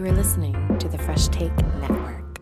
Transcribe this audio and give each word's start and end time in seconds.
You 0.00 0.06
are 0.06 0.12
listening 0.12 0.54
to 0.78 0.88
the 0.88 0.96
Fresh 0.96 1.28
Take 1.28 1.54
Network. 1.78 2.38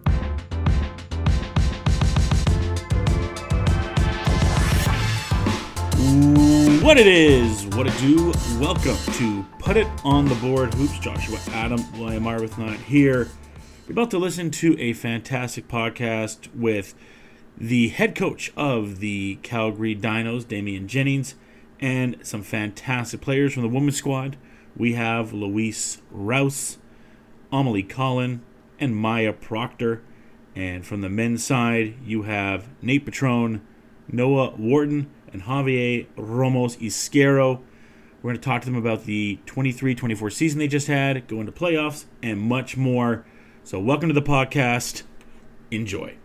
What 6.84 6.98
it 6.98 7.08
is, 7.08 7.66
what 7.74 7.88
it 7.88 7.98
do. 7.98 8.32
Welcome 8.60 8.96
to 9.14 9.44
Put 9.58 9.76
It 9.76 9.88
on 10.04 10.26
the 10.26 10.36
Board 10.36 10.72
Hoops. 10.74 11.00
Joshua 11.00 11.40
Adam, 11.50 11.80
William 11.98 12.22
Arbuthnot 12.22 12.76
here. 12.76 13.26
You're 13.88 13.90
about 13.92 14.12
to 14.12 14.18
listen 14.18 14.52
to 14.52 14.78
a 14.78 14.92
fantastic 14.92 15.66
podcast 15.66 16.54
with 16.54 16.94
the 17.56 17.88
head 17.88 18.14
coach 18.14 18.52
of 18.56 19.00
the 19.00 19.40
Calgary 19.42 19.96
Dinos, 19.96 20.46
Damian 20.46 20.86
Jennings, 20.86 21.34
and 21.80 22.18
some 22.22 22.44
fantastic 22.44 23.20
players 23.20 23.52
from 23.52 23.64
the 23.64 23.68
women's 23.68 23.96
squad. 23.96 24.36
We 24.76 24.92
have 24.92 25.32
Louise 25.32 26.00
Rouse, 26.12 26.78
Amélie 27.52 27.88
Collin, 27.88 28.42
and 28.78 28.96
Mya 28.96 29.32
Proctor. 29.32 30.02
And 30.54 30.86
from 30.86 31.00
the 31.00 31.08
men's 31.08 31.44
side, 31.44 31.94
you 32.04 32.22
have 32.22 32.68
Nate 32.82 33.06
Petrone, 33.06 33.60
Noah 34.10 34.54
Wharton, 34.56 35.10
and 35.32 35.42
Javier 35.42 36.06
Ramos 36.16 36.76
Yzquierdo. 36.76 37.60
We're 38.20 38.30
going 38.30 38.34
to 38.34 38.40
talk 38.40 38.62
to 38.62 38.66
them 38.66 38.76
about 38.76 39.04
the 39.04 39.38
23 39.46 39.94
24 39.94 40.30
season 40.30 40.58
they 40.58 40.68
just 40.68 40.88
had, 40.88 41.28
go 41.28 41.40
into 41.40 41.52
playoffs, 41.52 42.06
and 42.22 42.40
much 42.40 42.76
more. 42.76 43.24
So, 43.62 43.78
welcome 43.78 44.08
to 44.08 44.14
the 44.14 44.22
podcast. 44.22 45.04
Enjoy. 45.70 46.16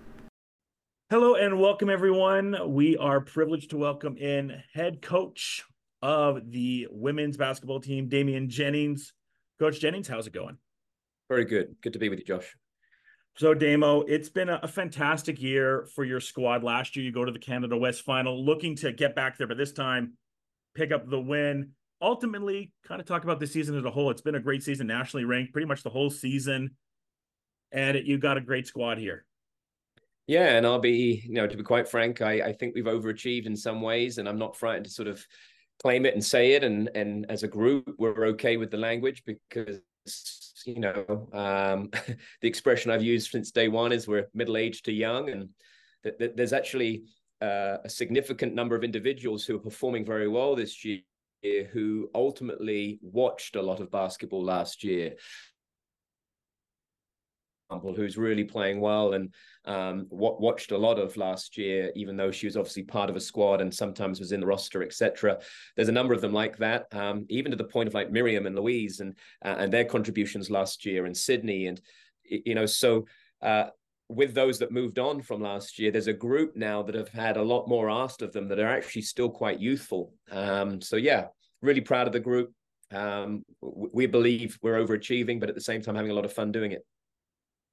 Hello 1.10 1.36
and 1.36 1.60
welcome, 1.60 1.92
everyone. 1.92 2.74
We 2.74 2.98
are 2.98 3.22
privileged 3.22 3.70
to 3.70 3.78
welcome 3.78 4.18
in 4.18 4.64
head 4.74 5.02
coach 5.02 5.64
of 6.02 6.50
the 6.52 6.88
women's 6.90 7.38
basketball 7.38 7.80
team, 7.80 8.10
Damian 8.10 8.50
Jennings. 8.50 9.14
Coach 9.60 9.80
Jennings, 9.80 10.08
how's 10.08 10.26
it 10.26 10.34
going? 10.34 10.58
Very 11.30 11.46
good. 11.46 11.76
Good 11.82 11.94
to 11.94 12.00
be 12.00 12.10
with 12.10 12.20
you, 12.20 12.26
Josh. 12.26 12.56
So, 13.36 13.56
Damo, 13.56 14.02
it's 14.02 14.30
been 14.30 14.50
a, 14.50 14.68
fantastic 14.68 15.42
year 15.42 15.88
for 15.96 16.04
your 16.04 16.20
squad. 16.20 16.64
Last 16.64 16.96
year, 16.96 17.04
you 17.04 17.12
go 17.12 17.26
to 17.26 17.32
the 17.32 17.40
Canada 17.40 17.76
West 17.76 18.04
final, 18.04 18.46
looking 18.46 18.76
to 18.78 18.92
get 18.92 19.16
back 19.16 19.38
there, 19.38 19.48
but 19.48 19.58
this 19.58 19.72
time, 19.72 20.14
pick 20.76 20.92
up 20.92 21.10
the 21.10 21.20
win. 21.20 21.72
Ultimately, 22.00 22.72
kind 22.88 23.02
of 23.02 23.08
talk 23.08 23.24
about 23.24 23.40
the 23.40 23.48
season 23.48 23.76
as 23.76 23.86
a 23.86 23.90
whole. 23.90 24.12
It's 24.12 24.22
been 24.22 24.36
a 24.36 24.40
great 24.40 24.62
season, 24.62 24.86
nationally 24.86 25.26
ranked, 25.26 25.52
pretty 25.52 25.66
much 25.66 25.82
the 25.82 25.90
whole 25.90 26.12
season, 26.12 26.76
and 27.72 27.98
it, 27.98 28.06
you 28.06 28.20
got 28.20 28.38
a 28.38 28.42
great 28.42 28.68
squad 28.68 29.00
here. 29.00 29.26
Yeah, 30.28 30.56
and 30.56 30.66
I'll 30.66 30.80
be, 30.80 31.24
you 31.26 31.34
know, 31.34 31.48
to 31.48 31.58
be 31.58 31.64
quite 31.64 31.88
frank, 31.88 32.22
I, 32.22 32.34
I 32.34 32.54
think 32.54 32.76
we've 32.76 32.86
overachieved 32.86 33.48
in 33.48 33.58
some 33.58 33.82
ways, 33.82 34.20
and 34.20 34.30
I'm 34.30 34.38
not 34.38 34.56
frightened 34.56 34.86
to 34.86 34.92
sort 34.92 35.08
of 35.08 35.26
claim 35.82 36.06
it 36.06 36.14
and 36.14 36.24
say 36.24 36.54
it. 36.54 36.64
And 36.64 36.90
and 36.94 37.26
as 37.30 37.44
a 37.44 37.48
group, 37.48 37.96
we're 37.98 38.28
okay 38.28 38.58
with 38.58 38.70
the 38.70 38.78
language 38.78 39.24
because 39.26 39.80
you 40.66 40.80
know, 40.80 41.30
um, 41.34 41.90
the 42.42 42.48
expression 42.48 42.92
I've 42.92 43.04
used 43.04 43.32
since 43.32 43.52
day 43.52 43.68
one 43.68 43.92
is 43.92 44.08
we're 44.08 44.28
middle 44.34 44.58
aged 44.58 44.86
to 44.86 44.92
young, 44.92 45.30
and 45.30 45.50
th- 46.04 46.18
th- 46.18 46.34
there's 46.36 46.54
actually 46.54 47.04
uh, 47.42 47.78
a 47.84 47.90
significant 47.90 48.54
number 48.54 48.76
of 48.76 48.84
individuals 48.84 49.46
who 49.46 49.56
are 49.56 49.60
performing 49.60 50.06
very 50.06 50.28
well 50.28 50.56
this 50.56 50.84
year 50.86 51.02
who 51.74 52.10
ultimately 52.16 53.00
watched 53.02 53.58
a 53.58 53.62
lot 53.62 53.82
of 53.82 53.92
basketball 53.92 54.44
last 54.44 54.82
year 54.82 55.14
who's 57.80 58.18
really 58.18 58.44
playing 58.44 58.80
well 58.80 59.14
and 59.14 59.34
um, 59.66 60.08
watched 60.10 60.72
a 60.72 60.78
lot 60.78 61.00
of 61.00 61.16
last 61.16 61.58
year, 61.58 61.92
even 61.96 62.18
though 62.18 62.32
she 62.32 62.48
was 62.48 62.58
obviously 62.58 62.84
part 62.84 63.10
of 63.10 63.16
a 63.16 63.22
squad 63.22 63.62
and 63.62 63.74
sometimes 63.74 64.20
was 64.20 64.32
in 64.32 64.42
the 64.42 64.46
roster, 64.46 64.84
etc. 64.84 65.40
There's 65.76 65.90
a 65.90 65.94
number 65.94 66.14
of 66.14 66.22
them 66.22 66.34
like 66.34 66.58
that, 66.58 66.88
um, 66.92 67.26
even 67.30 67.52
to 67.52 67.58
the 67.58 67.64
point 67.64 67.88
of 67.88 67.94
like 67.94 68.12
Miriam 68.12 68.46
and 68.46 68.56
Louise 68.56 69.00
and 69.00 69.16
uh, 69.44 69.56
and 69.58 69.72
their 69.72 69.86
contributions 69.86 70.50
last 70.50 70.86
year 70.86 71.06
in 71.06 71.16
Sydney 71.16 71.68
and 71.68 71.82
you 72.24 72.56
know 72.56 72.66
so. 72.66 73.06
Uh, 73.42 73.68
with 74.10 74.34
those 74.36 74.60
that 74.60 74.72
moved 74.72 75.00
on 75.00 75.22
from 75.22 75.42
last 75.42 75.80
year, 75.80 75.90
there's 75.90 76.08
a 76.08 76.14
group 76.14 76.56
now 76.56 76.84
that 76.84 76.94
have 76.94 77.08
had 77.08 77.36
a 77.36 77.42
lot 77.42 77.68
more 77.68 77.90
asked 77.90 78.22
of 78.22 78.32
them 78.32 78.48
that 78.48 78.60
are 78.60 78.68
actually 78.68 79.02
still 79.02 79.30
quite 79.30 79.60
youthful. 79.60 80.14
Um, 80.30 80.82
so 80.82 80.98
yeah, 80.98 81.28
really 81.62 81.82
proud 81.82 82.06
of 82.06 82.14
the 82.14 82.20
group. 82.20 82.54
Um, 82.92 83.44
we 83.62 84.06
believe 84.06 84.60
we're 84.62 84.86
overachieving, 84.86 85.40
but 85.40 85.50
at 85.50 85.56
the 85.56 85.62
same 85.62 85.82
time 85.82 85.96
having 85.96 86.12
a 86.12 86.14
lot 86.14 86.26
of 86.26 86.34
fun 86.34 86.52
doing 86.52 86.74
it 86.74 86.86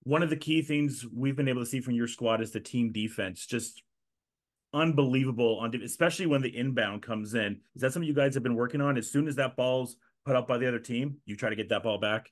one 0.04 0.22
of 0.22 0.30
the 0.30 0.36
key 0.36 0.62
things 0.62 1.06
we've 1.12 1.36
been 1.36 1.48
able 1.48 1.62
to 1.62 1.66
see 1.66 1.80
from 1.80 1.94
your 1.94 2.08
squad 2.08 2.40
is 2.40 2.52
the 2.52 2.60
team 2.60 2.92
defense. 2.92 3.46
Just 3.46 3.82
unbelievable 4.72 5.58
on 5.58 5.74
especially 5.82 6.26
when 6.26 6.42
the 6.42 6.56
inbound 6.56 7.02
comes 7.02 7.34
in. 7.34 7.60
Is 7.74 7.82
that 7.82 7.92
something 7.92 8.06
you 8.06 8.14
guys 8.14 8.34
have 8.34 8.42
been 8.42 8.54
working 8.54 8.80
on? 8.80 8.96
As 8.96 9.10
soon 9.10 9.28
as 9.28 9.36
that 9.36 9.56
ball's 9.56 9.96
put 10.24 10.36
up 10.36 10.46
by 10.46 10.58
the 10.58 10.68
other 10.68 10.78
team, 10.78 11.16
you 11.26 11.36
try 11.36 11.50
to 11.50 11.56
get 11.56 11.68
that 11.70 11.82
ball 11.82 11.98
back. 11.98 12.30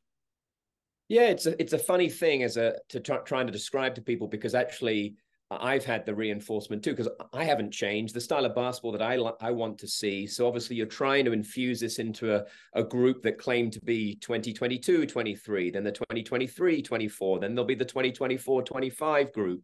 Yeah, 1.08 1.28
it's 1.28 1.46
a 1.46 1.60
it's 1.60 1.72
a 1.72 1.78
funny 1.78 2.10
thing 2.10 2.42
as 2.42 2.56
a 2.56 2.76
to 2.90 3.00
try, 3.00 3.18
trying 3.18 3.46
to 3.46 3.52
describe 3.52 3.94
to 3.94 4.02
people 4.02 4.28
because 4.28 4.54
actually 4.54 5.16
I've 5.50 5.84
had 5.84 6.04
the 6.04 6.14
reinforcement 6.14 6.84
too 6.84 6.90
because 6.90 7.08
I 7.32 7.44
haven't 7.44 7.72
changed 7.72 8.14
the 8.14 8.20
style 8.20 8.44
of 8.44 8.54
basketball 8.54 8.92
that 8.92 9.02
I 9.02 9.14
I 9.40 9.50
want 9.50 9.78
to 9.78 9.88
see. 9.88 10.26
So 10.26 10.46
obviously 10.46 10.76
you're 10.76 10.86
trying 10.86 11.24
to 11.24 11.32
infuse 11.32 11.80
this 11.80 11.98
into 11.98 12.34
a, 12.34 12.44
a 12.74 12.84
group 12.84 13.22
that 13.22 13.38
claim 13.38 13.70
to 13.70 13.80
be 13.80 14.16
2022 14.16 15.06
23, 15.06 15.70
then 15.70 15.84
the 15.84 15.92
2023 15.92 16.82
24, 16.82 17.40
then 17.40 17.54
there'll 17.54 17.66
be 17.66 17.74
the 17.74 17.84
2024 17.84 18.62
25 18.62 19.32
group. 19.32 19.62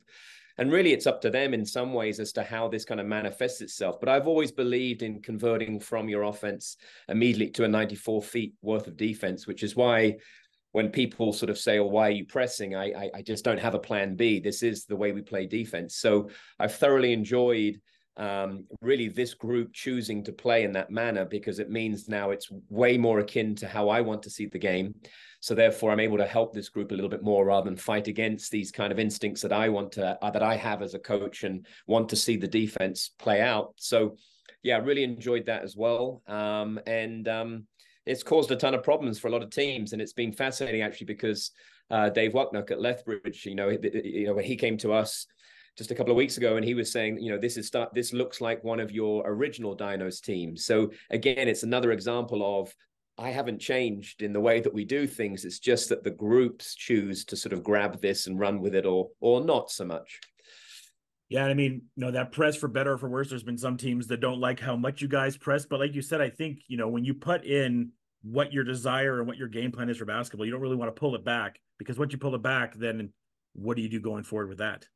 And 0.56 0.72
really 0.72 0.92
it's 0.92 1.06
up 1.06 1.20
to 1.22 1.30
them 1.30 1.52
in 1.52 1.66
some 1.66 1.92
ways 1.92 2.20
as 2.20 2.32
to 2.32 2.42
how 2.42 2.68
this 2.68 2.84
kind 2.84 3.00
of 3.00 3.06
manifests 3.06 3.60
itself. 3.60 3.98
But 4.00 4.08
I've 4.08 4.28
always 4.28 4.52
believed 4.52 5.02
in 5.02 5.20
converting 5.20 5.80
from 5.80 6.08
your 6.08 6.22
offense 6.22 6.76
immediately 7.08 7.50
to 7.50 7.64
a 7.64 7.68
94 7.68 8.22
feet 8.22 8.54
worth 8.62 8.86
of 8.86 8.96
defense, 8.96 9.46
which 9.46 9.62
is 9.62 9.76
why 9.76 10.16
when 10.74 10.90
people 10.90 11.32
sort 11.32 11.50
of 11.50 11.58
say, 11.58 11.78
"Oh, 11.78 11.86
why 11.86 12.08
are 12.08 12.18
you 12.18 12.26
pressing?" 12.26 12.74
I, 12.74 12.86
I, 12.86 13.10
I 13.16 13.22
just 13.22 13.44
don't 13.44 13.60
have 13.60 13.74
a 13.74 13.78
plan 13.78 14.16
B. 14.16 14.40
This 14.40 14.62
is 14.64 14.86
the 14.86 14.96
way 14.96 15.12
we 15.12 15.22
play 15.22 15.46
defense. 15.46 15.96
So 15.96 16.30
I've 16.58 16.74
thoroughly 16.74 17.12
enjoyed 17.12 17.80
um, 18.16 18.64
really 18.80 19.08
this 19.08 19.34
group 19.34 19.72
choosing 19.72 20.24
to 20.24 20.32
play 20.32 20.64
in 20.64 20.72
that 20.72 20.90
manner 20.90 21.24
because 21.24 21.60
it 21.60 21.70
means 21.70 22.08
now 22.08 22.30
it's 22.30 22.48
way 22.68 22.98
more 22.98 23.20
akin 23.20 23.54
to 23.56 23.68
how 23.68 23.88
I 23.88 24.00
want 24.00 24.24
to 24.24 24.30
see 24.30 24.46
the 24.46 24.58
game. 24.58 24.96
So 25.38 25.54
therefore, 25.54 25.92
I'm 25.92 26.00
able 26.00 26.18
to 26.18 26.26
help 26.26 26.52
this 26.52 26.70
group 26.70 26.90
a 26.90 26.94
little 26.94 27.10
bit 27.10 27.22
more 27.22 27.44
rather 27.44 27.66
than 27.66 27.76
fight 27.76 28.08
against 28.08 28.50
these 28.50 28.72
kind 28.72 28.90
of 28.92 28.98
instincts 28.98 29.42
that 29.42 29.52
I 29.52 29.68
want 29.68 29.92
to 29.92 30.18
uh, 30.20 30.30
that 30.32 30.42
I 30.42 30.56
have 30.56 30.82
as 30.82 30.94
a 30.94 30.98
coach 30.98 31.44
and 31.44 31.64
want 31.86 32.08
to 32.08 32.16
see 32.16 32.36
the 32.36 32.48
defense 32.48 33.12
play 33.16 33.40
out. 33.40 33.74
So 33.76 34.16
yeah, 34.64 34.74
I 34.74 34.78
really 34.78 35.04
enjoyed 35.04 35.46
that 35.46 35.62
as 35.62 35.76
well. 35.76 36.22
Um, 36.26 36.80
and 36.84 37.28
um, 37.28 37.66
it's 38.06 38.22
caused 38.22 38.50
a 38.50 38.56
ton 38.56 38.74
of 38.74 38.82
problems 38.82 39.18
for 39.18 39.28
a 39.28 39.30
lot 39.30 39.42
of 39.42 39.50
teams, 39.50 39.92
and 39.92 40.02
it's 40.02 40.12
been 40.12 40.32
fascinating 40.32 40.82
actually 40.82 41.06
because 41.06 41.50
uh, 41.90 42.10
Dave 42.10 42.32
Waknuk 42.32 42.70
at 42.70 42.80
Lethbridge, 42.80 43.46
you 43.46 43.54
know, 43.54 43.70
you 43.70 44.26
know 44.26 44.34
when 44.34 44.44
he 44.44 44.56
came 44.56 44.76
to 44.78 44.92
us 44.92 45.26
just 45.76 45.90
a 45.90 45.94
couple 45.94 46.12
of 46.12 46.16
weeks 46.16 46.36
ago, 46.36 46.56
and 46.56 46.64
he 46.64 46.74
was 46.74 46.92
saying, 46.92 47.18
you 47.18 47.30
know, 47.30 47.38
this 47.38 47.56
is 47.56 47.66
start. 47.66 47.94
This 47.94 48.12
looks 48.12 48.40
like 48.40 48.62
one 48.62 48.80
of 48.80 48.92
your 48.92 49.22
original 49.26 49.76
Dinos 49.76 50.20
teams. 50.20 50.64
So 50.64 50.90
again, 51.10 51.48
it's 51.48 51.62
another 51.62 51.92
example 51.92 52.60
of 52.60 52.74
I 53.16 53.30
haven't 53.30 53.60
changed 53.60 54.22
in 54.22 54.32
the 54.32 54.40
way 54.40 54.60
that 54.60 54.74
we 54.74 54.84
do 54.84 55.06
things. 55.06 55.44
It's 55.44 55.58
just 55.58 55.88
that 55.88 56.04
the 56.04 56.10
groups 56.10 56.74
choose 56.74 57.24
to 57.26 57.36
sort 57.36 57.52
of 57.52 57.62
grab 57.62 58.00
this 58.00 58.26
and 58.26 58.38
run 58.38 58.60
with 58.60 58.74
it, 58.74 58.86
or 58.86 59.10
or 59.20 59.44
not 59.44 59.70
so 59.70 59.84
much. 59.84 60.20
Yeah, 61.28 61.46
I 61.46 61.54
mean, 61.54 61.82
you 61.96 62.04
know, 62.04 62.10
that 62.10 62.32
press 62.32 62.56
for 62.56 62.68
better 62.68 62.92
or 62.92 62.98
for 62.98 63.08
worse, 63.08 63.30
there's 63.30 63.42
been 63.42 63.58
some 63.58 63.76
teams 63.76 64.06
that 64.08 64.20
don't 64.20 64.40
like 64.40 64.60
how 64.60 64.76
much 64.76 65.00
you 65.00 65.08
guys 65.08 65.36
press. 65.36 65.64
But 65.64 65.80
like 65.80 65.94
you 65.94 66.02
said, 66.02 66.20
I 66.20 66.28
think, 66.28 66.60
you 66.68 66.76
know, 66.76 66.88
when 66.88 67.04
you 67.04 67.14
put 67.14 67.44
in 67.44 67.92
what 68.22 68.52
your 68.52 68.64
desire 68.64 69.18
and 69.18 69.26
what 69.26 69.36
your 69.36 69.48
game 69.48 69.72
plan 69.72 69.88
is 69.88 69.96
for 69.96 70.04
basketball, 70.04 70.46
you 70.46 70.52
don't 70.52 70.60
really 70.60 70.76
want 70.76 70.94
to 70.94 70.98
pull 70.98 71.14
it 71.14 71.24
back 71.24 71.58
because 71.78 71.98
once 71.98 72.12
you 72.12 72.18
pull 72.18 72.34
it 72.34 72.42
back, 72.42 72.74
then 72.74 73.12
what 73.54 73.76
do 73.76 73.82
you 73.82 73.88
do 73.88 74.00
going 74.00 74.22
forward 74.22 74.48
with 74.48 74.58
that? 74.58 74.86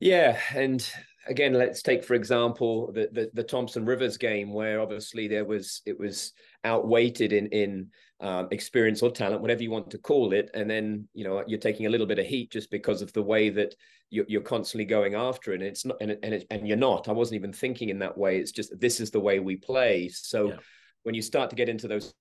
Yeah, 0.00 0.38
and 0.54 0.88
again, 1.26 1.54
let's 1.54 1.82
take 1.82 2.04
for 2.04 2.14
example 2.14 2.92
the, 2.92 3.08
the 3.12 3.30
the, 3.32 3.42
Thompson 3.42 3.84
Rivers 3.84 4.18
game, 4.18 4.52
where 4.52 4.80
obviously 4.80 5.26
there 5.26 5.44
was 5.44 5.80
it 5.86 5.98
was 5.98 6.32
outweighted 6.66 7.32
in 7.32 7.46
in 7.48 7.88
um, 8.20 8.48
experience 8.50 9.02
or 9.02 9.10
talent, 9.10 9.42
whatever 9.42 9.62
you 9.62 9.70
want 9.70 9.90
to 9.90 9.98
call 9.98 10.32
it, 10.32 10.50
and 10.54 10.68
then 10.68 11.08
you 11.14 11.24
know 11.24 11.44
you're 11.46 11.58
taking 11.58 11.86
a 11.86 11.90
little 11.90 12.06
bit 12.06 12.18
of 12.18 12.26
heat 12.26 12.50
just 12.50 12.70
because 12.70 13.02
of 13.02 13.12
the 13.12 13.22
way 13.22 13.50
that 13.50 13.74
you're, 14.10 14.24
you're 14.28 14.40
constantly 14.40 14.84
going 14.84 15.14
after 15.14 15.52
it. 15.52 15.56
And 15.56 15.64
it's 15.64 15.84
not, 15.84 15.96
and 16.00 16.10
it, 16.12 16.20
and, 16.22 16.34
it, 16.34 16.46
and 16.50 16.66
you're 16.66 16.76
not. 16.76 17.08
I 17.08 17.12
wasn't 17.12 17.36
even 17.36 17.52
thinking 17.52 17.88
in 17.88 17.98
that 18.00 18.16
way. 18.16 18.38
It's 18.38 18.52
just 18.52 18.78
this 18.80 19.00
is 19.00 19.10
the 19.10 19.20
way 19.20 19.38
we 19.38 19.56
play. 19.56 20.08
So 20.08 20.48
yeah. 20.48 20.56
when 21.02 21.14
you 21.14 21.22
start 21.22 21.50
to 21.50 21.56
get 21.56 21.68
into 21.68 21.88
those 21.88 22.14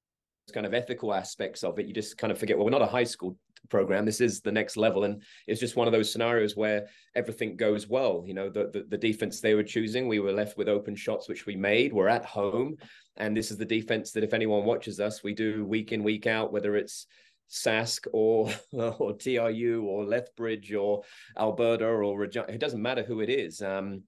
kind 0.53 0.65
of 0.65 0.73
ethical 0.73 1.13
aspects 1.13 1.63
of 1.63 1.79
it, 1.79 1.87
you 1.87 1.93
just 1.93 2.17
kind 2.17 2.31
of 2.31 2.37
forget. 2.37 2.57
Well, 2.57 2.65
we're 2.65 2.71
not 2.71 2.81
a 2.81 2.87
high 2.87 3.03
school 3.03 3.37
program. 3.69 4.05
This 4.05 4.21
is 4.21 4.41
the 4.41 4.51
next 4.51 4.77
level, 4.77 5.03
and 5.03 5.21
it's 5.47 5.59
just 5.59 5.75
one 5.75 5.87
of 5.87 5.93
those 5.93 6.11
scenarios 6.11 6.55
where 6.55 6.87
everything 7.15 7.55
goes 7.55 7.87
well. 7.87 8.23
You 8.25 8.33
know, 8.33 8.49
the, 8.49 8.69
the 8.71 8.85
the, 8.89 8.97
defense 8.97 9.39
they 9.39 9.55
were 9.55 9.63
choosing, 9.63 10.07
we 10.07 10.19
were 10.19 10.31
left 10.31 10.57
with 10.57 10.69
open 10.69 10.95
shots, 10.95 11.27
which 11.27 11.45
we 11.45 11.55
made. 11.55 11.93
We're 11.93 12.07
at 12.07 12.25
home, 12.25 12.77
and 13.17 13.35
this 13.35 13.51
is 13.51 13.57
the 13.57 13.65
defense 13.65 14.11
that 14.11 14.23
if 14.23 14.33
anyone 14.33 14.65
watches 14.65 14.99
us, 14.99 15.23
we 15.23 15.33
do 15.33 15.65
week 15.65 15.91
in 15.91 16.03
week 16.03 16.27
out, 16.27 16.53
whether 16.53 16.75
it's 16.75 17.07
Sask 17.49 18.07
or 18.13 18.51
or 18.71 19.13
TRU 19.13 19.83
or 19.83 20.05
Lethbridge 20.05 20.73
or 20.73 21.03
Alberta 21.37 21.85
or 21.85 22.17
Regina. 22.17 22.47
It 22.49 22.59
doesn't 22.59 22.81
matter 22.81 23.03
who 23.03 23.21
it 23.21 23.29
is. 23.29 23.61
Um, 23.61 24.03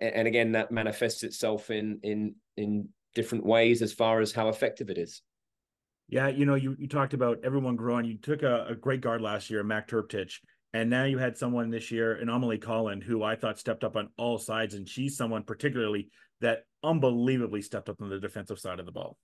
and 0.00 0.28
again, 0.28 0.52
that 0.52 0.70
manifests 0.70 1.22
itself 1.22 1.70
in 1.70 2.00
in 2.02 2.34
in 2.56 2.88
different 3.14 3.44
ways 3.44 3.82
as 3.82 3.92
far 3.92 4.20
as 4.20 4.32
how 4.32 4.48
effective 4.48 4.90
it 4.90 4.98
is. 4.98 5.22
Yeah, 6.08 6.28
you 6.28 6.46
know, 6.46 6.54
you, 6.54 6.74
you 6.78 6.88
talked 6.88 7.12
about 7.12 7.38
everyone 7.44 7.76
growing. 7.76 8.06
You 8.06 8.16
took 8.16 8.42
a, 8.42 8.66
a 8.68 8.74
great 8.74 9.02
guard 9.02 9.20
last 9.20 9.50
year, 9.50 9.62
Mac 9.62 9.88
Turptich, 9.88 10.36
and 10.72 10.88
now 10.88 11.04
you 11.04 11.18
had 11.18 11.36
someone 11.36 11.70
this 11.70 11.90
year, 11.90 12.14
an 12.14 12.28
Amélie 12.28 12.60
Collin, 12.60 13.00
who 13.00 13.22
I 13.22 13.36
thought 13.36 13.58
stepped 13.58 13.84
up 13.84 13.96
on 13.96 14.08
all 14.16 14.38
sides, 14.38 14.74
and 14.74 14.88
she's 14.88 15.16
someone 15.16 15.42
particularly 15.42 16.08
that 16.40 16.64
unbelievably 16.82 17.62
stepped 17.62 17.88
up 17.88 18.00
on 18.00 18.08
the 18.08 18.20
defensive 18.20 18.58
side 18.58 18.80
of 18.80 18.86
the 18.86 18.92
ball. 18.92 19.18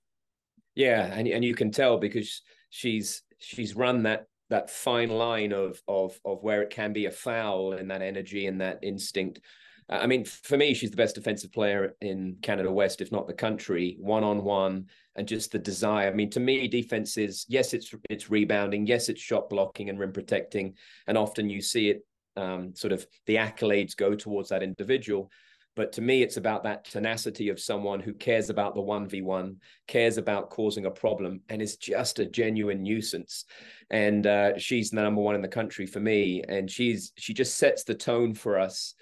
Yeah, 0.75 1.05
and 1.05 1.27
and 1.27 1.43
you 1.43 1.55
can 1.55 1.71
tell 1.71 1.97
because 1.97 2.41
she's 2.69 3.23
she's 3.39 3.75
run 3.75 4.03
that 4.03 4.25
that 4.49 4.69
fine 4.69 5.09
line 5.09 5.53
of 5.53 5.81
of 5.87 6.19
of 6.23 6.43
where 6.43 6.61
it 6.61 6.69
can 6.69 6.93
be 6.93 7.05
a 7.05 7.11
foul 7.11 7.73
and 7.73 7.89
that 7.89 8.01
energy 8.01 8.45
and 8.45 8.61
that 8.61 8.79
instinct. 8.83 9.39
I 9.87 10.07
mean, 10.07 10.25
for 10.25 10.57
me, 10.57 10.73
she's 10.73 10.89
the 10.89 10.97
best 10.97 11.15
defensive 11.15 11.51
player 11.51 11.95
in 12.01 12.37
Canada 12.41 12.71
West, 12.71 13.01
if 13.01 13.11
not 13.11 13.27
the 13.27 13.33
country, 13.33 13.97
one 13.99 14.23
on 14.23 14.43
one, 14.43 14.87
and 15.15 15.27
just 15.27 15.51
the 15.51 15.59
desire. 15.59 16.09
I 16.09 16.13
mean, 16.13 16.29
to 16.31 16.39
me, 16.39 16.67
defense 16.67 17.17
is 17.17 17.45
yes, 17.47 17.73
it's 17.73 17.93
it's 18.09 18.29
rebounding, 18.29 18.85
yes, 18.85 19.09
it's 19.09 19.21
shot 19.21 19.49
blocking 19.49 19.89
and 19.89 19.99
rim 19.99 20.13
protecting, 20.13 20.75
and 21.07 21.17
often 21.17 21.49
you 21.49 21.61
see 21.61 21.89
it 21.89 22.05
um, 22.37 22.75
sort 22.75 22.93
of 22.93 23.05
the 23.25 23.35
accolades 23.35 23.95
go 23.95 24.15
towards 24.15 24.49
that 24.49 24.63
individual. 24.63 25.31
But 25.75 25.91
to 25.93 26.01
me, 26.01 26.23
it's 26.23 26.37
about 26.37 26.63
that 26.63 26.85
tenacity 26.85 27.49
of 27.49 27.59
someone 27.59 27.99
who 27.99 28.13
cares 28.13 28.49
about 28.49 28.75
the 28.75 28.81
1v1, 28.81 29.57
cares 29.87 30.17
about 30.17 30.49
causing 30.49 30.85
a 30.85 30.91
problem, 30.91 31.41
and 31.49 31.61
is 31.61 31.75
just 31.75 32.19
a 32.19 32.25
genuine 32.25 32.81
nuisance. 32.81 33.43
And 33.89 34.25
uh, 34.25 34.57
she's 34.57 34.89
the 34.91 35.01
number 35.01 35.21
one 35.21 35.35
in 35.35 35.41
the 35.41 35.49
country 35.49 35.85
for 35.85 35.99
me. 35.99 36.43
And 36.47 36.71
she's 36.71 37.11
she 37.17 37.33
just 37.33 37.57
sets 37.57 37.83
the 37.83 37.93
tone 37.93 38.33
for 38.33 38.57
us. 38.57 38.95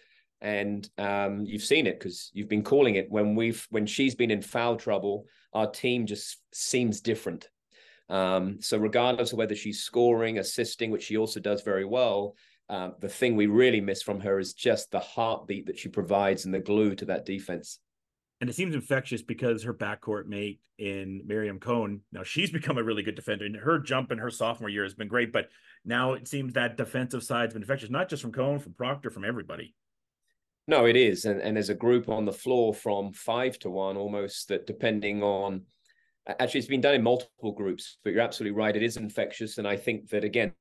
And 0.44 0.88
um, 0.98 1.46
you've 1.46 1.64
seen 1.64 1.88
it 1.88 1.98
because 1.98 2.30
you've 2.34 2.50
been 2.50 2.64
calling 2.64 2.96
it 2.96 3.10
when 3.10 3.34
we've 3.34 3.66
when 3.70 3.86
she's 3.86 4.14
been 4.14 4.30
in 4.30 4.42
foul 4.42 4.76
trouble, 4.76 5.26
our 5.54 5.72
team 5.72 6.06
just 6.06 6.38
seems 6.54 7.00
different. 7.00 7.50
Um, 8.10 8.58
so 8.60 8.78
regardless 8.78 9.32
of 9.32 9.38
whether 9.38 9.56
she's 9.56 9.84
scoring, 9.84 10.38
assisting, 10.38 10.92
which 10.92 11.04
she 11.04 11.16
also 11.16 11.40
does 11.40 11.62
very 11.62 11.86
well, 11.86 12.36
um, 12.70 12.96
the 13.00 13.08
thing 13.08 13.38
we 13.38 13.48
really 13.48 13.80
miss 13.80 14.02
from 14.02 14.20
her 14.20 14.38
is 14.38 14.54
just 14.54 14.92
the 14.92 15.00
heartbeat 15.00 15.68
that 15.68 15.80
she 15.80 15.88
provides 15.88 16.44
and 16.44 16.54
the 16.54 16.60
glue 16.60 16.94
to 16.96 17.06
that 17.06 17.26
defense. 17.26 17.80
And 18.42 18.50
it 18.50 18.56
seems 18.58 18.76
infectious 18.76 19.22
because 19.22 19.64
her 19.64 19.74
backcourt 19.74 20.26
mate 20.26 20.60
in 20.78 21.22
Miriam 21.26 21.60
Cohn, 21.60 22.02
now 22.12 22.24
she's 22.24 22.52
become 22.60 22.78
a 22.78 22.84
really 22.84 23.04
good 23.04 23.16
defender. 23.16 23.46
And 23.46 23.56
her 23.56 23.80
jump 23.80 24.12
in 24.12 24.18
her 24.18 24.30
sophomore 24.30 24.70
year 24.70 24.84
has 24.84 24.94
been 24.94 25.08
great, 25.08 25.32
but 25.32 25.48
now 25.86 26.14
it 26.14 26.28
seems 26.28 26.54
that 26.54 26.76
defensive 26.76 27.24
side's 27.24 27.54
been 27.54 27.64
infectious, 27.64 27.90
not 27.90 28.10
just 28.10 28.22
from 28.22 28.34
Cohn, 28.34 28.60
from 28.60 28.74
Proctor, 28.74 29.10
from 29.10 29.24
everybody. 29.24 29.74
No, 30.68 30.86
it 30.86 30.96
is. 30.96 31.26
And, 31.26 31.42
and 31.42 31.56
there's 31.56 31.70
a 31.70 31.76
group 31.76 32.10
on 32.10 32.26
the 32.26 32.32
floor 32.32 32.74
from 32.74 33.12
five 33.14 33.60
to 33.60 33.70
one 33.70 33.98
almost 33.98 34.48
that 34.48 34.66
depending 34.66 35.22
on 35.22 35.64
actually 36.28 36.60
it's 36.60 36.70
been 36.70 36.82
done 36.82 36.96
in 36.96 37.04
multiple 37.04 37.52
groups, 37.52 37.98
but 38.04 38.14
you're 38.14 38.22
absolutely 38.22 38.58
right. 38.58 38.76
It 38.76 38.84
is 38.84 38.96
infectious. 38.98 39.58
And 39.58 39.68
I 39.68 39.76
think 39.76 40.10
that 40.10 40.24
again, 40.24 40.54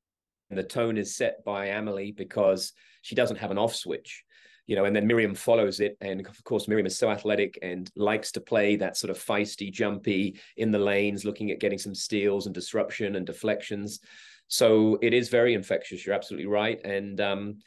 the 0.49 0.63
tone 0.63 0.97
is 0.97 1.15
set 1.15 1.43
by 1.45 1.67
Amélie 1.67 2.15
because 2.15 2.73
she 3.01 3.15
doesn't 3.15 3.37
have 3.37 3.51
an 3.51 3.57
off 3.57 3.73
switch 3.73 4.23
you 4.65 4.75
know, 4.75 4.85
and 4.85 4.95
then 4.95 5.07
Miriam 5.07 5.35
follows 5.35 5.79
it. 5.79 5.97
And 5.99 6.25
of 6.25 6.43
course, 6.43 6.67
Miriam 6.67 6.87
is 6.87 6.97
so 6.97 7.09
athletic 7.09 7.59
and 7.61 7.89
likes 7.95 8.31
to 8.33 8.41
play 8.41 8.75
that 8.77 8.95
sort 8.95 9.11
of 9.11 9.17
feisty, 9.17 9.71
jumpy 9.71 10.39
in 10.57 10.71
the 10.71 10.79
lanes, 10.79 11.25
looking 11.25 11.51
at 11.51 11.59
getting 11.59 11.79
some 11.79 11.93
steals 11.93 12.45
and 12.45 12.55
disruption 12.55 13.15
and 13.15 13.25
deflections. 13.25 13.99
So 14.47 14.97
it 15.01 15.13
is 15.13 15.29
very 15.29 15.53
infectious. 15.53 16.05
You're 16.05 16.15
absolutely 16.15 16.47
right. 16.47 16.79
And 16.85 17.19
um, 17.19 17.57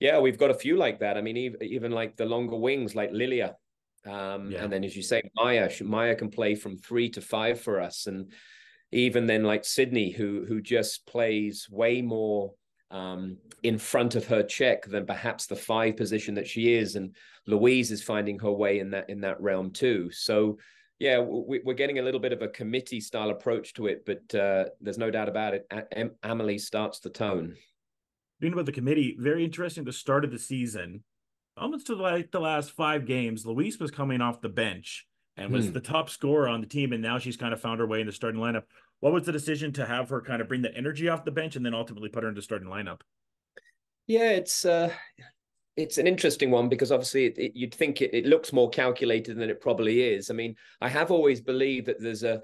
yeah, 0.00 0.18
we've 0.18 0.38
got 0.38 0.50
a 0.50 0.54
few 0.54 0.76
like 0.76 1.00
that. 1.00 1.16
I 1.16 1.20
mean, 1.20 1.36
even, 1.36 1.62
even 1.62 1.92
like 1.92 2.16
the 2.16 2.26
longer 2.26 2.56
wings, 2.56 2.94
like 2.94 3.10
Lilia. 3.12 3.56
Um, 4.06 4.50
yeah. 4.50 4.62
And 4.62 4.72
then, 4.72 4.84
as 4.84 4.94
you 4.96 5.02
say, 5.02 5.22
Mya, 5.36 5.70
Mya 5.80 6.14
can 6.14 6.30
play 6.30 6.54
from 6.54 6.76
three 6.76 7.08
to 7.10 7.20
five 7.20 7.60
for 7.60 7.80
us. 7.80 8.06
And 8.06 8.32
even 8.92 9.26
then 9.26 9.42
like 9.44 9.64
Sydney, 9.64 10.10
who 10.10 10.44
who 10.46 10.60
just 10.60 11.06
plays 11.06 11.68
way 11.70 12.02
more 12.02 12.52
um, 12.90 13.38
in 13.62 13.78
front 13.78 14.14
of 14.14 14.26
her 14.26 14.42
check 14.42 14.86
than 14.86 15.06
perhaps 15.06 15.46
the 15.46 15.56
five 15.56 15.96
position 15.96 16.34
that 16.34 16.46
she 16.46 16.74
is, 16.74 16.96
and 16.96 17.14
Louise 17.46 17.90
is 17.90 18.02
finding 18.02 18.38
her 18.38 18.52
way 18.52 18.78
in 18.78 18.90
that 18.90 19.10
in 19.10 19.20
that 19.22 19.40
realm 19.40 19.70
too. 19.72 20.10
So 20.12 20.58
yeah, 21.00 21.18
we, 21.18 21.60
are 21.66 21.74
getting 21.74 21.98
a 21.98 22.02
little 22.02 22.20
bit 22.20 22.32
of 22.32 22.42
a 22.42 22.48
committee 22.48 23.00
style 23.00 23.30
approach 23.30 23.74
to 23.74 23.88
it, 23.88 24.06
but 24.06 24.34
uh, 24.38 24.66
there's 24.80 24.98
no 24.98 25.10
doubt 25.10 25.28
about 25.28 25.54
it. 25.54 25.66
A- 25.70 26.10
Amélie 26.24 26.60
starts 26.60 27.00
the 27.00 27.10
tone. 27.10 27.56
Being 28.44 28.52
about 28.52 28.66
the 28.66 28.72
committee, 28.72 29.16
very 29.18 29.42
interesting. 29.42 29.84
The 29.84 29.92
start 29.94 30.22
of 30.22 30.30
the 30.30 30.38
season, 30.38 31.02
almost 31.56 31.86
to 31.86 31.94
like 31.94 32.30
the 32.30 32.40
last 32.40 32.72
five 32.72 33.06
games, 33.06 33.46
Louise 33.46 33.80
was 33.80 33.90
coming 33.90 34.20
off 34.20 34.42
the 34.42 34.50
bench 34.50 35.06
and 35.38 35.50
was 35.50 35.68
hmm. 35.68 35.72
the 35.72 35.80
top 35.80 36.10
scorer 36.10 36.46
on 36.46 36.60
the 36.60 36.66
team, 36.66 36.92
and 36.92 37.02
now 37.02 37.18
she's 37.18 37.38
kind 37.38 37.54
of 37.54 37.60
found 37.62 37.80
her 37.80 37.86
way 37.86 38.02
in 38.02 38.06
the 38.06 38.12
starting 38.12 38.42
lineup. 38.42 38.64
What 39.00 39.14
was 39.14 39.24
the 39.24 39.32
decision 39.32 39.72
to 39.72 39.86
have 39.86 40.10
her 40.10 40.20
kind 40.20 40.42
of 40.42 40.48
bring 40.48 40.60
the 40.60 40.76
energy 40.76 41.08
off 41.08 41.24
the 41.24 41.30
bench 41.30 41.56
and 41.56 41.64
then 41.64 41.72
ultimately 41.72 42.10
put 42.10 42.22
her 42.22 42.28
into 42.28 42.42
starting 42.42 42.68
lineup? 42.68 43.00
Yeah, 44.06 44.32
it's 44.32 44.66
uh, 44.66 44.92
it's 45.78 45.96
an 45.96 46.06
interesting 46.06 46.50
one 46.50 46.68
because 46.68 46.92
obviously 46.92 47.24
it, 47.24 47.38
it, 47.38 47.52
you'd 47.54 47.74
think 47.74 48.02
it, 48.02 48.12
it 48.12 48.26
looks 48.26 48.52
more 48.52 48.68
calculated 48.68 49.38
than 49.38 49.48
it 49.48 49.62
probably 49.62 50.02
is. 50.02 50.30
I 50.30 50.34
mean, 50.34 50.54
I 50.82 50.90
have 50.90 51.10
always 51.10 51.40
believed 51.40 51.86
that 51.86 51.98
there's 51.98 52.24
a 52.24 52.42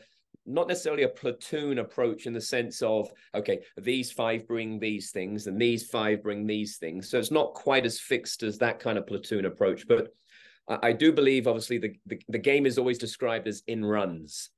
not 0.53 0.69
necessarily 0.69 1.05
a 1.05 1.09
platoon 1.09 1.79
approach 1.79 2.27
in 2.27 2.33
the 2.33 2.41
sense 2.41 2.83
of 2.83 3.11
okay 3.35 3.61
these 3.79 4.11
five 4.11 4.47
bring 4.47 4.79
these 4.79 5.11
things 5.11 5.47
and 5.47 5.61
these 5.61 5.87
five 5.87 6.23
bring 6.23 6.47
these 6.47 6.77
things 6.77 7.09
so 7.09 7.19
it's 7.19 7.31
not 7.31 7.55
quite 7.55 7.87
as 7.87 8.01
fixed 8.01 8.43
as 8.43 8.59
that 8.59 8.79
kind 8.81 8.99
of 8.99 9.07
platoon 9.07 9.45
approach 9.45 9.87
but 9.87 10.09
i, 10.83 10.93
do 10.93 11.13
believe 11.13 11.49
obviously 11.49 11.79
the, 11.79 11.93
the, 12.07 12.21
the 12.29 12.39
game 12.39 12.67
is 12.67 12.79
always 12.79 12.99
described 12.99 13.49
as 13.49 13.63
in 13.67 13.85
runs 13.85 14.51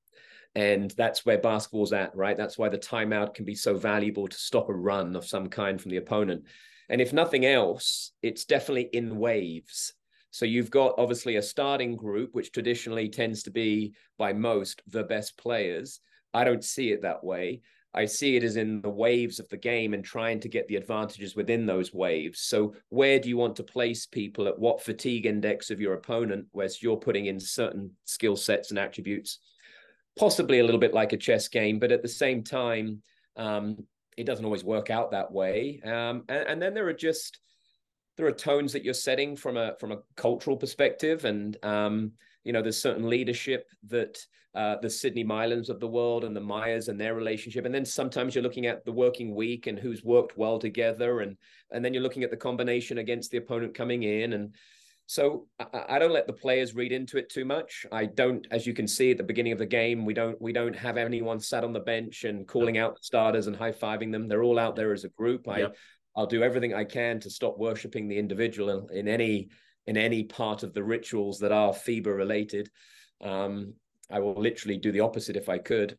and 0.54 0.90
that's 0.96 1.24
where 1.24 1.38
basketball's 1.38 1.92
at, 1.92 2.14
right? 2.14 2.36
That's 2.36 2.58
why 2.58 2.68
the 2.68 2.78
timeout 2.78 3.34
can 3.34 3.44
be 3.44 3.54
so 3.54 3.76
valuable 3.76 4.28
to 4.28 4.36
stop 4.36 4.68
a 4.68 4.74
run 4.74 5.16
of 5.16 5.24
some 5.24 5.48
kind 5.48 5.80
from 5.80 5.90
the 5.90 5.96
opponent. 5.96 6.44
And 6.88 7.00
if 7.00 7.12
nothing 7.12 7.46
else, 7.46 8.12
it's 8.22 8.44
definitely 8.44 8.90
in 8.92 9.16
waves. 9.16 9.94
So 10.32 10.44
you've 10.44 10.70
got 10.70 10.94
obviously 10.98 11.36
a 11.36 11.42
starting 11.42 11.94
group, 11.94 12.30
which 12.34 12.50
traditionally 12.50 13.08
tends 13.08 13.44
to 13.44 13.50
be 13.50 13.94
by 14.18 14.32
most 14.32 14.82
the 14.88 15.04
best 15.04 15.38
players. 15.38 16.00
I 16.34 16.42
don't 16.42 16.64
see 16.64 16.90
it 16.90 17.02
that 17.02 17.22
way. 17.22 17.60
I 17.94 18.06
see 18.06 18.36
it 18.36 18.42
as 18.42 18.56
in 18.56 18.80
the 18.80 18.90
waves 18.90 19.38
of 19.38 19.48
the 19.50 19.56
game 19.58 19.94
and 19.94 20.02
trying 20.02 20.40
to 20.40 20.48
get 20.48 20.66
the 20.66 20.76
advantages 20.76 21.36
within 21.36 21.66
those 21.66 21.92
waves. 21.92 22.40
So, 22.40 22.74
where 22.88 23.20
do 23.20 23.28
you 23.28 23.36
want 23.36 23.54
to 23.56 23.62
place 23.62 24.06
people 24.06 24.48
at 24.48 24.58
what 24.58 24.82
fatigue 24.82 25.26
index 25.26 25.70
of 25.70 25.78
your 25.78 25.92
opponent, 25.92 26.46
whereas 26.52 26.82
you're 26.82 26.96
putting 26.96 27.26
in 27.26 27.38
certain 27.38 27.90
skill 28.06 28.34
sets 28.34 28.70
and 28.70 28.78
attributes? 28.78 29.38
possibly 30.18 30.58
a 30.58 30.64
little 30.64 30.80
bit 30.80 30.94
like 30.94 31.12
a 31.12 31.16
chess 31.16 31.48
game, 31.48 31.78
but 31.78 31.92
at 31.92 32.02
the 32.02 32.08
same 32.08 32.42
time, 32.42 33.02
um, 33.36 33.76
it 34.16 34.26
doesn't 34.26 34.44
always 34.44 34.64
work 34.64 34.90
out 34.90 35.12
that 35.12 35.32
way. 35.32 35.80
Um, 35.84 36.24
and, 36.28 36.48
and, 36.48 36.62
then 36.62 36.74
there 36.74 36.86
are 36.88 36.92
just 36.92 37.38
there 38.16 38.26
are 38.26 38.32
tones 38.32 38.72
that 38.72 38.84
you're 38.84 38.94
setting 38.94 39.36
from 39.36 39.56
a 39.56 39.74
from 39.78 39.92
a 39.92 39.98
cultural 40.16 40.56
perspective, 40.56 41.24
and 41.24 41.56
um, 41.64 42.12
you 42.44 42.52
know 42.52 42.62
there's 42.62 42.80
certain 42.80 43.08
leadership 43.08 43.68
that 43.88 44.18
uh, 44.54 44.76
the 44.82 44.90
Sydney 44.90 45.24
Mylans 45.24 45.70
of 45.70 45.80
the 45.80 45.88
world 45.88 46.24
and 46.24 46.36
the 46.36 46.40
Myas 46.40 46.88
and 46.88 47.00
their 47.00 47.14
relationship, 47.14 47.64
and 47.64 47.74
then 47.74 47.84
sometimes 47.84 48.34
you're 48.34 48.44
looking 48.44 48.66
at 48.66 48.84
the 48.84 48.92
working 48.92 49.34
week 49.34 49.66
and 49.66 49.78
who's 49.78 50.04
worked 50.04 50.36
well 50.36 50.58
together, 50.58 51.20
and 51.20 51.36
and 51.70 51.84
then 51.84 51.94
you're 51.94 52.02
looking 52.02 52.24
at 52.24 52.30
the 52.30 52.36
combination 52.36 52.98
against 52.98 53.30
the 53.30 53.38
opponent 53.38 53.74
coming 53.74 54.02
in, 54.02 54.34
and 54.34 54.54
so 55.06 55.46
I, 55.58 55.84
I, 55.90 55.98
don't 55.98 56.12
let 56.12 56.26
the 56.26 56.32
players 56.32 56.74
read 56.74 56.92
into 56.92 57.18
it 57.18 57.28
too 57.28 57.44
much. 57.44 57.84
I 57.92 58.06
don't, 58.06 58.46
as 58.50 58.66
you 58.66 58.72
can 58.72 58.86
see 58.86 59.10
at 59.10 59.18
the 59.18 59.24
beginning 59.24 59.52
of 59.52 59.58
the 59.58 59.66
game, 59.66 60.04
we 60.04 60.14
don't 60.14 60.40
we 60.40 60.52
don't 60.52 60.76
have 60.76 60.96
anyone 60.96 61.40
sat 61.40 61.64
on 61.64 61.72
the 61.72 61.80
bench 61.80 62.24
and 62.24 62.46
calling 62.46 62.78
out 62.78 62.94
the 62.94 63.02
starters 63.02 63.46
and 63.46 63.56
high 63.56 63.72
fiving 63.72 64.12
them. 64.12 64.28
They're 64.28 64.42
all 64.42 64.58
out 64.58 64.76
there 64.76 64.92
as 64.92 65.04
a 65.04 65.08
group. 65.10 65.48
I 65.48 65.58
yep. 65.58 65.76
I'll 66.14 66.26
do 66.26 66.42
everything 66.42 66.74
I 66.74 66.84
can 66.84 67.20
to 67.20 67.30
stop 67.30 67.58
worshiping 67.58 68.08
the 68.08 68.18
individual 68.18 68.86
in, 68.90 68.96
in 68.96 69.08
any 69.08 69.48
in 69.86 69.96
any 69.96 70.22
part 70.22 70.62
of 70.62 70.72
the 70.72 70.84
rituals 70.84 71.40
that 71.40 71.50
are 71.50 71.72
FIBA 71.72 72.16
related. 72.16 72.70
Um, 73.20 73.74
I 74.10 74.20
will 74.20 74.40
literally 74.40 74.76
do 74.76 74.92
the 74.92 75.00
opposite 75.00 75.36
if 75.36 75.48
I 75.48 75.58
could. 75.58 75.98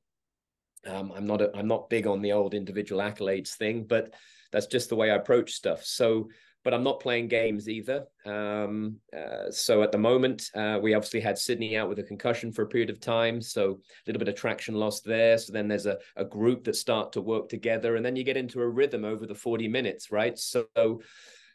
Um, 0.85 1.11
I'm 1.15 1.25
not 1.25 1.41
a, 1.41 1.51
I'm 1.55 1.67
not 1.67 1.89
big 1.89 2.07
on 2.07 2.21
the 2.21 2.31
old 2.31 2.53
individual 2.53 3.01
accolades 3.01 3.55
thing, 3.55 3.85
but 3.85 4.13
that's 4.51 4.67
just 4.67 4.89
the 4.89 4.95
way 4.95 5.11
I 5.11 5.15
approach 5.15 5.51
stuff. 5.51 5.83
So 5.83 6.29
but 6.63 6.73
I'm 6.73 6.83
not 6.83 6.99
playing 6.99 7.27
games 7.27 7.67
either. 7.67 8.05
Um, 8.25 8.97
uh, 9.15 9.51
so 9.51 9.83
at 9.83 9.91
the 9.91 9.97
moment, 9.97 10.49
uh, 10.55 10.79
we 10.81 10.93
obviously 10.93 11.19
had 11.19 11.37
Sydney 11.37 11.77
out 11.77 11.89
with 11.89 11.99
a 11.99 12.03
concussion 12.03 12.51
for 12.51 12.63
a 12.63 12.67
period 12.67 12.89
of 12.89 12.99
time, 12.99 13.41
so 13.41 13.71
a 13.71 13.75
little 14.07 14.19
bit 14.19 14.29
of 14.29 14.35
traction 14.35 14.75
lost 14.75 15.03
there. 15.05 15.37
So 15.37 15.53
then 15.53 15.67
there's 15.67 15.85
a, 15.85 15.97
a 16.15 16.25
group 16.25 16.63
that 16.65 16.75
start 16.75 17.11
to 17.13 17.21
work 17.21 17.49
together, 17.49 17.95
and 17.95 18.05
then 18.05 18.15
you 18.15 18.23
get 18.23 18.37
into 18.37 18.61
a 18.61 18.67
rhythm 18.67 19.03
over 19.03 19.25
the 19.25 19.35
40 19.35 19.67
minutes, 19.67 20.11
right? 20.11 20.37
So 20.37 20.67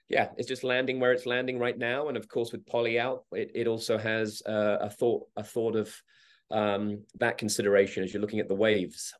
yeah, 0.09 0.29
it's 0.37 0.49
just 0.49 0.65
landing 0.65 1.01
where 1.01 1.13
it's 1.13 1.27
landing 1.27 1.59
right 1.59 1.77
now, 1.77 2.09
and 2.09 2.17
of 2.17 2.29
course 2.29 2.53
with 2.53 2.67
Polly 2.67 2.99
out, 2.99 3.25
it, 3.33 3.51
it 3.55 3.67
also 3.67 3.99
has 3.99 4.43
uh, 4.47 4.79
a 4.81 4.91
thought 4.91 5.27
a 5.37 5.43
thought 5.43 5.77
of 5.77 5.95
um, 6.51 7.03
that 7.21 7.39
consideration 7.39 8.03
as 8.03 8.13
you're 8.13 8.23
looking 8.23 8.41
at 8.41 8.49
the 8.49 8.55
waves. 8.55 9.13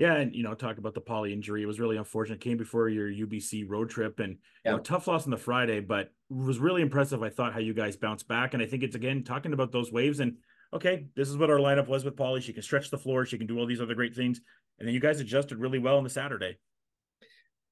Yeah, 0.00 0.14
and 0.14 0.34
you 0.34 0.42
know, 0.42 0.54
talk 0.54 0.78
about 0.78 0.94
the 0.94 1.00
Polly 1.02 1.30
injury. 1.30 1.62
It 1.62 1.66
was 1.66 1.78
really 1.78 1.98
unfortunate. 1.98 2.36
It 2.36 2.40
came 2.40 2.56
before 2.56 2.88
your 2.88 3.06
UBC 3.06 3.68
road 3.68 3.90
trip, 3.90 4.18
and 4.18 4.38
yeah. 4.64 4.70
you 4.70 4.76
know, 4.78 4.82
tough 4.82 5.06
loss 5.06 5.26
on 5.26 5.30
the 5.30 5.36
Friday, 5.36 5.80
but 5.80 6.10
was 6.30 6.58
really 6.58 6.80
impressive. 6.80 7.22
I 7.22 7.28
thought 7.28 7.52
how 7.52 7.58
you 7.58 7.74
guys 7.74 7.98
bounced 7.98 8.26
back, 8.26 8.54
and 8.54 8.62
I 8.62 8.66
think 8.66 8.82
it's 8.82 8.96
again 8.96 9.24
talking 9.24 9.52
about 9.52 9.72
those 9.72 9.92
waves. 9.92 10.20
And 10.20 10.38
okay, 10.72 11.04
this 11.14 11.28
is 11.28 11.36
what 11.36 11.50
our 11.50 11.58
lineup 11.58 11.86
was 11.86 12.02
with 12.02 12.16
Polly. 12.16 12.40
She 12.40 12.54
can 12.54 12.62
stretch 12.62 12.88
the 12.88 12.96
floor, 12.96 13.26
she 13.26 13.36
can 13.36 13.46
do 13.46 13.58
all 13.58 13.66
these 13.66 13.82
other 13.82 13.94
great 13.94 14.16
things, 14.16 14.40
and 14.78 14.88
then 14.88 14.94
you 14.94 15.00
guys 15.00 15.20
adjusted 15.20 15.58
really 15.58 15.78
well 15.78 15.98
on 15.98 16.04
the 16.04 16.08
Saturday. 16.08 16.56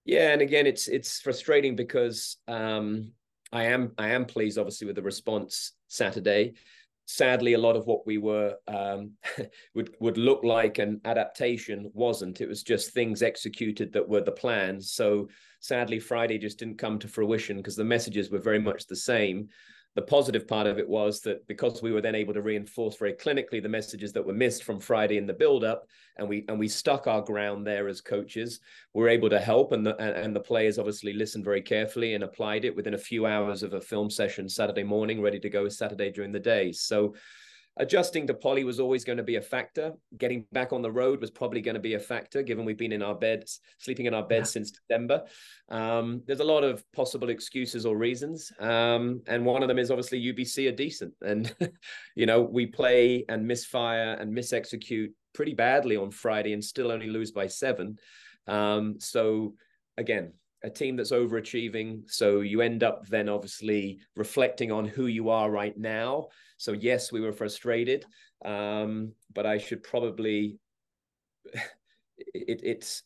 Yeah, 0.04 0.30
and 0.30 0.42
again, 0.42 0.66
it's 0.66 0.86
it's 0.86 1.20
frustrating 1.20 1.76
because 1.76 2.36
um, 2.46 3.12
I 3.54 3.64
am 3.64 3.92
I 3.96 4.08
am 4.10 4.26
pleased, 4.26 4.58
obviously, 4.58 4.86
with 4.86 4.96
the 4.96 5.02
response 5.02 5.72
Saturday. 5.86 6.56
Sadly, 7.10 7.54
a 7.54 7.58
lot 7.58 7.74
of 7.74 7.86
what 7.86 8.06
we 8.06 8.18
were 8.18 8.56
um, 8.68 9.12
would 9.74 9.94
would 9.98 10.18
look 10.18 10.44
like 10.44 10.76
an 10.76 11.00
adaptation 11.06 11.90
wasn't. 11.94 12.42
It 12.42 12.48
was 12.48 12.62
just 12.62 12.90
things 12.90 13.22
executed 13.22 13.94
that 13.94 14.06
were 14.06 14.20
the 14.20 14.30
plans. 14.30 14.92
So 14.92 15.30
sadly, 15.60 16.00
Friday 16.00 16.36
just 16.36 16.58
didn't 16.58 16.76
come 16.76 16.98
to 16.98 17.08
fruition 17.08 17.56
because 17.56 17.76
the 17.76 17.82
messages 17.82 18.30
were 18.30 18.40
very 18.40 18.58
much 18.58 18.86
the 18.86 18.94
same 18.94 19.48
the 19.98 20.02
positive 20.02 20.46
part 20.46 20.68
of 20.68 20.78
it 20.78 20.88
was 20.88 21.20
that 21.22 21.44
because 21.48 21.82
we 21.82 21.90
were 21.90 22.00
then 22.00 22.14
able 22.14 22.32
to 22.32 22.40
reinforce 22.40 22.94
very 22.94 23.14
clinically 23.14 23.60
the 23.60 23.68
messages 23.68 24.12
that 24.12 24.24
were 24.24 24.32
missed 24.32 24.62
from 24.62 24.78
Friday 24.78 25.18
in 25.18 25.26
the 25.26 25.32
build-up, 25.32 25.88
and 26.18 26.28
we 26.28 26.44
and 26.46 26.56
we 26.56 26.68
stuck 26.68 27.08
our 27.08 27.20
ground 27.20 27.66
there 27.66 27.88
as 27.88 28.00
coaches, 28.00 28.60
we 28.94 29.02
were 29.02 29.08
able 29.08 29.28
to 29.28 29.40
help, 29.40 29.72
and 29.72 29.84
the 29.84 29.96
and 30.00 30.36
the 30.36 30.48
players 30.50 30.78
obviously 30.78 31.12
listened 31.12 31.44
very 31.44 31.60
carefully 31.60 32.14
and 32.14 32.22
applied 32.22 32.64
it 32.64 32.76
within 32.76 32.94
a 32.94 33.06
few 33.10 33.26
hours 33.26 33.64
of 33.64 33.74
a 33.74 33.80
film 33.80 34.08
session 34.08 34.48
Saturday 34.48 34.84
morning, 34.84 35.20
ready 35.20 35.40
to 35.40 35.50
go 35.50 35.68
Saturday 35.68 36.12
during 36.12 36.30
the 36.30 36.38
day. 36.38 36.70
So 36.70 37.16
adjusting 37.78 38.26
to 38.26 38.34
Polly 38.34 38.64
was 38.64 38.80
always 38.80 39.04
going 39.04 39.16
to 39.16 39.22
be 39.22 39.36
a 39.36 39.40
factor. 39.40 39.92
Getting 40.16 40.46
back 40.52 40.72
on 40.72 40.82
the 40.82 40.90
road 40.90 41.20
was 41.20 41.30
probably 41.30 41.60
going 41.60 41.74
to 41.74 41.80
be 41.80 41.94
a 41.94 42.00
factor, 42.00 42.42
given 42.42 42.64
we've 42.64 42.76
been 42.76 42.92
in 42.92 43.02
our 43.02 43.14
beds, 43.14 43.60
sleeping 43.78 44.06
in 44.06 44.14
our 44.14 44.26
beds 44.26 44.50
yeah. 44.50 44.52
since 44.52 44.72
December. 44.72 45.24
Um, 45.68 46.22
there's 46.26 46.40
a 46.40 46.44
lot 46.44 46.64
of 46.64 46.84
possible 46.92 47.30
excuses 47.30 47.86
or 47.86 47.96
reasons, 47.96 48.52
um, 48.60 49.22
and 49.26 49.44
one 49.44 49.62
of 49.62 49.68
them 49.68 49.78
is 49.78 49.90
obviously 49.90 50.20
UBC 50.20 50.68
are 50.68 50.76
decent, 50.76 51.14
and 51.22 51.54
you 52.14 52.26
know 52.26 52.42
we 52.42 52.66
play 52.66 53.24
and 53.28 53.46
misfire 53.46 54.16
and 54.20 54.36
misexecute 54.36 55.12
pretty 55.34 55.54
badly 55.54 55.96
on 55.96 56.10
Friday 56.10 56.52
and 56.52 56.64
still 56.64 56.90
only 56.90 57.08
lose 57.08 57.30
by 57.30 57.46
seven. 57.46 57.96
Um, 58.46 58.96
so 58.98 59.54
again, 59.96 60.32
a 60.64 60.70
team 60.70 60.96
that's 60.96 61.12
overachieving. 61.12 62.02
So 62.10 62.40
you 62.40 62.60
end 62.60 62.82
up 62.82 63.06
then 63.06 63.28
obviously 63.28 64.00
reflecting 64.16 64.72
on 64.72 64.84
who 64.86 65.06
you 65.06 65.28
are 65.28 65.50
right 65.50 65.76
now. 65.76 66.28
So 66.58 66.72
yes, 66.72 67.10
we 67.10 67.20
were 67.20 67.32
frustrated, 67.32 68.04
um, 68.44 69.12
but 69.32 69.46
I 69.46 69.58
should 69.58 69.82
probably. 69.82 70.58
It, 72.34 72.62
it's 72.64 73.04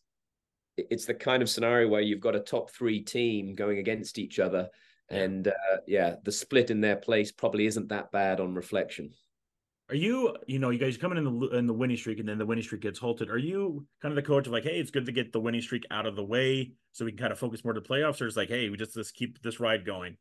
it's 0.76 1.04
the 1.04 1.12
kind 1.12 1.42
of 1.42 1.50
scenario 1.50 1.86
where 1.86 2.00
you've 2.00 2.22
got 2.22 2.34
a 2.34 2.40
top 2.40 2.70
three 2.70 3.02
team 3.02 3.54
going 3.54 3.76
against 3.78 4.18
each 4.18 4.38
other, 4.38 4.70
and 5.10 5.48
uh, 5.48 5.76
yeah, 5.86 6.16
the 6.24 6.32
split 6.32 6.70
in 6.70 6.80
their 6.80 6.96
place 6.96 7.30
probably 7.30 7.66
isn't 7.66 7.88
that 7.88 8.10
bad 8.10 8.40
on 8.40 8.54
reflection. 8.54 9.10
Are 9.90 9.94
you, 9.94 10.34
you 10.46 10.58
know, 10.58 10.70
you 10.70 10.78
guys 10.78 10.96
coming 10.96 11.18
in 11.18 11.24
the 11.24 11.48
in 11.48 11.66
the 11.66 11.74
winning 11.74 11.98
streak, 11.98 12.20
and 12.20 12.28
then 12.28 12.38
the 12.38 12.46
winning 12.46 12.64
streak 12.64 12.80
gets 12.80 12.98
halted? 12.98 13.28
Are 13.28 13.36
you 13.36 13.86
kind 14.00 14.12
of 14.12 14.16
the 14.16 14.26
coach 14.26 14.46
of 14.46 14.52
like, 14.52 14.64
hey, 14.64 14.80
it's 14.80 14.90
good 14.90 15.04
to 15.06 15.12
get 15.12 15.32
the 15.32 15.40
winning 15.40 15.60
streak 15.60 15.84
out 15.90 16.06
of 16.06 16.16
the 16.16 16.24
way, 16.24 16.72
so 16.92 17.04
we 17.04 17.12
can 17.12 17.18
kind 17.18 17.32
of 17.32 17.38
focus 17.38 17.64
more 17.64 17.74
to 17.74 17.82
playoffs, 17.82 18.22
or 18.22 18.26
is 18.26 18.36
like, 18.36 18.48
hey, 18.48 18.70
we 18.70 18.78
just 18.78 18.94
just 18.94 19.14
keep 19.14 19.42
this 19.42 19.60
ride 19.60 19.84
going? 19.84 20.16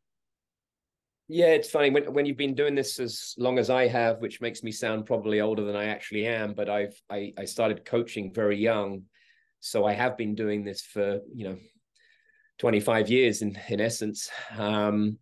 Yeah, 1.33 1.53
it's 1.53 1.69
funny 1.69 1.89
when 1.91 2.11
when 2.13 2.25
you've 2.25 2.35
been 2.35 2.55
doing 2.55 2.75
this 2.75 2.99
as 2.99 3.35
long 3.37 3.57
as 3.57 3.69
I 3.69 3.87
have, 3.87 4.19
which 4.19 4.41
makes 4.41 4.63
me 4.63 4.71
sound 4.73 5.05
probably 5.05 5.39
older 5.39 5.63
than 5.63 5.77
I 5.77 5.85
actually 5.85 6.27
am. 6.27 6.53
But 6.53 6.69
I've 6.69 7.01
I, 7.09 7.31
I 7.37 7.45
started 7.45 7.85
coaching 7.85 8.33
very 8.33 8.57
young, 8.57 9.03
so 9.61 9.85
I 9.85 9.93
have 9.93 10.17
been 10.17 10.35
doing 10.35 10.65
this 10.65 10.81
for 10.81 11.21
you 11.33 11.45
know, 11.47 11.57
twenty 12.57 12.81
five 12.81 13.07
years 13.09 13.41
in 13.41 13.57
in 13.69 13.79
essence. 13.79 14.29
Um, 14.57 15.19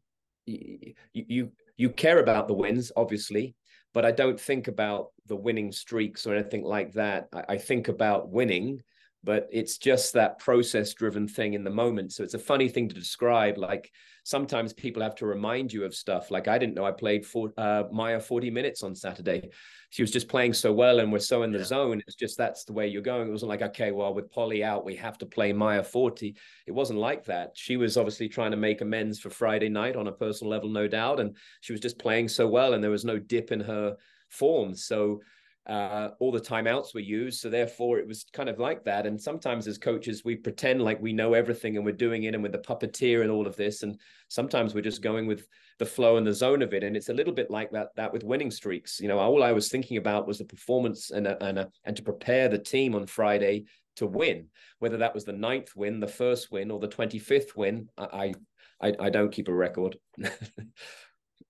you, 0.47 0.95
you 1.13 1.51
you 1.77 1.89
care 1.91 2.17
about 2.17 2.47
the 2.47 2.55
wins, 2.55 2.91
obviously, 2.97 3.53
but 3.93 4.03
I 4.03 4.11
don't 4.11 4.39
think 4.39 4.67
about 4.67 5.09
the 5.27 5.35
winning 5.35 5.71
streaks 5.71 6.25
or 6.25 6.33
anything 6.33 6.63
like 6.63 6.93
that. 6.93 7.27
I, 7.31 7.43
I 7.49 7.57
think 7.59 7.87
about 7.87 8.31
winning, 8.31 8.81
but 9.23 9.47
it's 9.51 9.77
just 9.77 10.13
that 10.13 10.39
process 10.39 10.93
driven 10.93 11.27
thing 11.27 11.53
in 11.53 11.63
the 11.63 11.69
moment. 11.69 12.13
So 12.13 12.23
it's 12.23 12.35
a 12.35 12.39
funny 12.39 12.69
thing 12.69 12.87
to 12.87 12.95
describe. 12.95 13.57
Like 13.57 13.91
sometimes 14.23 14.71
people 14.71 15.03
have 15.03 15.15
to 15.15 15.25
remind 15.25 15.73
you 15.73 15.83
of 15.83 15.93
stuff. 15.93 16.31
Like 16.31 16.47
I 16.47 16.57
didn't 16.57 16.75
know 16.75 16.85
I 16.85 16.91
played 16.91 17.25
for 17.25 17.51
uh, 17.57 17.83
Mya 17.91 18.21
40 18.21 18.49
minutes 18.49 18.81
on 18.81 18.95
Saturday. 18.95 19.49
She 19.89 20.03
was 20.03 20.11
just 20.11 20.29
playing 20.29 20.53
so 20.53 20.71
well 20.71 20.99
and 20.99 21.11
we're 21.11 21.19
so 21.19 21.43
in 21.43 21.51
the 21.51 21.59
yeah. 21.59 21.65
zone. 21.65 22.01
It's 22.07 22.15
just 22.15 22.37
that's 22.37 22.63
the 22.63 22.71
way 22.71 22.87
you're 22.87 23.01
going. 23.01 23.27
It 23.27 23.31
wasn't 23.31 23.49
like, 23.49 23.61
okay, 23.61 23.91
well, 23.91 24.13
with 24.13 24.31
Polly 24.31 24.63
out, 24.63 24.85
we 24.85 24.95
have 24.95 25.17
to 25.17 25.25
play 25.25 25.51
Mya 25.51 25.83
40. 25.83 26.35
It 26.65 26.71
wasn't 26.71 26.99
like 26.99 27.25
that. 27.25 27.51
She 27.55 27.75
was 27.75 27.97
obviously 27.97 28.29
trying 28.29 28.51
to 28.51 28.57
make 28.57 28.79
amends 28.79 29.19
for 29.19 29.29
Friday 29.29 29.69
night 29.69 29.97
on 29.97 30.07
a 30.07 30.13
personal 30.13 30.51
level, 30.51 30.69
no 30.69 30.87
doubt. 30.87 31.19
And 31.19 31.35
she 31.59 31.73
was 31.73 31.81
just 31.81 31.99
playing 31.99 32.29
so 32.29 32.47
well 32.47 32.73
and 32.73 32.81
there 32.81 32.91
was 32.91 33.05
no 33.05 33.19
dip 33.19 33.51
in 33.51 33.59
her 33.59 33.97
form. 34.29 34.75
So 34.75 35.19
uh, 35.67 36.09
all 36.19 36.31
the 36.31 36.39
timeouts 36.39 36.93
were 36.93 36.99
used. 36.99 37.41
So 37.41 37.49
therefore, 37.49 37.99
it 37.99 38.07
was 38.07 38.25
kind 38.33 38.49
of 38.49 38.59
like 38.59 38.83
that. 38.85 39.05
And 39.05 39.21
sometimes 39.21 39.67
as 39.67 39.77
coaches, 39.77 40.23
we 40.25 40.35
pretend 40.35 40.81
like 40.81 41.01
we 41.01 41.13
know 41.13 41.33
everything 41.33 41.75
and 41.75 41.85
we're 41.85 41.91
doing 41.91 42.23
it 42.23 42.33
and 42.33 42.41
with 42.41 42.53
the 42.53 42.59
puppeteer 42.59 43.21
and 43.21 43.29
all 43.29 43.45
of 43.45 43.55
this. 43.55 43.83
And 43.83 43.99
sometimes 44.29 44.73
we're 44.73 44.81
just 44.81 45.01
going 45.03 45.27
with 45.27 45.45
the 45.77 45.85
flow 45.85 46.17
and 46.17 46.25
the 46.25 46.33
zone 46.33 46.61
of 46.61 46.73
it. 46.73 46.83
And 46.83 46.97
it's 46.97 47.09
a 47.09 47.13
little 47.13 47.33
bit 47.33 47.51
like 47.51 47.71
that 47.71 47.89
that 47.97 48.11
with 48.11 48.23
winning 48.23 48.51
streaks. 48.51 48.99
You 48.99 49.09
know, 49.09 49.19
all 49.19 49.43
I 49.43 49.51
was 49.51 49.69
thinking 49.69 49.97
about 49.97 50.27
was 50.27 50.39
the 50.39 50.45
performance 50.45 51.11
and 51.11 51.27
a, 51.27 51.43
and 51.43 51.59
a, 51.59 51.69
and 51.85 51.95
to 51.95 52.03
prepare 52.03 52.49
the 52.49 52.57
team 52.57 52.95
on 52.95 53.05
Friday 53.05 53.65
to 53.97 54.07
win. 54.07 54.47
Whether 54.79 54.97
that 54.97 55.13
was 55.13 55.25
the 55.25 55.33
ninth 55.33 55.75
win, 55.75 55.99
the 55.99 56.07
first 56.07 56.51
win, 56.51 56.71
or 56.71 56.79
the 56.79 56.87
twenty 56.87 57.19
fifth 57.19 57.55
win, 57.55 57.89
I, 57.97 58.33
I 58.81 58.93
I 58.99 59.09
don't 59.09 59.31
keep 59.31 59.49
a 59.49 59.53
record. 59.53 59.97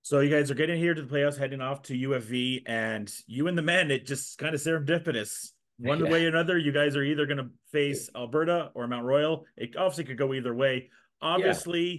So 0.02 0.20
you 0.20 0.30
guys 0.30 0.50
are 0.50 0.54
getting 0.54 0.78
here 0.78 0.94
to 0.94 1.02
the 1.02 1.12
playoffs, 1.12 1.38
heading 1.38 1.60
off 1.60 1.82
to 1.82 1.94
UFV, 1.94 2.62
and 2.66 3.12
you 3.26 3.48
and 3.48 3.56
the 3.56 3.62
men, 3.62 3.90
it 3.90 4.06
just 4.06 4.38
kind 4.38 4.54
of 4.54 4.60
serendipitous. 4.60 5.50
One 5.78 6.04
yeah. 6.04 6.10
way 6.10 6.24
or 6.24 6.28
another, 6.28 6.58
you 6.58 6.72
guys 6.72 6.96
are 6.96 7.02
either 7.02 7.26
going 7.26 7.38
to 7.38 7.48
face 7.70 8.10
Alberta 8.14 8.70
or 8.74 8.86
Mount 8.86 9.04
Royal. 9.04 9.46
It 9.56 9.76
obviously 9.76 10.04
could 10.04 10.18
go 10.18 10.34
either 10.34 10.54
way. 10.54 10.90
Obviously, 11.22 11.90
yeah. 11.90 11.98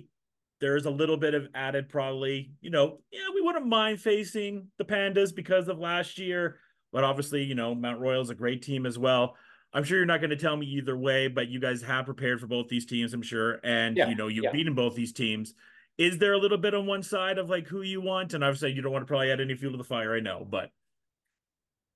there's 0.62 0.86
a 0.86 0.92
little 0.92 1.18
bit 1.18 1.34
of 1.34 1.48
added, 1.54 1.90
probably, 1.90 2.52
you 2.62 2.70
know, 2.70 3.00
yeah, 3.12 3.28
we 3.34 3.42
wouldn't 3.42 3.68
mind 3.68 4.00
facing 4.00 4.68
the 4.78 4.86
Pandas 4.86 5.34
because 5.34 5.68
of 5.68 5.80
last 5.80 6.18
year, 6.18 6.60
but 6.92 7.04
obviously, 7.04 7.44
you 7.44 7.56
know, 7.56 7.74
Mount 7.74 8.00
Royal 8.00 8.22
is 8.22 8.30
a 8.30 8.36
great 8.36 8.62
team 8.62 8.86
as 8.86 8.98
well. 9.00 9.36
I'm 9.74 9.84
sure 9.84 9.98
you're 9.98 10.06
not 10.06 10.20
going 10.20 10.32
to 10.32 10.36
tell 10.36 10.58
me 10.58 10.66
either 10.68 10.98
way, 10.98 11.28
but 11.28 11.48
you 11.48 11.60
guys 11.60 11.82
have 11.82 12.06
prepared 12.06 12.40
for 12.40 12.48
both 12.48 12.68
these 12.68 12.86
teams, 12.86 13.14
I'm 13.14 13.22
sure, 13.22 13.60
and 13.64 13.96
yeah. 13.96 14.10
you 14.10 14.16
know 14.16 14.28
you've 14.28 14.52
beaten 14.52 14.76
both 14.76 14.96
these 14.96 15.14
teams 15.14 15.54
is 15.98 16.18
there 16.18 16.34
a 16.34 16.38
little 16.38 16.58
bit 16.58 16.74
on 16.74 16.86
one 16.86 17.04
side 17.04 17.38
of 17.38 17.50
like 17.50 17.68
who 17.68 17.82
you 17.82 18.02
want? 18.02 18.34
And 18.34 18.44
obviously, 18.44 18.72
you 18.72 18.82
don't 18.82 18.92
want 18.92 19.04
to 19.04 19.08
probably 19.08 19.32
add 19.32 19.42
any 19.42 19.56
fuel 19.56 19.74
to 19.74 19.78
the 19.78 19.84
fire. 19.84 20.16
I 20.16 20.20
know, 20.20 20.46
but 20.50 20.70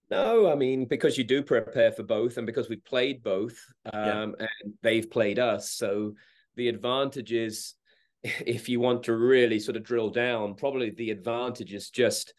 no, 0.09 0.51
I 0.51 0.55
mean 0.55 0.85
because 0.85 1.17
you 1.17 1.23
do 1.23 1.41
prepare 1.41 1.91
for 1.91 2.03
both, 2.03 2.37
and 2.37 2.45
because 2.45 2.69
we've 2.69 2.83
played 2.85 3.23
both, 3.23 3.57
um, 3.91 4.35
yeah. 4.39 4.47
and 4.63 4.73
they've 4.83 5.09
played 5.09 5.39
us. 5.39 5.71
So 5.71 6.13
the 6.55 6.67
advantage 6.67 7.33
is, 7.33 7.73
if 8.23 8.69
you 8.69 8.79
want 8.79 9.03
to 9.03 9.15
really 9.15 9.59
sort 9.59 9.77
of 9.77 9.83
drill 9.83 10.09
down, 10.09 10.55
probably 10.55 10.91
the 10.91 11.11
advantage 11.11 11.73
is 11.73 11.89
just 11.89 12.33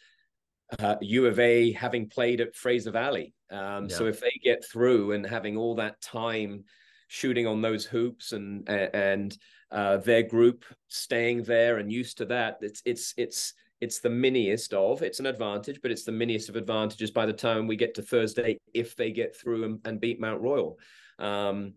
uh, 0.79 0.97
U 1.01 1.27
of 1.27 1.39
A 1.39 1.73
having 1.73 2.09
played 2.09 2.41
at 2.41 2.55
Fraser 2.55 2.91
Valley. 2.91 3.35
Um, 3.51 3.87
yeah. 3.89 3.97
So 3.97 4.07
if 4.07 4.21
they 4.21 4.41
get 4.43 4.65
through 4.65 5.13
and 5.13 5.25
having 5.25 5.57
all 5.57 5.77
that 5.77 6.01
time 6.01 6.65
shooting 7.09 7.47
on 7.47 7.63
those 7.63 7.85
hoops 7.85 8.33
and 8.33 8.69
and 8.69 9.37
uh, 9.71 9.99
their 9.99 10.23
group 10.23 10.65
staying 10.89 11.43
there 11.43 11.79
and 11.79 11.93
used 11.93 12.19
to 12.19 12.25
that. 12.27 12.59
It's 12.61 12.83
it's 12.85 13.15
it's 13.17 13.55
it's 13.81 14.01
the 14.01 14.11
miniest 14.11 14.73
of. 14.73 15.03
It's 15.03 15.21
an 15.21 15.27
advantage, 15.27 15.81
but 15.83 15.91
it's 15.91 16.05
the 16.05 16.13
miniest 16.13 16.49
of 16.49 16.57
advantages 16.57 17.11
by 17.11 17.27
the 17.27 17.33
time 17.33 17.67
we 17.67 17.77
get 17.77 17.95
to 17.97 18.03
Thursday 18.03 18.59
if 18.73 18.97
they 18.97 19.11
get 19.11 19.37
through 19.37 19.65
and, 19.65 19.81
and 19.85 20.01
beat 20.01 20.21
Mount 20.21 20.41
Royal. 20.41 20.79
Um, 21.19 21.75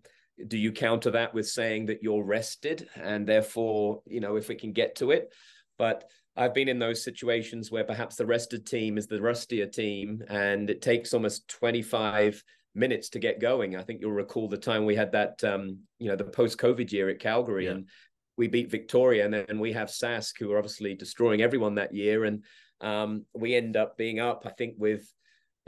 do 0.48 0.58
you 0.58 0.72
counter 0.72 1.12
that 1.12 1.34
with 1.34 1.50
saying 1.50 1.88
that 1.88 2.02
you're 2.02 2.24
rested 2.24 2.88
and 2.96 3.28
therefore 3.28 4.02
you 4.06 4.22
know 4.22 4.38
if 4.38 4.48
we 4.48 4.56
can 4.56 4.72
get 4.72 4.96
to 4.98 5.12
it? 5.12 5.34
But 5.78 6.10
I've 6.40 6.54
been 6.54 6.70
in 6.70 6.80
those 6.80 7.04
situations 7.04 7.70
where 7.70 7.84
perhaps 7.84 8.16
the 8.16 8.26
rested 8.26 8.66
team 8.66 8.98
is 8.98 9.08
the 9.08 9.22
rustier 9.22 9.66
team, 9.66 10.24
and 10.30 10.70
it 10.70 10.82
takes 10.82 11.14
almost 11.14 11.50
25 11.50 12.42
minutes 12.76 13.10
to 13.10 13.20
get 13.20 13.40
going. 13.40 13.76
I 13.76 13.84
think 13.84 14.02
you'll 14.02 14.12
recall 14.12 14.48
the 14.48 14.58
time 14.58 14.86
we 14.86 14.96
had 14.96 15.12
that, 15.14 15.44
um, 15.44 15.80
you 15.98 16.10
know, 16.10 16.16
the 16.16 16.24
post-COVID 16.26 16.92
year 16.92 17.10
at 17.10 17.20
Calgary, 17.20 17.66
yeah. 17.66 17.72
and 17.72 17.90
we 18.38 18.48
beat 18.48 18.72
Victoria, 18.72 19.26
and 19.26 19.34
then 19.34 19.60
we 19.60 19.74
have 19.74 19.90
Sask, 19.90 20.34
who 20.40 20.52
are 20.52 20.58
obviously 20.58 20.96
destroying 20.96 21.42
everyone 21.42 21.76
that 21.76 21.94
year, 21.94 22.26
and 22.26 22.44
um, 22.82 23.26
we 23.34 23.56
end 23.56 23.76
up 23.76 23.98
being 23.98 24.20
up, 24.20 24.44
I 24.46 24.52
think, 24.52 24.76
with 24.78 25.12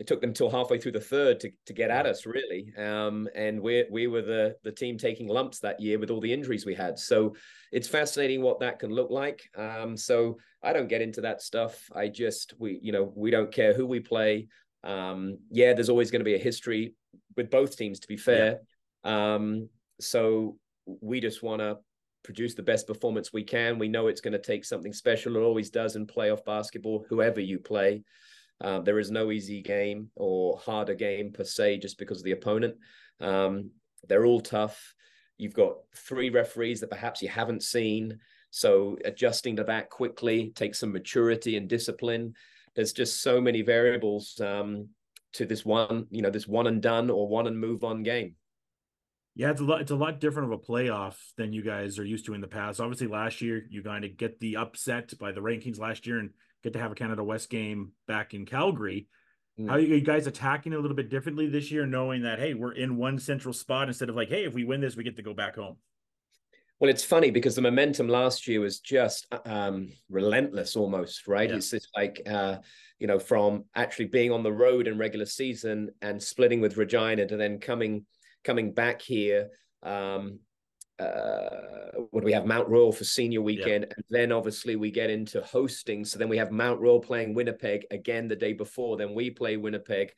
it 0.02 0.08
took 0.08 0.20
them 0.20 0.34
till 0.34 0.50
halfway 0.50 0.80
through 0.80 0.94
the 0.94 1.00
third 1.00 1.40
to, 1.40 1.52
to 1.68 1.74
get 1.74 1.92
at 1.92 2.08
us 2.08 2.26
really. 2.26 2.74
Um, 2.76 3.30
and 3.36 3.62
we 3.62 3.86
we 3.92 4.08
were 4.08 4.24
the 4.24 4.56
the 4.64 4.72
team 4.72 4.98
taking 4.98 5.28
lumps 5.28 5.60
that 5.60 5.80
year 5.80 6.00
with 6.00 6.10
all 6.10 6.20
the 6.20 6.34
injuries 6.34 6.66
we 6.66 6.74
had. 6.74 6.98
So 6.98 7.36
it's 7.72 7.88
fascinating 7.88 8.42
what 8.42 8.60
that 8.62 8.80
can 8.80 8.90
look 8.90 9.12
like. 9.12 9.48
Um, 9.56 9.96
so 9.96 10.40
i 10.64 10.74
don't 10.74 10.88
get 10.88 11.02
into 11.02 11.22
that 11.22 11.42
stuff. 11.42 11.88
I 11.94 12.08
just 12.08 12.56
we 12.58 12.80
you 12.82 12.92
know 12.92 13.14
we 13.16 13.30
don't 13.30 13.52
care 13.52 13.76
who 13.76 13.86
we 13.86 14.00
play 14.00 14.48
um, 14.84 15.38
yeah, 15.50 15.74
there's 15.74 15.90
always 15.90 16.12
going 16.12 16.22
to 16.22 16.26
be 16.26 16.36
a 16.36 16.40
history 16.40 16.96
with 17.36 17.50
both 17.50 17.78
teams, 17.78 18.00
to 18.00 18.08
be 18.08 18.18
fair. 18.18 18.60
Yeah. 19.06 19.36
Um, 19.36 19.70
so 20.00 20.58
we 20.86 21.20
just 21.20 21.44
want 21.44 21.62
to 21.62 21.78
produce 22.24 22.54
the 22.54 22.64
best 22.64 22.88
performance 22.88 23.34
we 23.34 23.44
can. 23.44 23.80
We 23.80 23.88
know 23.88 24.08
it's 24.08 24.22
going 24.22 24.34
to 24.34 24.40
take 24.40 24.66
something 24.66 24.94
special. 24.94 25.36
It 25.36 25.42
always 25.42 25.70
does 25.70 25.96
in 25.96 26.08
playoff 26.08 26.46
basketball, 26.46 27.06
whoever 27.10 27.40
you 27.40 27.60
play. 27.60 28.04
Uh, 28.60 28.80
there 28.80 29.00
is 29.00 29.10
no 29.10 29.32
easy 29.32 29.62
game 29.62 30.10
or 30.16 30.58
harder 30.60 30.94
game 30.94 31.32
per 31.32 31.44
se, 31.44 31.80
just 31.80 31.98
because 31.98 32.20
of 32.20 32.26
the 32.26 32.32
opponent. 32.32 32.76
Um, 33.20 33.72
they're 34.08 34.26
all 34.26 34.42
tough. 34.42 34.94
You've 35.38 35.54
got 35.54 35.78
three 35.96 36.30
referees 36.30 36.80
that 36.82 36.92
perhaps 36.92 37.22
you 37.22 37.30
haven't 37.30 37.64
seen. 37.64 38.20
So 38.52 38.98
adjusting 39.06 39.56
to 39.56 39.64
that 39.64 39.90
quickly 39.90 40.52
takes 40.56 40.80
some 40.80 40.92
maturity 40.92 41.58
and 41.58 41.68
discipline. 41.68 42.34
There's 42.76 42.94
just 42.94 43.22
so 43.22 43.42
many 43.42 43.62
variables 43.62 44.40
um, 44.40 44.90
to 45.34 45.46
this 45.46 45.66
one, 45.66 46.08
you 46.10 46.22
know, 46.22 46.30
this 46.30 46.48
one 46.48 46.68
and 46.68 46.82
done 46.82 47.10
or 47.10 47.28
one 47.28 47.48
and 47.48 47.60
move 47.60 47.84
on 47.84 48.04
game. 48.04 48.36
Yeah, 49.34 49.52
it's 49.52 49.62
a 49.62 49.64
lot. 49.64 49.82
It's 49.82 49.92
a 49.92 49.96
lot 49.96 50.20
different 50.20 50.52
of 50.52 50.60
a 50.60 50.62
playoff 50.62 51.16
than 51.38 51.54
you 51.54 51.62
guys 51.62 51.98
are 52.00 52.06
used 52.06 52.26
to 52.26 52.34
in 52.34 52.42
the 52.42 52.48
past. 52.48 52.82
Obviously, 52.82 53.08
last 53.08 53.42
year 53.42 53.66
you 53.70 53.82
kind 53.82 54.04
of 54.04 54.18
get 54.18 54.40
the 54.40 54.58
upset 54.58 55.18
by 55.18 55.32
the 55.32 55.42
rankings 55.42 55.80
last 55.80 56.06
year 56.06 56.20
and 56.20 56.32
get 56.64 56.74
to 56.74 56.80
have 56.80 56.92
a 56.92 56.96
Canada 56.96 57.24
West 57.24 57.50
game 57.50 57.94
back 58.08 58.34
in 58.34 58.46
Calgary. 58.46 59.08
Mm. 59.58 59.70
How 59.70 59.76
are 59.76 59.80
you 59.80 60.02
guys 60.02 60.28
attacking 60.28 60.74
a 60.74 60.80
little 60.80 60.98
bit 60.98 61.10
differently 61.10 61.48
this 61.48 61.72
year, 61.72 61.86
knowing 61.86 62.24
that 62.24 62.40
hey, 62.40 62.54
we're 62.54 62.74
in 62.74 62.98
one 62.98 63.20
central 63.20 63.54
spot 63.54 63.88
instead 63.88 64.10
of 64.10 64.16
like, 64.16 64.30
hey, 64.30 64.44
if 64.44 64.54
we 64.54 64.66
win 64.66 64.82
this, 64.82 64.98
we 64.98 65.04
get 65.04 65.16
to 65.16 65.24
go 65.24 65.34
back 65.34 65.56
home. 65.56 65.78
Well, 66.82 66.90
it's 66.90 67.04
funny 67.04 67.30
because 67.30 67.54
the 67.54 67.62
momentum 67.62 68.08
last 68.08 68.48
year 68.48 68.60
was 68.60 68.80
just 68.80 69.28
um, 69.46 69.90
relentless, 70.10 70.76
almost 70.76 71.28
right. 71.28 71.48
Yeah. 71.48 71.58
It's 71.58 71.70
just 71.70 71.90
like 71.96 72.24
uh, 72.28 72.58
you 72.98 73.06
know, 73.06 73.20
from 73.20 73.66
actually 73.76 74.06
being 74.06 74.32
on 74.32 74.42
the 74.42 74.52
road 74.52 74.88
in 74.88 74.98
regular 74.98 75.28
season 75.28 75.92
and 76.02 76.22
splitting 76.22 76.60
with 76.60 76.78
Regina 76.78 77.28
to 77.28 77.38
then 77.38 77.60
coming 77.60 78.08
coming 78.44 78.74
back 78.74 79.00
here. 79.00 79.50
Um, 79.84 80.40
uh, 80.98 82.00
what 82.10 82.22
do 82.22 82.26
we 82.26 82.34
have 82.34 82.48
Mount 82.48 82.68
Royal 82.68 82.92
for 82.92 83.04
senior 83.04 83.44
weekend, 83.44 83.86
yeah. 83.88 83.94
and 83.96 84.06
then 84.10 84.32
obviously 84.32 84.76
we 84.76 84.90
get 84.90 85.12
into 85.12 85.40
hosting. 85.42 86.04
So 86.04 86.18
then 86.18 86.30
we 86.30 86.38
have 86.38 86.52
Mount 86.52 86.82
Royal 86.82 87.00
playing 87.00 87.36
Winnipeg 87.36 87.86
again 87.92 88.28
the 88.28 88.36
day 88.36 88.54
before. 88.54 88.98
Then 88.98 89.14
we 89.14 89.30
play 89.30 89.56
Winnipeg, 89.56 90.14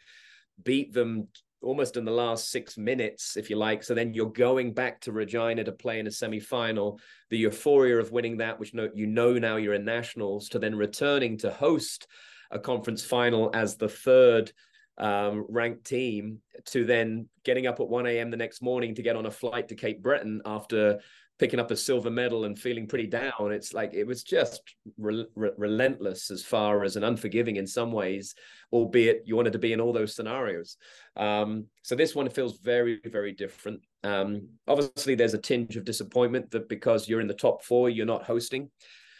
beat 0.63 0.93
them 0.93 1.27
almost 1.63 1.97
in 1.97 2.05
the 2.05 2.11
last 2.11 2.51
six 2.51 2.77
minutes, 2.77 3.37
if 3.37 3.49
you 3.49 3.55
like. 3.55 3.83
So 3.83 3.93
then 3.93 4.13
you're 4.13 4.31
going 4.31 4.73
back 4.73 5.01
to 5.01 5.11
Regina 5.11 5.63
to 5.63 5.71
play 5.71 5.99
in 5.99 6.07
a 6.07 6.11
semi-final. 6.11 6.99
The 7.29 7.37
euphoria 7.37 7.97
of 7.97 8.11
winning 8.11 8.37
that, 8.37 8.59
which 8.59 8.73
you 8.73 9.07
know 9.07 9.33
now 9.33 9.55
you're 9.57 9.73
in 9.73 9.85
nationals, 9.85 10.49
to 10.49 10.59
then 10.59 10.75
returning 10.75 11.37
to 11.39 11.51
host 11.51 12.07
a 12.51 12.59
conference 12.59 13.03
final 13.03 13.49
as 13.53 13.75
the 13.75 13.89
third 13.89 14.51
um, 14.97 15.45
ranked 15.49 15.85
team 15.85 16.39
to 16.65 16.85
then 16.85 17.27
getting 17.43 17.65
up 17.65 17.79
at 17.79 17.89
1 17.89 18.05
a.m. 18.05 18.29
the 18.29 18.37
next 18.37 18.61
morning 18.61 18.93
to 18.95 19.01
get 19.01 19.15
on 19.15 19.25
a 19.25 19.31
flight 19.31 19.67
to 19.69 19.75
Cape 19.75 20.01
Breton 20.03 20.41
after 20.45 20.99
picking 21.39 21.59
up 21.59 21.71
a 21.71 21.75
silver 21.75 22.11
medal 22.11 22.45
and 22.45 22.57
feeling 22.57 22.87
pretty 22.87 23.07
down. 23.07 23.51
It's 23.51 23.73
like 23.73 23.93
it 23.93 24.05
was 24.05 24.23
just 24.23 24.61
re- 24.97 25.25
re- 25.35 25.51
relentless 25.57 26.29
as 26.29 26.43
far 26.43 26.83
as 26.83 26.95
an 26.95 27.03
unforgiving 27.03 27.55
in 27.55 27.65
some 27.65 27.91
ways, 27.91 28.35
albeit 28.71 29.23
you 29.25 29.35
wanted 29.35 29.53
to 29.53 29.59
be 29.59 29.73
in 29.73 29.81
all 29.81 29.93
those 29.93 30.15
scenarios. 30.15 30.77
Um, 31.17 31.65
so 31.81 31.95
this 31.95 32.15
one 32.15 32.29
feels 32.29 32.59
very, 32.59 32.99
very 33.05 33.31
different. 33.31 33.81
Um, 34.03 34.47
obviously, 34.67 35.15
there's 35.15 35.33
a 35.33 35.39
tinge 35.39 35.75
of 35.75 35.85
disappointment 35.85 36.51
that 36.51 36.69
because 36.69 37.09
you're 37.09 37.21
in 37.21 37.27
the 37.27 37.33
top 37.33 37.63
four, 37.63 37.89
you're 37.89 38.05
not 38.05 38.23
hosting. 38.23 38.69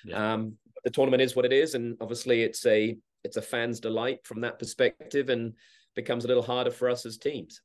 Yeah. 0.05 0.33
Um, 0.33 0.53
the 0.83 0.91
tournament 0.91 1.21
is 1.21 1.35
what 1.35 1.45
it 1.45 1.53
is, 1.53 1.75
and 1.75 1.97
obviously, 2.01 2.43
it's 2.43 2.65
a 2.65 2.97
it's 3.23 3.37
a 3.37 3.41
fan's 3.41 3.79
delight 3.79 4.19
from 4.25 4.41
that 4.41 4.59
perspective 4.59 5.29
and 5.29 5.53
becomes 5.95 6.25
a 6.25 6.27
little 6.27 6.43
harder 6.43 6.71
for 6.71 6.89
us 6.89 7.05
as 7.05 7.17
teams. 7.17 7.61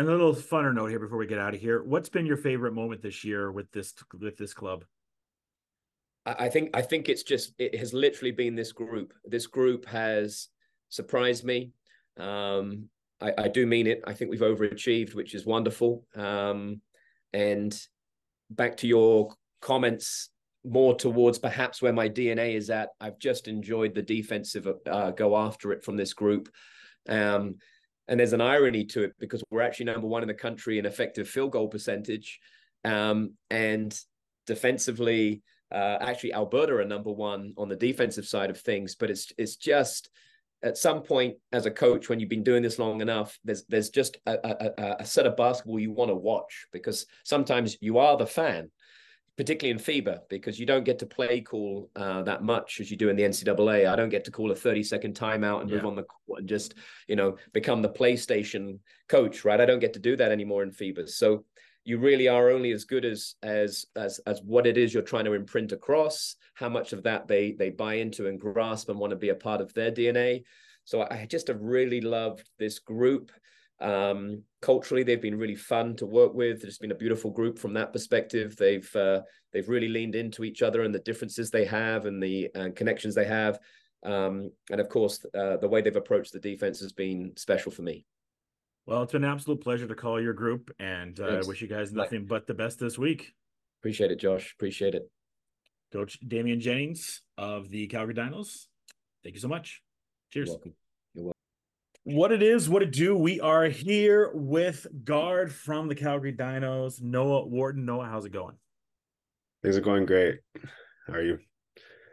And 0.00 0.08
a 0.08 0.12
little 0.12 0.34
funner 0.34 0.74
note 0.74 0.86
here 0.86 0.98
before 0.98 1.18
we 1.18 1.26
get 1.26 1.38
out 1.38 1.52
of 1.52 1.60
here. 1.60 1.82
What's 1.82 2.08
been 2.08 2.24
your 2.24 2.38
favorite 2.38 2.72
moment 2.72 3.02
this 3.02 3.22
year 3.22 3.52
with 3.52 3.70
this 3.70 3.92
with 4.18 4.34
this 4.38 4.54
club? 4.54 4.86
I 6.24 6.48
think 6.48 6.70
I 6.72 6.80
think 6.80 7.10
it's 7.10 7.22
just 7.22 7.52
it 7.58 7.74
has 7.74 7.92
literally 7.92 8.30
been 8.30 8.54
this 8.54 8.72
group. 8.72 9.12
This 9.26 9.46
group 9.46 9.84
has 9.84 10.48
surprised 10.88 11.44
me. 11.44 11.72
Um, 12.16 12.88
I, 13.20 13.34
I, 13.36 13.48
do 13.48 13.66
mean 13.66 13.86
it. 13.86 14.00
I 14.06 14.14
think 14.14 14.30
we've 14.30 14.40
overachieved, 14.40 15.14
which 15.14 15.34
is 15.34 15.44
wonderful. 15.44 16.06
Um, 16.16 16.80
and 17.34 17.78
back 18.48 18.78
to 18.78 18.86
your 18.86 19.34
comments 19.60 20.30
more 20.64 20.94
towards 20.94 21.38
perhaps 21.38 21.82
where 21.82 21.92
my 21.92 22.08
DNA 22.08 22.54
is 22.54 22.70
at. 22.70 22.88
I've 23.02 23.18
just 23.18 23.48
enjoyed 23.48 23.94
the 23.94 24.02
defensive 24.02 24.66
uh, 24.90 25.10
go 25.10 25.36
after 25.36 25.72
it 25.72 25.84
from 25.84 25.98
this 25.98 26.14
group. 26.14 26.48
Um, 27.06 27.56
and 28.10 28.18
there's 28.18 28.32
an 28.32 28.40
irony 28.40 28.84
to 28.84 29.04
it 29.04 29.14
because 29.20 29.42
we're 29.50 29.62
actually 29.62 29.86
number 29.86 30.08
one 30.08 30.22
in 30.22 30.28
the 30.28 30.34
country 30.34 30.78
in 30.78 30.84
effective 30.84 31.28
field 31.28 31.52
goal 31.52 31.68
percentage. 31.68 32.40
Um, 32.84 33.34
and 33.50 33.96
defensively, 34.48 35.42
uh, 35.72 35.98
actually, 36.00 36.34
Alberta 36.34 36.74
are 36.74 36.84
number 36.84 37.12
one 37.12 37.54
on 37.56 37.68
the 37.68 37.76
defensive 37.76 38.26
side 38.26 38.50
of 38.50 38.60
things. 38.60 38.96
But 38.96 39.10
it's 39.10 39.32
it's 39.38 39.54
just 39.54 40.10
at 40.64 40.76
some 40.76 41.02
point 41.02 41.36
as 41.52 41.66
a 41.66 41.70
coach 41.70 42.08
when 42.08 42.18
you've 42.18 42.28
been 42.28 42.42
doing 42.42 42.62
this 42.62 42.78
long 42.78 43.00
enough 43.00 43.38
there's 43.44 43.64
there's 43.68 43.88
just 43.88 44.18
a, 44.26 44.36
a, 44.44 44.96
a 45.00 45.06
set 45.06 45.26
of 45.26 45.34
basketball 45.34 45.78
you 45.78 45.90
want 45.90 46.10
to 46.10 46.14
watch 46.14 46.66
because 46.70 47.06
sometimes 47.24 47.78
you 47.80 47.96
are 47.96 48.18
the 48.18 48.26
fan 48.26 48.70
particularly 49.40 49.70
in 49.70 49.82
FIBA, 49.82 50.20
because 50.28 50.60
you 50.60 50.66
don't 50.66 50.84
get 50.84 50.98
to 50.98 51.06
play 51.06 51.40
call 51.40 51.88
uh, 51.96 52.20
that 52.24 52.44
much 52.44 52.78
as 52.78 52.90
you 52.90 52.96
do 52.98 53.08
in 53.08 53.16
the 53.16 53.22
NCAA. 53.22 53.90
I 53.90 53.96
don't 53.96 54.10
get 54.10 54.26
to 54.26 54.30
call 54.30 54.50
a 54.50 54.54
30 54.54 54.82
second 54.82 55.14
timeout 55.14 55.62
and 55.62 55.70
yeah. 55.70 55.76
move 55.76 55.86
on 55.86 55.96
the 55.96 56.02
court 56.02 56.40
and 56.40 56.48
just, 56.48 56.74
you 57.08 57.16
know, 57.16 57.38
become 57.54 57.80
the 57.80 57.88
PlayStation 57.88 58.80
coach, 59.08 59.42
right? 59.42 59.58
I 59.58 59.64
don't 59.64 59.78
get 59.78 59.94
to 59.94 59.98
do 59.98 60.14
that 60.16 60.30
anymore 60.30 60.62
in 60.62 60.70
FIBA. 60.70 61.08
So 61.08 61.46
you 61.84 61.96
really 61.96 62.28
are 62.28 62.50
only 62.50 62.72
as 62.72 62.84
good 62.84 63.06
as 63.06 63.36
as 63.42 63.86
as 63.96 64.20
as 64.26 64.42
what 64.42 64.66
it 64.66 64.76
is 64.76 64.92
you're 64.92 65.02
trying 65.02 65.24
to 65.24 65.32
imprint 65.32 65.72
across, 65.72 66.36
how 66.52 66.68
much 66.68 66.92
of 66.92 67.02
that 67.04 67.26
they 67.26 67.52
they 67.52 67.70
buy 67.70 67.94
into 67.94 68.26
and 68.26 68.38
grasp 68.38 68.90
and 68.90 68.98
want 68.98 69.12
to 69.12 69.16
be 69.16 69.30
a 69.30 69.34
part 69.34 69.62
of 69.62 69.72
their 69.72 69.90
DNA. 69.90 70.42
So 70.84 71.00
I 71.10 71.24
just 71.24 71.48
have 71.48 71.62
really 71.62 72.02
loved 72.02 72.46
this 72.58 72.78
group. 72.78 73.32
Um, 73.80 74.42
culturally, 74.60 75.02
they've 75.02 75.22
been 75.22 75.38
really 75.38 75.54
fun 75.54 75.96
to 75.96 76.06
work 76.06 76.34
with. 76.34 76.64
It's 76.64 76.78
been 76.78 76.90
a 76.90 76.96
beautiful 76.96 77.30
group 77.30 77.58
from 77.58 77.72
that 77.74 77.92
perspective. 77.92 78.56
They've 78.56 78.94
uh, 78.96 79.22
they've 79.52 79.68
really 79.68 79.88
leaned 79.88 80.14
into 80.14 80.44
each 80.44 80.62
other 80.62 80.82
and 80.82 80.94
the 80.94 81.00
differences 81.00 81.50
they 81.50 81.64
have 81.64 82.06
and 82.06 82.22
the 82.22 82.50
uh, 82.54 82.68
connections 82.74 83.14
they 83.14 83.24
have. 83.24 83.58
Um, 84.02 84.50
and 84.70 84.80
of 84.80 84.88
course, 84.88 85.24
uh, 85.34 85.56
the 85.58 85.68
way 85.68 85.80
they've 85.80 85.96
approached 85.96 86.32
the 86.32 86.40
defense 86.40 86.80
has 86.80 86.92
been 86.92 87.32
special 87.36 87.72
for 87.72 87.82
me. 87.82 88.04
Well, 88.86 89.02
it's 89.02 89.12
been 89.12 89.24
an 89.24 89.30
absolute 89.30 89.60
pleasure 89.60 89.86
to 89.86 89.94
call 89.94 90.20
your 90.20 90.32
group, 90.32 90.70
and 90.78 91.18
uh, 91.20 91.40
I 91.42 91.46
wish 91.46 91.60
you 91.60 91.68
guys 91.68 91.92
nothing 91.92 92.24
but 92.24 92.46
the 92.46 92.54
best 92.54 92.78
this 92.78 92.98
week. 92.98 93.32
Appreciate 93.80 94.10
it, 94.10 94.18
Josh. 94.18 94.52
Appreciate 94.54 94.94
it. 94.94 95.08
Coach 95.92 96.18
Damian 96.26 96.60
Jennings 96.60 97.22
of 97.36 97.68
the 97.68 97.86
Calgary 97.88 98.14
Dinos. 98.14 98.66
Thank 99.22 99.34
you 99.34 99.40
so 99.40 99.48
much. 99.48 99.82
Cheers. 100.32 100.56
What 102.04 102.32
it 102.32 102.42
is, 102.42 102.68
what 102.68 102.82
it 102.82 102.92
do. 102.92 103.14
We 103.14 103.40
are 103.40 103.66
here 103.66 104.30
with 104.32 104.86
guard 105.04 105.52
from 105.52 105.86
the 105.86 105.94
Calgary 105.94 106.32
Dinos, 106.32 107.02
Noah 107.02 107.46
Wharton. 107.46 107.84
Noah, 107.84 108.06
how's 108.06 108.24
it 108.24 108.32
going? 108.32 108.56
Things 109.62 109.76
are 109.76 109.82
going 109.82 110.06
great. 110.06 110.38
How 111.06 111.14
are 111.14 111.22
you? 111.22 111.38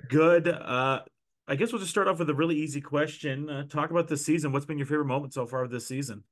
Good. 0.10 0.50
Uh, 0.50 1.02
I 1.48 1.56
guess 1.56 1.72
we'll 1.72 1.80
just 1.80 1.92
start 1.92 2.10
off 2.10 2.20
with 2.20 2.30
a 2.30 2.36
really 2.36 2.58
easy 2.58 2.82
question. 2.82 3.50
Uh, 3.50 3.64
talk 3.64 3.90
about 3.90 4.10
this 4.10 4.26
season. 4.26 4.52
What's 4.52 4.66
been 4.66 4.78
your 4.78 4.88
favorite 4.88 5.06
moment 5.06 5.34
so 5.34 5.46
far 5.46 5.64
of 5.64 5.72
this 5.72 5.88
season? 5.88 6.26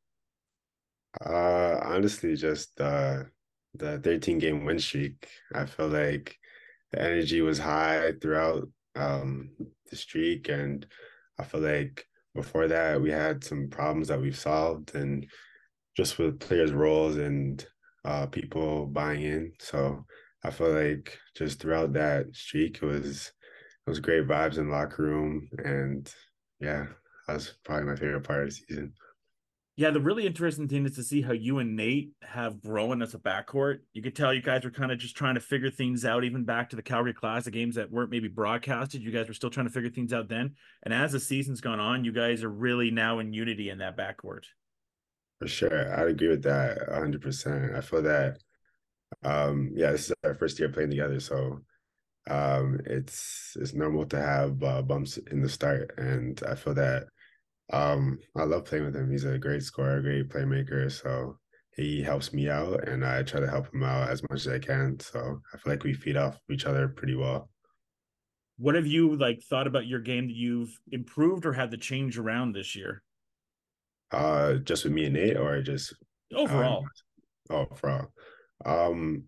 Uh, 1.26 1.80
honestly, 1.82 2.36
just 2.36 2.80
uh, 2.82 3.24
the 3.74 4.00
13 4.00 4.38
game 4.38 4.66
win 4.66 4.80
streak. 4.80 5.30
I 5.54 5.66
feel 5.66 5.88
like 5.88 6.38
the 6.92 7.02
energy 7.02 7.40
was 7.40 7.58
high 7.58 8.12
throughout 8.22 8.68
um, 8.98 9.52
the 9.90 9.96
streak, 9.96 10.50
and 10.50 10.86
I 11.40 11.46
feel 11.46 11.62
like 11.62 12.06
before 12.36 12.68
that 12.68 13.02
we 13.02 13.10
had 13.10 13.44
some 13.44 13.70
problems 13.70 14.10
that 14.10 14.22
we've 14.22 14.38
solved 14.38 14.94
and 14.94 15.26
just 15.98 16.20
with 16.20 16.40
players 16.40 16.72
roles 16.72 17.16
and 17.16 17.66
uh, 18.04 18.26
people 18.28 18.86
buying 18.86 19.24
in. 19.24 19.52
So 19.60 20.06
i 20.46 20.52
feel 20.52 20.72
like 20.72 21.18
just 21.36 21.60
throughout 21.60 21.94
that 21.94 22.28
streak 22.34 22.78
it 22.82 22.86
was 22.86 23.32
it 23.86 23.90
was 23.90 24.00
great 24.00 24.28
vibes 24.28 24.58
in 24.58 24.70
locker 24.70 25.04
room 25.04 25.50
and 25.64 26.14
yeah 26.60 26.86
that 27.28 27.34
was 27.34 27.56
probably 27.64 27.86
my 27.86 27.96
favorite 27.96 28.24
part 28.24 28.44
of 28.44 28.50
the 28.50 28.56
season 28.56 28.94
yeah, 29.78 29.90
the 29.90 30.00
really 30.00 30.26
interesting 30.26 30.70
thing 30.70 30.86
is 30.86 30.96
to 30.96 31.04
see 31.04 31.22
how 31.22 31.34
you 31.34 31.60
and 31.60 31.76
Nate 31.76 32.12
have 32.22 32.62
grown 32.62 33.02
as 33.02 33.14
a 33.14 33.20
backcourt. 33.20 33.80
You 33.92 34.02
could 34.02 34.16
tell 34.16 34.34
you 34.34 34.42
guys 34.42 34.64
were 34.64 34.72
kind 34.72 34.90
of 34.90 35.00
just 35.00 35.18
trying 35.18 35.36
to 35.36 35.42
figure 35.42 35.70
things 35.70 36.06
out, 36.06 36.24
even 36.24 36.46
back 36.46 36.70
to 36.70 36.78
the 36.78 36.82
Calgary 36.82 37.14
Class, 37.14 37.44
the 37.44 37.52
games 37.52 37.76
that 37.76 37.92
weren't 37.92 38.10
maybe 38.10 38.30
broadcasted. 38.30 39.02
You 39.02 39.12
guys 39.12 39.28
were 39.28 39.34
still 39.34 39.50
trying 39.50 39.68
to 39.68 39.74
figure 39.74 39.90
things 39.90 40.14
out 40.14 40.30
then. 40.30 40.56
And 40.84 40.94
as 40.94 41.12
the 41.12 41.20
season's 41.20 41.60
gone 41.60 41.82
on, 41.82 42.06
you 42.06 42.14
guys 42.14 42.42
are 42.42 42.50
really 42.50 42.90
now 42.90 43.20
in 43.20 43.34
unity 43.34 43.70
in 43.70 43.80
that 43.80 43.98
backcourt. 43.98 44.46
For 45.40 45.48
sure. 45.48 46.00
I'd 46.00 46.08
agree 46.08 46.30
with 46.30 46.44
that 46.44 46.78
100%. 46.90 47.76
I 47.76 47.82
feel 47.82 48.02
that, 48.04 48.38
um, 49.24 49.72
yeah, 49.76 49.92
this 49.92 50.06
is 50.10 50.14
our 50.24 50.36
first 50.36 50.58
year 50.58 50.70
playing 50.70 50.92
together. 50.92 51.20
So 51.20 51.60
um, 52.30 52.80
it's 52.86 53.58
it's 53.60 53.74
normal 53.74 54.06
to 54.06 54.22
have 54.22 54.64
uh, 54.64 54.82
bumps 54.82 55.18
in 55.18 55.42
the 55.42 55.50
start. 55.50 55.94
And 55.98 56.42
I 56.48 56.56
feel 56.56 56.76
that 56.76 57.08
um, 57.74 58.20
I 58.36 58.44
love 58.44 58.66
playing 58.66 58.86
with 58.86 58.96
him. 58.96 59.10
He's 59.12 59.26
a 59.26 59.38
great 59.38 59.64
scorer, 59.64 60.02
great 60.02 60.30
playmaker. 60.30 60.92
So 60.92 61.38
he 61.76 62.02
helps 62.02 62.34
me 62.34 62.50
out, 62.50 62.88
and 62.88 63.06
I 63.06 63.24
try 63.24 63.40
to 63.42 63.50
help 63.50 63.74
him 63.74 63.84
out 63.84 64.10
as 64.10 64.22
much 64.24 64.46
as 64.46 64.48
I 64.48 64.60
can. 64.60 65.00
So 65.00 65.42
I 65.54 65.58
feel 65.58 65.74
like 65.74 65.84
we 65.84 65.94
feed 65.94 66.18
off 66.18 66.40
each 66.50 66.66
other 66.66 66.88
pretty 66.88 67.16
well. 67.16 67.50
what 68.58 68.76
have 68.76 68.88
you 68.88 69.16
like 69.18 69.42
thought 69.50 69.68
about 69.68 69.88
your 69.88 70.00
game 70.00 70.28
that 70.28 70.36
you've 70.36 70.80
improved 70.92 71.46
or 71.46 71.54
had 71.54 71.72
to 71.72 71.78
change 71.78 72.18
around 72.18 72.54
this 72.54 72.76
year? 72.76 73.02
Uh, 74.12 74.56
just 74.56 74.84
with 74.84 74.94
me 74.94 75.06
and 75.06 75.14
Nate, 75.16 75.38
or 75.38 75.62
just 75.62 75.94
overall? 76.34 76.86
Um, 77.50 77.58
oh, 77.58 77.68
overall. 77.72 78.08
Um, 78.66 79.26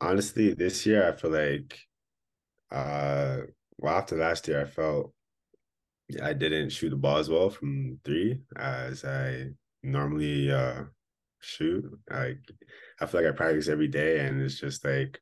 honestly, 0.00 0.54
this 0.54 0.84
year 0.86 1.08
I 1.08 1.12
feel 1.12 1.30
like, 1.32 1.78
uh, 2.70 3.40
well, 3.78 3.96
after 3.96 4.16
last 4.16 4.48
year, 4.48 4.62
I 4.62 4.66
felt 4.66 5.14
I 6.22 6.32
didn't 6.32 6.70
shoot 6.70 6.90
the 6.90 6.96
ball 6.96 7.18
as 7.18 7.28
well 7.28 7.50
from 7.50 7.98
three 8.04 8.40
as 8.56 9.04
I 9.04 9.50
normally 9.82 10.50
uh 10.52 10.84
shoot. 11.40 11.84
Like 12.10 12.38
I 13.00 13.06
feel 13.06 13.22
like 13.22 13.32
I 13.32 13.36
practice 13.36 13.68
every 13.68 13.88
day, 13.88 14.20
and 14.20 14.40
it's 14.42 14.60
just 14.60 14.84
like 14.84 15.18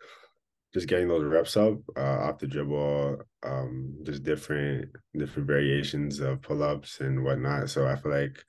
just 0.73 0.88
getting 0.88 1.09
those 1.09 1.25
reps 1.25 1.57
up 1.57 1.79
uh, 1.97 2.01
off 2.01 2.38
the 2.38 2.49
dribble, 2.49 3.18
um, 3.44 3.94
just 4.03 4.25
different 4.25 4.90
different 5.16 5.47
variations 5.47 6.20
of 6.20 6.42
pull 6.42 6.62
ups 6.62 7.01
and 7.01 7.23
whatnot. 7.25 7.70
So 7.70 7.87
I 7.87 7.97
feel 7.97 8.12
like 8.12 8.44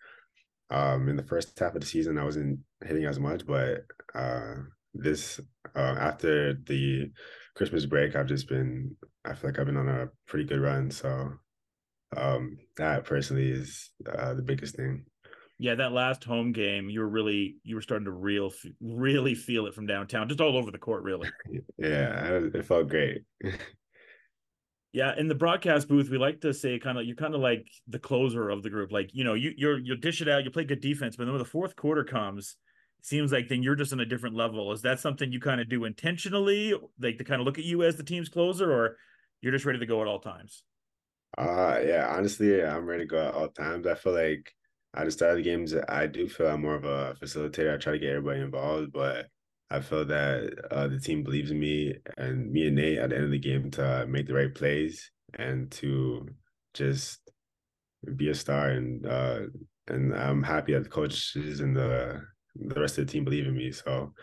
um, 0.69 1.07
in 1.09 1.15
the 1.15 1.23
first 1.23 1.57
half 1.59 1.75
of 1.75 1.81
the 1.81 1.87
season, 1.87 2.17
I 2.17 2.23
wasn't 2.23 2.59
hitting 2.83 3.05
as 3.05 3.19
much, 3.19 3.45
but 3.45 3.85
uh, 4.13 4.55
this 4.93 5.39
uh, 5.75 5.95
after 5.99 6.53
the 6.53 7.11
Christmas 7.55 7.85
break, 7.85 8.15
I've 8.15 8.27
just 8.27 8.49
been. 8.49 8.95
I 9.23 9.33
feel 9.33 9.49
like 9.49 9.59
I've 9.59 9.65
been 9.65 9.77
on 9.77 9.89
a 9.89 10.09
pretty 10.27 10.45
good 10.45 10.59
run. 10.59 10.91
So 10.91 11.31
um, 12.15 12.57
that 12.77 13.05
personally 13.05 13.49
is 13.49 13.91
uh, 14.11 14.33
the 14.33 14.41
biggest 14.41 14.75
thing. 14.75 15.05
Yeah, 15.57 15.75
that 15.75 15.93
last 15.93 16.23
home 16.23 16.51
game, 16.51 16.89
you 16.89 16.99
were 16.99 17.07
really 17.07 17.57
you 17.63 17.75
were 17.75 17.81
starting 17.81 18.05
to 18.05 18.11
real 18.11 18.51
really 18.81 19.35
feel 19.35 19.67
it 19.67 19.73
from 19.73 19.85
downtown, 19.85 20.27
just 20.27 20.41
all 20.41 20.57
over 20.57 20.69
the 20.69 20.77
court, 20.77 21.03
really. 21.03 21.29
yeah, 21.77 22.39
it 22.53 22.65
felt 22.65 22.89
great. 22.89 23.21
yeah, 24.91 25.13
in 25.17 25.29
the 25.29 25.35
broadcast 25.35 25.87
booth, 25.87 26.09
we 26.09 26.17
like 26.17 26.41
to 26.41 26.53
say 26.53 26.77
kind 26.77 26.97
of 26.97 27.05
you're 27.05 27.15
kind 27.15 27.35
of 27.35 27.41
like 27.41 27.67
the 27.87 27.99
closer 27.99 28.49
of 28.49 28.63
the 28.63 28.69
group. 28.69 28.91
Like 28.91 29.11
you 29.13 29.23
know, 29.23 29.33
you 29.33 29.53
you're 29.55 29.79
you 29.79 29.95
dish 29.95 30.21
it 30.21 30.27
out, 30.27 30.43
you 30.43 30.51
play 30.51 30.65
good 30.65 30.81
defense, 30.81 31.15
but 31.15 31.23
then 31.23 31.33
when 31.33 31.39
the 31.39 31.45
fourth 31.45 31.77
quarter 31.77 32.03
comes, 32.03 32.57
it 32.99 33.05
seems 33.05 33.31
like 33.31 33.47
then 33.47 33.63
you're 33.63 33.75
just 33.75 33.93
on 33.93 34.01
a 34.01 34.05
different 34.05 34.35
level. 34.35 34.73
Is 34.73 34.81
that 34.81 34.99
something 34.99 35.31
you 35.31 35.39
kind 35.39 35.61
of 35.61 35.69
do 35.69 35.85
intentionally, 35.85 36.73
like 36.99 37.17
to 37.17 37.23
kind 37.23 37.39
of 37.39 37.45
look 37.45 37.59
at 37.59 37.65
you 37.65 37.83
as 37.83 37.95
the 37.95 38.03
team's 38.03 38.27
closer, 38.27 38.69
or 38.69 38.97
you're 39.39 39.53
just 39.53 39.65
ready 39.65 39.79
to 39.79 39.85
go 39.85 40.01
at 40.01 40.07
all 40.07 40.19
times? 40.19 40.63
Uh 41.37 41.79
yeah, 41.85 42.07
honestly, 42.15 42.63
I'm 42.63 42.85
ready 42.85 43.03
to 43.03 43.07
go 43.07 43.27
at 43.27 43.33
all 43.33 43.49
times. 43.49 43.87
I 43.87 43.95
feel 43.95 44.13
like 44.13 44.51
at 44.95 45.05
the 45.05 45.11
start 45.11 45.31
of 45.31 45.37
the 45.37 45.43
games, 45.43 45.73
I 45.89 46.07
do 46.07 46.29
feel 46.29 46.47
I'm 46.47 46.61
more 46.61 46.75
of 46.75 46.85
a 46.85 47.15
facilitator. 47.21 47.73
I 47.73 47.77
try 47.77 47.93
to 47.93 47.99
get 47.99 48.09
everybody 48.11 48.41
involved, 48.41 48.93
but 48.93 49.27
I 49.69 49.81
feel 49.81 50.05
that 50.05 50.53
uh, 50.71 50.87
the 50.87 50.99
team 50.99 51.23
believes 51.23 51.51
in 51.51 51.59
me 51.59 51.95
and 52.17 52.51
me 52.51 52.67
and 52.67 52.75
Nate 52.77 52.99
at 52.99 53.09
the 53.09 53.15
end 53.17 53.25
of 53.25 53.31
the 53.31 53.39
game 53.39 53.71
to 53.71 54.05
make 54.07 54.27
the 54.27 54.33
right 54.33 54.53
plays 54.53 55.11
and 55.33 55.69
to 55.71 56.27
just 56.73 57.19
be 58.15 58.29
a 58.29 58.35
star. 58.35 58.69
And 58.69 59.05
uh, 59.05 59.39
and 59.87 60.13
I'm 60.15 60.43
happy 60.43 60.73
that 60.73 60.83
the 60.83 60.89
coaches 60.89 61.59
and 61.59 61.75
the 61.75 62.21
the 62.55 62.79
rest 62.79 62.97
of 62.97 63.07
the 63.07 63.11
team 63.11 63.25
believe 63.25 63.47
in 63.47 63.55
me, 63.55 63.71
so 63.71 64.13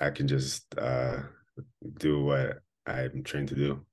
I 0.00 0.10
can 0.10 0.28
just 0.28 0.64
uh, 0.78 1.20
do 1.98 2.22
what 2.24 2.58
I'm 2.86 3.24
trained 3.24 3.48
to 3.48 3.54
do. 3.56 3.84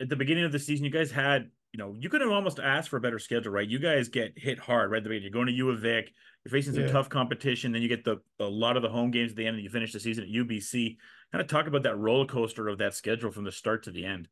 At 0.00 0.08
the 0.08 0.16
beginning 0.16 0.44
of 0.44 0.52
the 0.52 0.58
season, 0.58 0.84
you 0.84 0.90
guys 0.90 1.10
had 1.10 1.50
you 1.72 1.78
know, 1.78 1.94
you 1.98 2.10
could 2.10 2.20
have 2.20 2.30
almost 2.30 2.60
asked 2.60 2.90
for 2.90 2.98
a 2.98 3.00
better 3.00 3.18
schedule, 3.18 3.50
right? 3.50 3.66
You 3.66 3.78
guys 3.78 4.08
get 4.08 4.34
hit 4.36 4.58
hard 4.58 4.90
right 4.90 4.98
at 4.98 5.04
the 5.04 5.08
beginning. 5.08 5.24
You're 5.24 5.32
going 5.32 5.46
to 5.46 5.52
U 5.54 5.70
of 5.70 5.80
Vic, 5.80 6.12
you're 6.44 6.52
facing 6.52 6.74
some 6.74 6.84
yeah. 6.84 6.92
tough 6.92 7.08
competition, 7.08 7.72
then 7.72 7.80
you 7.80 7.88
get 7.88 8.04
the 8.04 8.20
a 8.40 8.44
lot 8.44 8.76
of 8.76 8.82
the 8.82 8.90
home 8.90 9.10
games 9.10 9.32
at 9.32 9.36
the 9.36 9.46
end, 9.46 9.56
and 9.56 9.64
you 9.64 9.70
finish 9.70 9.92
the 9.92 10.00
season 10.00 10.24
at 10.24 10.30
UBC. 10.30 10.96
Kind 11.32 11.40
of 11.40 11.48
talk 11.48 11.66
about 11.66 11.82
that 11.84 11.96
roller 11.96 12.26
coaster 12.26 12.68
of 12.68 12.78
that 12.78 12.94
schedule 12.94 13.30
from 13.30 13.44
the 13.44 13.52
start 13.52 13.84
to 13.84 13.90
the 13.90 14.04
end. 14.04 14.28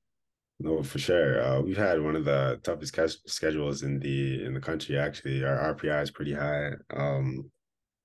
No, 0.59 0.83
for 0.83 0.98
sure. 0.98 1.42
Uh, 1.42 1.61
we've 1.62 1.78
had 1.78 2.02
one 2.02 2.14
of 2.14 2.26
the 2.26 2.61
toughest 2.62 2.94
schedules 3.26 3.83
in 3.83 3.98
the 3.98 4.44
in 4.44 4.52
the 4.52 4.61
country. 4.61 4.98
Actually, 4.98 5.42
our 5.42 5.74
RPI 5.74 6.02
is 6.02 6.11
pretty 6.11 6.35
high. 6.35 6.72
Um, 6.94 7.50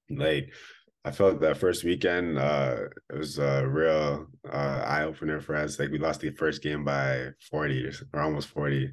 like 0.10 0.54
I 1.06 1.12
felt 1.12 1.40
that 1.42 1.58
first 1.58 1.84
weekend, 1.84 2.40
uh, 2.40 2.78
it 3.14 3.18
was 3.18 3.38
a 3.38 3.66
real 3.68 4.26
uh, 4.52 4.84
eye 4.86 5.04
opener 5.04 5.40
for 5.40 5.56
us. 5.56 5.78
Like 5.78 5.92
we 5.92 6.00
lost 6.00 6.22
the 6.22 6.32
first 6.32 6.64
game 6.64 6.84
by 6.84 7.30
forty 7.50 7.88
or 8.12 8.20
almost 8.20 8.48
forty 8.50 8.92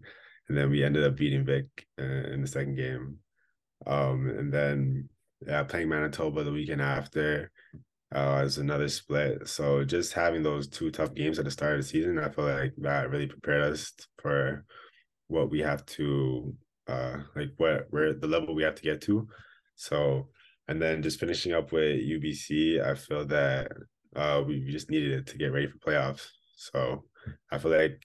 and 0.48 0.56
then 0.58 0.68
we 0.68 0.84
ended 0.84 1.04
up 1.04 1.16
beating 1.16 1.46
Vic 1.46 1.66
in 1.96 2.42
the 2.42 2.46
second 2.46 2.76
game. 2.76 3.16
Um, 3.86 4.28
and 4.28 4.52
then 4.52 5.08
yeah, 5.46 5.62
playing 5.62 5.88
Manitoba 5.88 6.44
the 6.44 6.52
weekend 6.52 6.82
after 6.82 7.50
uh, 8.14 8.46
another 8.58 8.88
split. 8.88 9.48
So 9.48 9.82
just 9.82 10.12
having 10.12 10.42
those 10.42 10.68
two 10.68 10.90
tough 10.90 11.14
games 11.14 11.38
at 11.38 11.46
the 11.46 11.50
start 11.50 11.76
of 11.76 11.78
the 11.78 11.88
season, 11.88 12.18
I 12.18 12.28
feel 12.28 12.44
like 12.44 12.74
that 12.78 13.08
really 13.08 13.26
prepared 13.26 13.72
us 13.72 13.92
for 14.18 14.66
what 15.28 15.50
we 15.50 15.60
have 15.60 15.86
to 15.86 16.54
uh 16.88 17.16
like 17.36 17.48
what 17.56 17.86
where 17.90 18.12
the 18.12 18.26
level 18.26 18.54
we 18.54 18.64
have 18.64 18.74
to 18.74 18.82
get 18.82 19.00
to. 19.02 19.26
So 19.76 20.28
and 20.68 20.80
then 20.80 21.02
just 21.02 21.20
finishing 21.20 21.52
up 21.52 21.72
with 21.72 22.00
UBC, 22.00 22.84
I 22.84 22.94
feel 22.94 23.24
that 23.26 23.70
uh 24.14 24.42
we 24.46 24.60
just 24.70 24.90
needed 24.90 25.12
it 25.12 25.26
to 25.28 25.38
get 25.38 25.52
ready 25.52 25.66
for 25.66 25.78
playoffs. 25.78 26.26
So 26.56 27.04
I 27.50 27.58
feel 27.58 27.70
like 27.70 28.00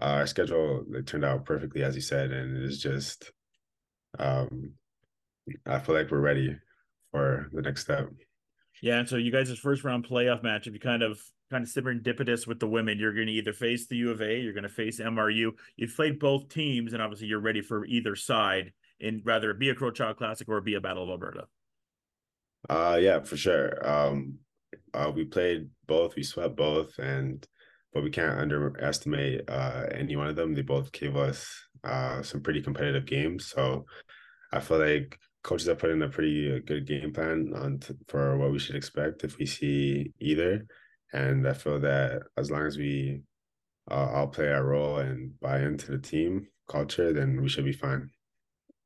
uh, 0.00 0.16
our 0.20 0.26
schedule 0.26 0.84
it 0.94 1.06
turned 1.06 1.24
out 1.24 1.44
perfectly 1.44 1.82
as 1.82 1.94
you 1.94 2.02
said, 2.02 2.30
and 2.30 2.56
it's 2.64 2.78
just 2.78 3.30
um, 4.18 4.72
I 5.66 5.78
feel 5.78 5.94
like 5.94 6.10
we're 6.10 6.20
ready 6.20 6.56
for 7.10 7.48
the 7.52 7.62
next 7.62 7.82
step. 7.82 8.08
Yeah, 8.82 8.98
and 8.98 9.08
so 9.08 9.16
you 9.16 9.30
guys' 9.30 9.58
first 9.58 9.84
round 9.84 10.08
playoff 10.08 10.42
match, 10.42 10.66
if 10.66 10.72
you 10.72 10.80
kind 10.80 11.02
of 11.02 11.20
kind 11.50 11.64
of 11.64 11.70
serendipitous 11.70 12.46
with 12.46 12.60
the 12.60 12.68
women, 12.68 12.98
you're 12.98 13.12
going 13.12 13.26
to 13.26 13.32
either 13.32 13.52
face 13.52 13.86
the 13.86 13.96
U 13.96 14.10
of 14.10 14.22
A, 14.22 14.38
you're 14.38 14.52
going 14.52 14.62
to 14.62 14.68
face 14.68 15.00
MRU. 15.00 15.50
You've 15.76 15.96
played 15.96 16.18
both 16.18 16.48
teams, 16.48 16.92
and 16.92 17.02
obviously 17.02 17.26
you're 17.26 17.40
ready 17.40 17.60
for 17.60 17.84
either 17.86 18.16
side, 18.16 18.72
in 19.00 19.22
rather 19.24 19.52
be 19.52 19.70
a 19.70 19.74
Crow 19.74 19.90
Classic 19.90 20.48
or 20.48 20.60
be 20.60 20.74
a 20.74 20.80
Battle 20.80 21.02
of 21.02 21.10
Alberta. 21.10 21.46
Uh, 22.68 22.98
yeah, 23.00 23.20
for 23.20 23.36
sure. 23.36 23.86
Um, 23.88 24.38
uh, 24.94 25.10
we 25.14 25.24
played 25.24 25.68
both, 25.86 26.16
we 26.16 26.22
swept 26.22 26.56
both, 26.56 26.98
and 26.98 27.46
but 27.92 28.04
we 28.04 28.10
can't 28.10 28.38
underestimate 28.38 29.48
uh, 29.48 29.86
any 29.92 30.14
one 30.14 30.28
of 30.28 30.36
them. 30.36 30.54
They 30.54 30.62
both 30.62 30.92
gave 30.92 31.16
us 31.16 31.48
uh, 31.82 32.22
some 32.22 32.40
pretty 32.40 32.62
competitive 32.62 33.04
games. 33.06 33.46
So 33.46 33.84
I 34.52 34.60
feel 34.60 34.78
like 34.78 35.18
coaches 35.42 35.68
have 35.68 35.78
put 35.78 35.90
in 35.90 36.02
a 36.02 36.08
pretty 36.08 36.54
uh, 36.56 36.60
good 36.66 36.86
game 36.86 37.12
plan 37.12 37.52
on 37.54 37.78
t- 37.80 37.94
for 38.08 38.38
what 38.38 38.52
we 38.52 38.58
should 38.60 38.76
expect 38.76 39.24
if 39.24 39.38
we 39.38 39.46
see 39.46 40.12
either. 40.20 40.66
And 41.12 41.48
I 41.48 41.54
feel 41.54 41.80
that 41.80 42.22
as 42.36 42.50
long 42.50 42.66
as 42.66 42.78
we 42.78 43.22
uh, 43.90 43.94
all 44.12 44.28
play 44.28 44.50
our 44.52 44.64
role 44.64 44.98
and 44.98 45.38
buy 45.40 45.60
into 45.60 45.90
the 45.92 45.98
team 45.98 46.48
culture, 46.68 47.12
then 47.12 47.42
we 47.42 47.48
should 47.48 47.64
be 47.64 47.72
fine. 47.72 48.10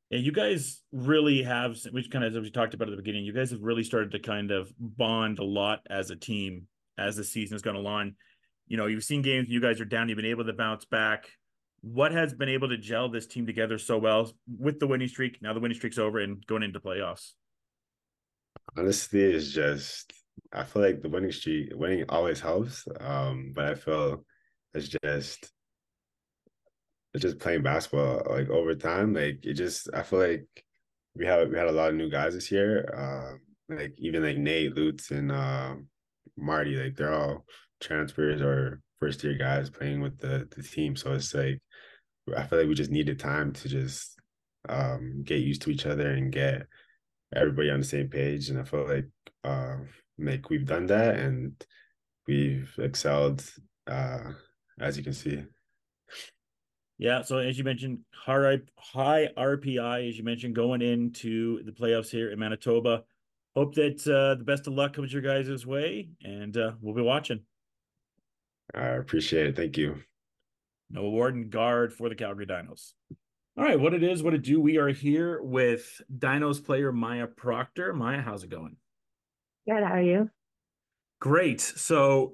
Yeah, 0.09 0.19
you 0.19 0.31
guys 0.31 0.81
really 0.91 1.43
have, 1.43 1.77
which 1.91 2.11
kind 2.11 2.23
of 2.23 2.35
as 2.35 2.41
we 2.41 2.51
talked 2.51 2.73
about 2.73 2.87
at 2.87 2.91
the 2.91 3.01
beginning, 3.01 3.25
you 3.25 3.33
guys 3.33 3.51
have 3.51 3.61
really 3.61 3.83
started 3.83 4.11
to 4.11 4.19
kind 4.19 4.51
of 4.51 4.71
bond 4.79 5.39
a 5.39 5.43
lot 5.43 5.79
as 5.89 6.11
a 6.11 6.15
team 6.15 6.67
as 6.97 7.15
the 7.15 7.23
season 7.23 7.55
has 7.55 7.61
gone 7.61 7.75
along 7.75 8.13
you 8.67 8.77
know, 8.77 8.87
you've 8.87 9.03
seen 9.03 9.21
games 9.21 9.49
you 9.49 9.61
guys 9.61 9.79
are 9.79 9.85
down, 9.85 10.09
you've 10.09 10.15
been 10.15 10.25
able 10.25 10.45
to 10.45 10.53
bounce 10.53 10.85
back. 10.85 11.29
What 11.81 12.11
has 12.11 12.33
been 12.33 12.49
able 12.49 12.69
to 12.69 12.77
gel 12.77 13.09
this 13.09 13.27
team 13.27 13.45
together 13.45 13.77
so 13.77 13.97
well 13.97 14.31
with 14.47 14.79
the 14.79 14.87
winning 14.87 15.07
streak? 15.07 15.41
Now 15.41 15.53
the 15.53 15.59
winning 15.59 15.77
streak's 15.77 15.99
over 15.99 16.19
and 16.19 16.45
going 16.47 16.63
into 16.63 16.79
playoffs. 16.79 17.33
Honestly, 18.75 19.21
it's 19.21 19.51
just 19.51 20.11
I 20.51 20.63
feel 20.63 20.81
like 20.81 21.01
the 21.01 21.09
winning 21.09 21.31
streak 21.31 21.69
winning 21.75 22.05
always 22.09 22.39
helps. 22.39 22.87
Um, 22.99 23.51
but 23.55 23.65
I 23.65 23.75
feel 23.75 24.25
it's 24.73 24.95
just 25.03 25.51
just 27.21 27.39
playing 27.39 27.63
basketball 27.63 28.23
like 28.29 28.49
over 28.49 28.75
time. 28.75 29.13
Like 29.13 29.39
it 29.43 29.53
just 29.53 29.89
I 29.93 30.03
feel 30.03 30.19
like 30.19 30.47
we 31.15 31.25
have 31.25 31.49
we 31.49 31.57
had 31.57 31.67
a 31.67 31.71
lot 31.71 31.89
of 31.89 31.95
new 31.95 32.09
guys 32.09 32.33
this 32.33 32.51
year. 32.51 32.89
Uh, 32.93 33.37
like 33.75 33.93
even 33.97 34.23
like 34.23 34.37
Nate, 34.37 34.75
Lutz, 34.75 35.11
and 35.11 35.31
uh, 35.31 35.75
Marty, 36.37 36.75
like 36.75 36.95
they're 36.95 37.13
all 37.13 37.45
transfers 37.81 38.41
or 38.41 38.81
first 38.99 39.23
year 39.23 39.35
guys 39.35 39.69
playing 39.69 40.01
with 40.01 40.17
the 40.19 40.47
the 40.55 40.63
team. 40.63 40.95
So 40.95 41.13
it's 41.13 41.33
like 41.33 41.59
I 42.35 42.43
feel 42.43 42.59
like 42.59 42.67
we 42.67 42.75
just 42.75 42.91
needed 42.91 43.19
time 43.19 43.53
to 43.53 43.69
just 43.69 44.19
um, 44.69 45.23
get 45.23 45.39
used 45.41 45.61
to 45.63 45.71
each 45.71 45.85
other 45.85 46.11
and 46.11 46.31
get 46.31 46.67
everybody 47.35 47.69
on 47.69 47.79
the 47.79 47.85
same 47.85 48.09
page. 48.09 48.49
And 48.49 48.59
I 48.59 48.63
feel 48.63 48.87
like 48.87 49.07
uh, 49.43 49.77
like 50.17 50.49
we've 50.49 50.65
done 50.65 50.87
that 50.87 51.15
and 51.15 51.53
we've 52.27 52.73
excelled 52.77 53.43
uh, 53.87 54.31
as 54.79 54.97
you 54.97 55.03
can 55.03 55.13
see. 55.13 55.43
Yeah, 56.97 57.21
so 57.23 57.39
as 57.39 57.57
you 57.57 57.63
mentioned, 57.63 57.99
high 58.11 58.59
high 58.77 59.29
RPI, 59.37 60.09
as 60.09 60.17
you 60.17 60.23
mentioned, 60.23 60.55
going 60.55 60.81
into 60.81 61.61
the 61.63 61.71
playoffs 61.71 62.09
here 62.09 62.31
in 62.31 62.39
Manitoba. 62.39 63.03
Hope 63.55 63.75
that 63.75 64.05
uh, 64.07 64.35
the 64.35 64.43
best 64.43 64.67
of 64.67 64.73
luck 64.73 64.93
comes 64.93 65.11
your 65.11 65.21
guys' 65.21 65.65
way, 65.65 66.09
and 66.23 66.55
uh, 66.57 66.71
we'll 66.81 66.95
be 66.95 67.01
watching. 67.01 67.41
I 68.73 68.87
appreciate 68.87 69.47
it. 69.47 69.55
Thank 69.55 69.77
you. 69.77 70.01
Noah 70.89 71.09
Wharton, 71.09 71.49
guard 71.49 71.93
for 71.93 72.09
the 72.09 72.15
Calgary 72.15 72.45
Dinos. 72.45 72.93
All 73.57 73.63
right, 73.63 73.79
what 73.79 73.93
it 73.93 74.03
is, 74.03 74.21
what 74.21 74.33
it 74.33 74.41
do. 74.41 74.59
We 74.59 74.77
are 74.77 74.89
here 74.89 75.41
with 75.41 76.01
Dinos 76.13 76.63
player 76.63 76.91
Mya 76.91 77.27
Proctor. 77.27 77.93
Mya, 77.93 78.21
how's 78.21 78.43
it 78.43 78.49
going? 78.49 78.75
Good. 79.67 79.83
How 79.83 79.93
are 79.93 80.01
you? 80.01 80.29
Great. 81.19 81.61
So, 81.61 82.33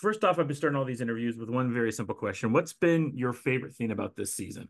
first 0.00 0.24
off, 0.24 0.38
I've 0.38 0.46
been 0.46 0.56
starting 0.56 0.78
all 0.78 0.84
these 0.84 1.00
interviews 1.00 1.36
with 1.36 1.50
one 1.50 1.72
very 1.72 1.92
simple 1.92 2.14
question. 2.14 2.52
What's 2.52 2.72
been 2.72 3.12
your 3.14 3.32
favorite 3.32 3.74
thing 3.74 3.90
about 3.90 4.16
this 4.16 4.34
season? 4.34 4.68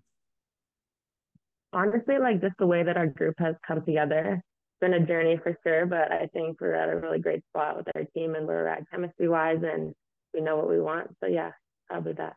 Honestly, 1.72 2.18
like 2.18 2.40
just 2.40 2.56
the 2.58 2.66
way 2.66 2.82
that 2.82 2.96
our 2.96 3.06
group 3.06 3.36
has 3.38 3.54
come 3.66 3.84
together. 3.84 4.34
It's 4.42 4.80
been 4.80 4.94
a 4.94 5.06
journey 5.06 5.38
for 5.42 5.56
sure, 5.64 5.86
but 5.86 6.10
I 6.10 6.26
think 6.32 6.60
we're 6.60 6.74
at 6.74 6.88
a 6.88 6.96
really 6.96 7.20
great 7.20 7.42
spot 7.48 7.76
with 7.76 7.86
our 7.94 8.04
team 8.14 8.34
and 8.34 8.46
where 8.46 8.64
we're 8.64 8.68
at 8.68 8.90
chemistry 8.90 9.28
wise 9.28 9.60
and 9.62 9.94
we 10.34 10.40
know 10.40 10.56
what 10.56 10.68
we 10.68 10.80
want. 10.80 11.14
So 11.22 11.28
yeah, 11.28 11.52
probably 11.88 12.14
that. 12.14 12.34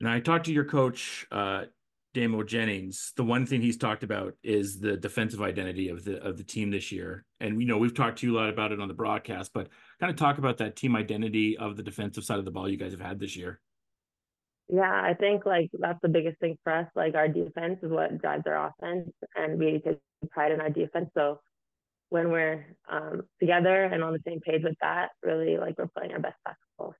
And 0.00 0.08
I 0.08 0.20
talked 0.20 0.44
to 0.46 0.52
your 0.52 0.64
coach, 0.64 1.26
uh, 1.32 1.64
Damo 2.14 2.44
Jennings. 2.44 3.12
The 3.16 3.24
one 3.24 3.44
thing 3.44 3.60
he's 3.60 3.76
talked 3.76 4.04
about 4.04 4.34
is 4.42 4.78
the 4.78 4.96
defensive 4.96 5.42
identity 5.42 5.88
of 5.88 6.04
the 6.04 6.22
of 6.22 6.38
the 6.38 6.44
team 6.44 6.70
this 6.70 6.90
year. 6.90 7.24
And 7.40 7.60
you 7.60 7.66
know, 7.66 7.76
we've 7.76 7.94
talked 7.94 8.20
to 8.20 8.26
you 8.26 8.34
a 8.34 8.38
lot 8.38 8.48
about 8.48 8.72
it 8.72 8.80
on 8.80 8.88
the 8.88 8.94
broadcast, 8.94 9.50
but 9.52 9.68
kind 10.00 10.10
of 10.10 10.16
talk 10.16 10.38
about 10.38 10.58
that 10.58 10.76
team 10.76 10.96
identity 10.96 11.58
of 11.58 11.76
the 11.76 11.82
defensive 11.82 12.24
side 12.24 12.38
of 12.38 12.44
the 12.44 12.50
ball 12.50 12.68
you 12.68 12.78
guys 12.78 12.92
have 12.92 13.00
had 13.00 13.18
this 13.18 13.36
year. 13.36 13.60
Yeah, 14.68 14.90
I 14.90 15.14
think 15.14 15.44
like 15.44 15.70
that's 15.78 15.98
the 16.02 16.08
biggest 16.08 16.38
thing 16.38 16.56
for 16.64 16.72
us. 16.72 16.86
Like 16.94 17.14
our 17.16 17.28
defense 17.28 17.80
is 17.82 17.90
what 17.90 18.20
drives 18.20 18.44
our 18.46 18.68
offense, 18.68 19.10
and 19.34 19.58
we 19.58 19.82
take 19.84 19.98
pride 20.30 20.52
in 20.52 20.60
our 20.60 20.70
defense. 20.70 21.10
So 21.14 21.40
when 22.08 22.30
we're 22.30 22.64
um, 22.88 23.22
together 23.40 23.84
and 23.84 24.04
on 24.04 24.12
the 24.12 24.22
same 24.26 24.40
page 24.40 24.62
with 24.62 24.76
that, 24.80 25.08
really 25.22 25.58
like 25.58 25.76
we're 25.76 25.88
playing 25.88 26.12
our 26.12 26.20
best 26.20 26.36
basketball. 26.44 26.94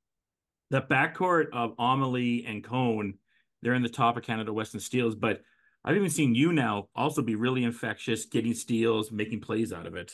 The 0.70 0.82
backcourt 0.82 1.50
of 1.52 1.76
Amélie 1.76 2.50
and 2.50 2.64
Cone, 2.64 3.14
they're 3.64 3.74
in 3.74 3.82
the 3.82 3.88
top 3.88 4.18
of 4.18 4.22
Canada 4.22 4.52
Western 4.52 4.78
Steals, 4.78 5.14
but 5.14 5.40
I've 5.84 5.96
even 5.96 6.10
seen 6.10 6.34
you 6.34 6.52
now 6.52 6.88
also 6.94 7.22
be 7.22 7.34
really 7.34 7.64
infectious, 7.64 8.26
getting 8.26 8.52
steals, 8.52 9.10
making 9.10 9.40
plays 9.40 9.72
out 9.72 9.86
of 9.86 9.96
it. 9.96 10.12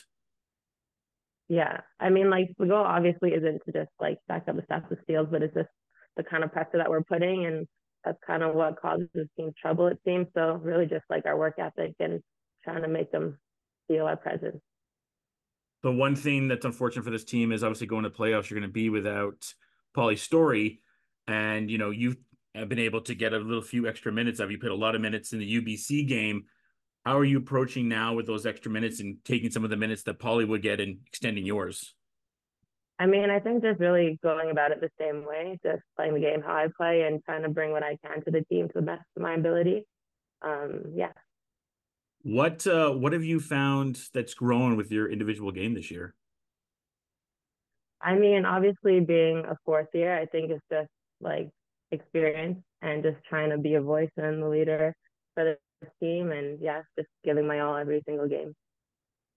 Yeah, 1.49 1.81
I 1.99 2.11
mean, 2.11 2.31
like 2.31 2.55
the 2.59 2.67
goal 2.67 2.85
obviously 2.85 3.33
isn't 3.33 3.63
to 3.67 3.73
just 3.73 3.91
like 4.01 4.19
stack 4.25 4.45
up 4.49 4.55
the 4.55 4.63
stats 4.63 4.89
with 4.89 5.03
steals, 5.03 5.27
but 5.33 5.43
it's 5.43 5.53
just 5.55 5.69
the 6.17 6.23
kind 6.23 6.45
of 6.45 6.53
pressure 6.53 6.79
that 6.79 6.89
we're 6.89 7.03
putting, 7.03 7.45
and 7.47 7.67
that's 8.05 8.19
kind 8.25 8.45
of 8.45 8.55
what 8.55 8.81
causes 8.81 9.09
the 9.15 9.29
team 9.37 9.51
trouble. 9.61 9.89
It 9.89 9.99
seems 10.05 10.29
so. 10.33 10.61
Really, 10.63 10.87
just 10.87 11.05
like 11.11 11.27
our 11.27 11.37
work 11.37 11.59
ethic 11.59 11.95
and 11.99 12.21
trying 12.63 12.83
to 12.83 12.89
make 12.89 13.11
them 13.11 13.37
feel 13.89 14.07
our 14.07 14.17
presence. 14.17 14.61
The 15.83 15.91
one 15.91 16.15
thing 16.15 16.47
that's 16.47 16.65
unfortunate 16.65 17.05
for 17.05 17.11
this 17.11 17.25
team 17.25 17.51
is 17.51 17.65
obviously 17.65 17.89
going 17.89 18.05
to 18.05 18.11
playoffs. 18.11 18.49
You're 18.49 18.61
going 18.61 18.71
to 18.71 18.73
be 18.73 18.91
without 18.91 19.53
Paulie 19.97 20.19
Storey, 20.19 20.83
and 21.27 21.69
you 21.69 21.79
know 21.79 21.91
you've 22.55 22.69
been 22.69 22.79
able 22.79 23.01
to 23.03 23.15
get 23.15 23.33
a 23.33 23.39
little 23.39 23.63
few 23.63 23.89
extra 23.89 24.13
minutes. 24.13 24.41
Have 24.41 24.51
you 24.51 24.59
put 24.59 24.71
a 24.71 24.75
lot 24.75 24.95
of 24.95 25.01
minutes 25.01 25.33
in 25.33 25.39
the 25.39 25.61
UBC 25.61 26.07
game? 26.07 26.45
How 27.05 27.19
are 27.19 27.25
you 27.25 27.39
approaching 27.39 27.89
now 27.89 28.15
with 28.15 28.27
those 28.27 28.45
extra 28.45 28.71
minutes 28.71 29.01
and 29.01 29.17
taking 29.25 29.51
some 29.51 29.65
of 29.65 29.71
the 29.71 29.77
minutes 29.77 30.03
that 30.03 30.19
Polly 30.19 30.45
would 30.45 30.63
get 30.63 30.81
and 30.81 30.99
extending 31.07 31.47
yours? 31.47 31.95
I 32.99 33.07
mean, 33.07 33.31
I 33.31 33.41
think 33.41 33.63
just 33.63 33.81
really 33.81 34.19
going 34.23 34.51
about 34.51 34.73
it 34.73 34.81
the 34.83 34.91
same 35.01 35.25
way, 35.25 35.59
just 35.63 35.83
playing 35.97 36.13
the 36.13 36.21
game 36.21 36.43
how 36.43 36.55
I 36.55 36.69
play 36.77 37.03
and 37.03 37.25
trying 37.25 37.43
to 37.45 37.49
bring 37.49 37.71
what 37.71 37.83
I 37.83 37.97
can 38.05 38.23
to 38.25 38.31
the 38.31 38.43
team 38.43 38.69
to 38.69 38.75
the 38.75 38.83
best 38.83 39.05
of 39.17 39.23
my 39.23 39.35
ability. 39.35 39.85
Um, 40.43 40.93
yeah. 40.95 41.13
What 42.23 42.67
uh, 42.67 42.91
what 42.91 43.15
have 43.15 43.25
you 43.25 43.41
found 43.41 43.99
that's 44.13 44.35
grown 44.35 44.77
with 44.77 44.93
your 44.93 45.11
individual 45.11 45.51
game 45.51 45.73
this 45.73 45.91
year? 45.91 46.15
I 48.03 48.17
mean, 48.17 48.45
obviously 48.45 49.01
being 49.01 49.47
a 49.47 49.57
fourth 49.65 49.89
year, 49.95 50.19
I 50.19 50.27
think 50.27 50.51
it's 50.51 50.65
just 50.71 50.91
like 51.23 51.49
experience 51.93 52.59
and 52.83 53.03
just 53.03 53.19
trying 53.29 53.51
to 53.51 53.59
be 53.59 53.75
a 53.75 53.81
voice 53.81 54.11
and 54.17 54.43
the 54.43 54.49
leader 54.49 54.95
for 55.35 55.45
the 55.45 55.57
team 56.01 56.33
and 56.33 56.59
yeah, 56.61 56.83
just 56.99 57.09
giving 57.25 57.47
my 57.47 57.61
all 57.61 57.77
every 57.77 58.03
single 58.07 58.29
game. 58.29 58.55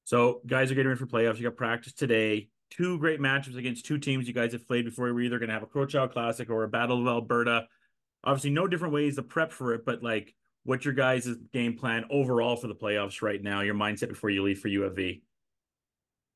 So 0.05 0.41
guys 0.45 0.71
are 0.71 0.75
getting 0.75 0.89
ready 0.89 0.99
for 0.99 1.07
playoffs. 1.07 1.37
You 1.37 1.43
got 1.43 1.55
practice 1.55 1.93
today. 1.93 2.49
Two 2.69 2.97
great 2.97 3.19
matchups 3.19 3.57
against 3.57 3.85
two 3.85 3.97
teams 3.97 4.27
you 4.27 4.33
guys 4.33 4.51
have 4.51 4.67
played 4.67 4.85
before. 4.85 5.13
We're 5.13 5.21
either 5.21 5.39
going 5.39 5.49
to 5.49 5.53
have 5.53 5.63
a 5.63 5.67
Crowchild 5.67 6.11
Classic 6.11 6.49
or 6.49 6.63
a 6.63 6.67
Battle 6.67 7.01
of 7.01 7.07
Alberta. 7.07 7.67
Obviously, 8.23 8.49
no 8.49 8.67
different 8.67 8.93
ways 8.93 9.15
to 9.15 9.23
prep 9.23 9.51
for 9.51 9.73
it, 9.73 9.85
but 9.85 10.01
like, 10.01 10.33
what's 10.63 10.85
your 10.85 10.93
guys' 10.93 11.27
game 11.53 11.77
plan 11.77 12.05
overall 12.09 12.55
for 12.55 12.67
the 12.67 12.75
playoffs 12.75 13.21
right 13.21 13.41
now? 13.41 13.61
Your 13.61 13.75
mindset 13.75 14.09
before 14.09 14.29
you 14.29 14.43
leave 14.43 14.59
for 14.59 14.69
UFV? 14.69 15.21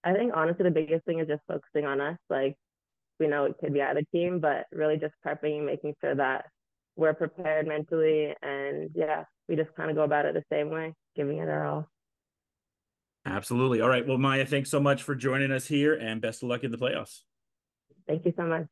I 0.03 0.13
think 0.13 0.31
honestly, 0.35 0.63
the 0.63 0.71
biggest 0.71 1.05
thing 1.05 1.19
is 1.19 1.27
just 1.27 1.41
focusing 1.47 1.85
on 1.85 1.99
us. 1.99 2.17
Like, 2.29 2.55
we 3.19 3.27
know 3.27 3.45
it 3.45 3.57
could 3.59 3.73
be 3.73 3.81
either 3.81 4.01
team, 4.11 4.39
but 4.39 4.65
really 4.71 4.97
just 4.97 5.13
prepping, 5.25 5.65
making 5.65 5.95
sure 6.01 6.15
that 6.15 6.45
we're 6.95 7.13
prepared 7.13 7.67
mentally, 7.67 8.33
and 8.41 8.89
yeah, 8.95 9.23
we 9.47 9.55
just 9.55 9.73
kind 9.75 9.89
of 9.89 9.95
go 9.95 10.03
about 10.03 10.25
it 10.25 10.33
the 10.33 10.43
same 10.51 10.69
way, 10.69 10.93
giving 11.15 11.37
it 11.37 11.49
our 11.49 11.65
all. 11.65 11.89
Absolutely. 13.25 13.81
All 13.81 13.89
right. 13.89 14.07
Well, 14.07 14.17
Mya, 14.17 14.45
thanks 14.45 14.69
so 14.69 14.79
much 14.79 15.03
for 15.03 15.13
joining 15.13 15.51
us 15.51 15.67
here 15.67 15.93
and 15.93 16.21
best 16.21 16.43
of 16.43 16.49
luck 16.49 16.63
in 16.63 16.71
the 16.71 16.77
playoffs. 16.77 17.21
Thank 18.07 18.25
you 18.25 18.33
so 18.37 18.43
much. 18.43 18.65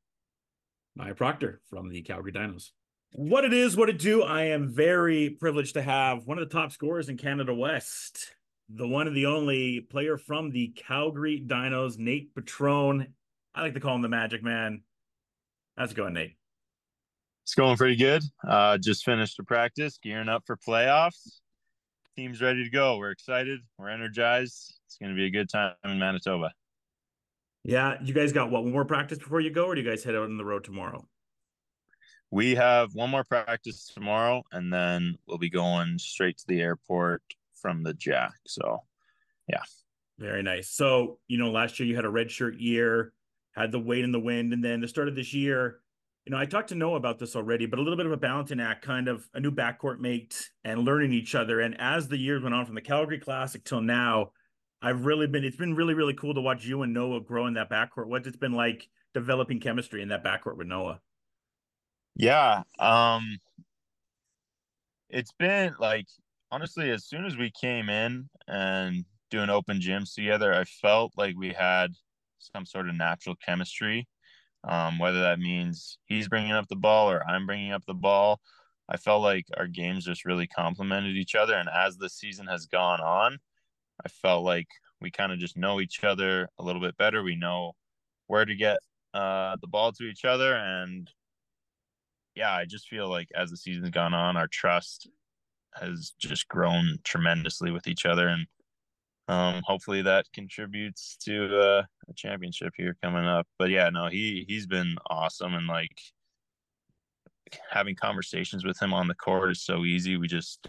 Mya 0.95 1.13
Proctor 1.13 1.61
from 1.69 1.89
the 1.89 2.01
Calgary 2.01 2.31
Dinos. 2.31 2.69
What 3.11 3.45
it 3.45 3.53
is, 3.53 3.77
what 3.77 3.89
it 3.89 3.99
do. 3.99 4.23
I 4.23 4.43
am 4.43 4.69
very 4.69 5.29
privileged 5.29 5.73
to 5.75 5.81
have 5.81 6.25
one 6.25 6.37
of 6.37 6.47
the 6.47 6.53
top 6.53 6.71
scorers 6.71 7.09
in 7.09 7.17
Canada 7.17 7.53
West, 7.53 8.33
the 8.69 8.87
one 8.87 9.07
and 9.07 9.15
the 9.15 9.25
only 9.25 9.81
player 9.81 10.17
from 10.17 10.51
the 10.51 10.69
Calgary 10.69 11.43
Dinos, 11.45 11.97
Nate 11.97 12.33
Petrone. 12.33 13.07
I 13.55 13.61
like 13.61 13.73
to 13.75 13.79
call 13.79 13.95
him 13.95 14.01
the 14.01 14.09
Magic 14.09 14.43
Man. 14.43 14.81
How's 15.77 15.91
it 15.91 15.95
going, 15.95 16.13
Nate? 16.13 16.35
It's 17.43 17.55
going 17.55 17.77
pretty 17.77 17.95
good. 17.95 18.21
Uh, 18.45 18.77
just 18.77 19.05
finished 19.05 19.39
a 19.39 19.43
practice, 19.43 19.97
gearing 20.03 20.27
up 20.27 20.43
for 20.45 20.57
playoffs. 20.57 21.39
Team's 22.17 22.41
ready 22.41 22.65
to 22.65 22.69
go. 22.69 22.97
We're 22.97 23.11
excited. 23.11 23.61
We're 23.77 23.89
energized. 23.89 24.75
It's 24.87 24.97
going 24.97 25.11
to 25.11 25.15
be 25.15 25.27
a 25.27 25.29
good 25.29 25.49
time 25.49 25.73
in 25.85 25.97
Manitoba. 25.99 26.51
Yeah, 27.63 27.95
you 28.03 28.13
guys 28.13 28.33
got 28.33 28.51
what 28.51 28.63
one 28.63 28.73
more 28.73 28.83
practice 28.83 29.19
before 29.19 29.39
you 29.39 29.51
go, 29.51 29.67
or 29.67 29.75
do 29.75 29.81
you 29.81 29.89
guys 29.89 30.03
head 30.03 30.15
out 30.15 30.23
on 30.23 30.37
the 30.37 30.45
road 30.45 30.65
tomorrow? 30.65 31.07
We 32.31 32.55
have 32.55 32.93
one 32.93 33.09
more 33.09 33.23
practice 33.23 33.89
tomorrow, 33.93 34.43
and 34.51 34.71
then 34.71 35.15
we'll 35.27 35.37
be 35.37 35.49
going 35.49 35.97
straight 35.97 36.37
to 36.39 36.47
the 36.47 36.61
airport 36.61 37.23
from 37.61 37.83
the 37.83 37.93
Jack. 37.93 38.33
So, 38.45 38.83
yeah. 39.47 39.63
Very 40.19 40.43
nice. 40.43 40.69
So, 40.69 41.19
you 41.27 41.37
know, 41.37 41.51
last 41.51 41.79
year 41.79 41.87
you 41.87 41.95
had 41.95 42.05
a 42.05 42.09
red 42.09 42.31
shirt 42.31 42.55
year, 42.55 43.13
had 43.55 43.71
the 43.71 43.79
weight 43.79 44.03
in 44.03 44.11
the 44.11 44.19
wind, 44.19 44.53
and 44.53 44.63
then 44.63 44.81
the 44.81 44.87
start 44.87 45.07
of 45.07 45.15
this 45.15 45.33
year, 45.33 45.79
you 46.25 46.31
know, 46.31 46.37
I 46.37 46.45
talked 46.45 46.69
to 46.69 46.75
Noah 46.75 46.95
about 46.95 47.19
this 47.19 47.35
already, 47.35 47.67
but 47.67 47.77
a 47.77 47.81
little 47.81 47.97
bit 47.97 48.07
of 48.07 48.11
a 48.11 48.17
balancing 48.17 48.59
act, 48.59 48.83
kind 48.83 49.07
of 49.07 49.27
a 49.33 49.39
new 49.39 49.51
backcourt 49.51 49.99
mate 49.99 50.49
and 50.63 50.81
learning 50.81 51.13
each 51.13 51.35
other. 51.35 51.59
And 51.59 51.79
as 51.79 52.07
the 52.07 52.17
years 52.17 52.41
went 52.41 52.55
on 52.55 52.65
from 52.65 52.73
the 52.73 52.81
Calgary 52.81 53.19
Classic 53.19 53.63
till 53.63 53.81
now, 53.81 54.31
I've 54.81 55.05
really 55.05 55.27
been, 55.27 55.43
it's 55.43 55.55
been 55.55 55.75
really, 55.75 55.93
really 55.93 56.15
cool 56.15 56.33
to 56.33 56.41
watch 56.41 56.65
you 56.65 56.81
and 56.81 56.93
Noah 56.93 57.21
grow 57.21 57.45
in 57.45 57.53
that 57.53 57.69
backcourt. 57.69 58.07
What 58.07 58.25
it's 58.25 58.37
been 58.37 58.53
like 58.53 58.87
developing 59.13 59.59
chemistry 59.59 60.01
in 60.01 60.09
that 60.09 60.23
backcourt 60.23 60.57
with 60.57 60.67
Noah. 60.67 60.99
Yeah. 62.15 62.63
Um, 62.79 63.37
it's 65.09 65.33
been 65.37 65.75
like, 65.79 66.07
honestly, 66.51 66.89
as 66.89 67.05
soon 67.05 67.25
as 67.25 67.37
we 67.37 67.51
came 67.51 67.89
in 67.89 68.29
and 68.47 69.05
doing 69.29 69.49
open 69.49 69.79
gyms 69.79 70.13
together, 70.13 70.53
I 70.53 70.63
felt 70.63 71.13
like 71.17 71.35
we 71.37 71.53
had 71.53 71.91
some 72.53 72.65
sort 72.65 72.89
of 72.89 72.95
natural 72.95 73.35
chemistry 73.35 74.07
um, 74.67 74.97
whether 74.97 75.21
that 75.21 75.39
means 75.39 75.99
he's 76.05 76.27
bringing 76.27 76.51
up 76.51 76.67
the 76.67 76.75
ball 76.75 77.09
or 77.09 77.23
I'm 77.27 77.45
bringing 77.45 77.71
up 77.71 77.85
the 77.85 77.93
ball. 77.93 78.41
I 78.89 78.97
felt 78.97 79.21
like 79.21 79.45
our 79.57 79.67
games 79.67 80.05
just 80.05 80.25
really 80.25 80.47
complemented 80.47 81.15
each 81.15 81.35
other. 81.35 81.53
And 81.53 81.69
as 81.69 81.97
the 81.97 82.09
season 82.09 82.47
has 82.47 82.65
gone 82.65 82.99
on, 82.99 83.37
I 84.03 84.09
felt 84.09 84.43
like 84.43 84.67
we 85.01 85.11
kind 85.11 85.31
of 85.31 85.39
just 85.39 85.57
know 85.57 85.79
each 85.81 86.03
other 86.03 86.49
a 86.57 86.63
little 86.63 86.81
bit 86.81 86.97
better. 86.97 87.23
We 87.23 87.35
know 87.35 87.73
where 88.27 88.45
to 88.45 88.55
get 88.55 88.79
uh, 89.13 89.55
the 89.61 89.67
ball 89.67 89.91
to 89.93 90.03
each 90.03 90.25
other. 90.25 90.55
And 90.55 91.09
yeah, 92.35 92.51
I 92.51 92.65
just 92.65 92.87
feel 92.87 93.07
like 93.07 93.29
as 93.35 93.51
the 93.51 93.57
season's 93.57 93.91
gone 93.91 94.13
on, 94.13 94.35
our 94.35 94.47
trust 94.47 95.07
has 95.75 96.13
just 96.19 96.47
grown 96.47 96.97
tremendously 97.03 97.71
with 97.71 97.87
each 97.87 98.05
other. 98.05 98.27
And 98.27 98.47
um, 99.27 99.61
hopefully 99.65 100.01
that 100.03 100.25
contributes 100.33 101.17
to 101.25 101.57
uh, 101.57 101.83
a 102.09 102.13
championship 102.15 102.73
here 102.77 102.95
coming 103.03 103.25
up. 103.25 103.47
But 103.57 103.69
yeah, 103.69 103.89
no, 103.89 104.07
he 104.07 104.45
he's 104.47 104.67
been 104.67 104.95
awesome 105.09 105.55
and 105.55 105.67
like 105.67 105.97
having 107.69 107.95
conversations 107.95 108.65
with 108.65 108.81
him 108.81 108.93
on 108.93 109.07
the 109.07 109.15
court 109.15 109.51
is 109.51 109.63
so 109.63 109.85
easy. 109.85 110.17
We 110.17 110.27
just 110.27 110.67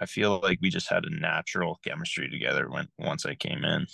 I 0.00 0.06
feel 0.06 0.40
like 0.42 0.58
we 0.62 0.70
just 0.70 0.88
had 0.88 1.04
a 1.04 1.20
natural 1.20 1.80
chemistry 1.84 2.28
together 2.28 2.70
when 2.70 2.88
once 2.98 3.26
I 3.26 3.34
came 3.34 3.64
in. 3.64 3.86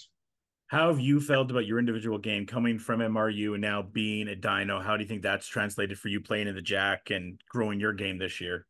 How 0.69 0.88
have 0.88 0.99
you 0.99 1.21
felt 1.21 1.51
about 1.51 1.64
your 1.64 1.79
individual 1.79 2.19
game 2.19 2.45
coming 2.45 2.79
from 2.79 2.99
MRU 2.99 3.53
and 3.53 3.62
now 3.62 3.83
being 3.83 4.29
a 4.29 4.35
Dino? 4.35 4.81
How 4.81 4.97
do 4.97 5.03
you 5.05 5.09
think 5.09 5.23
that's 5.23 5.47
translated 5.47 5.97
for 5.97 6.09
you 6.09 6.21
playing 6.21 6.49
in 6.49 6.57
the 6.57 6.62
Jack 6.62 7.11
and 7.11 7.40
growing 7.49 7.79
your 7.79 7.92
game 7.92 8.19
this 8.19 8.40
year? 8.40 8.66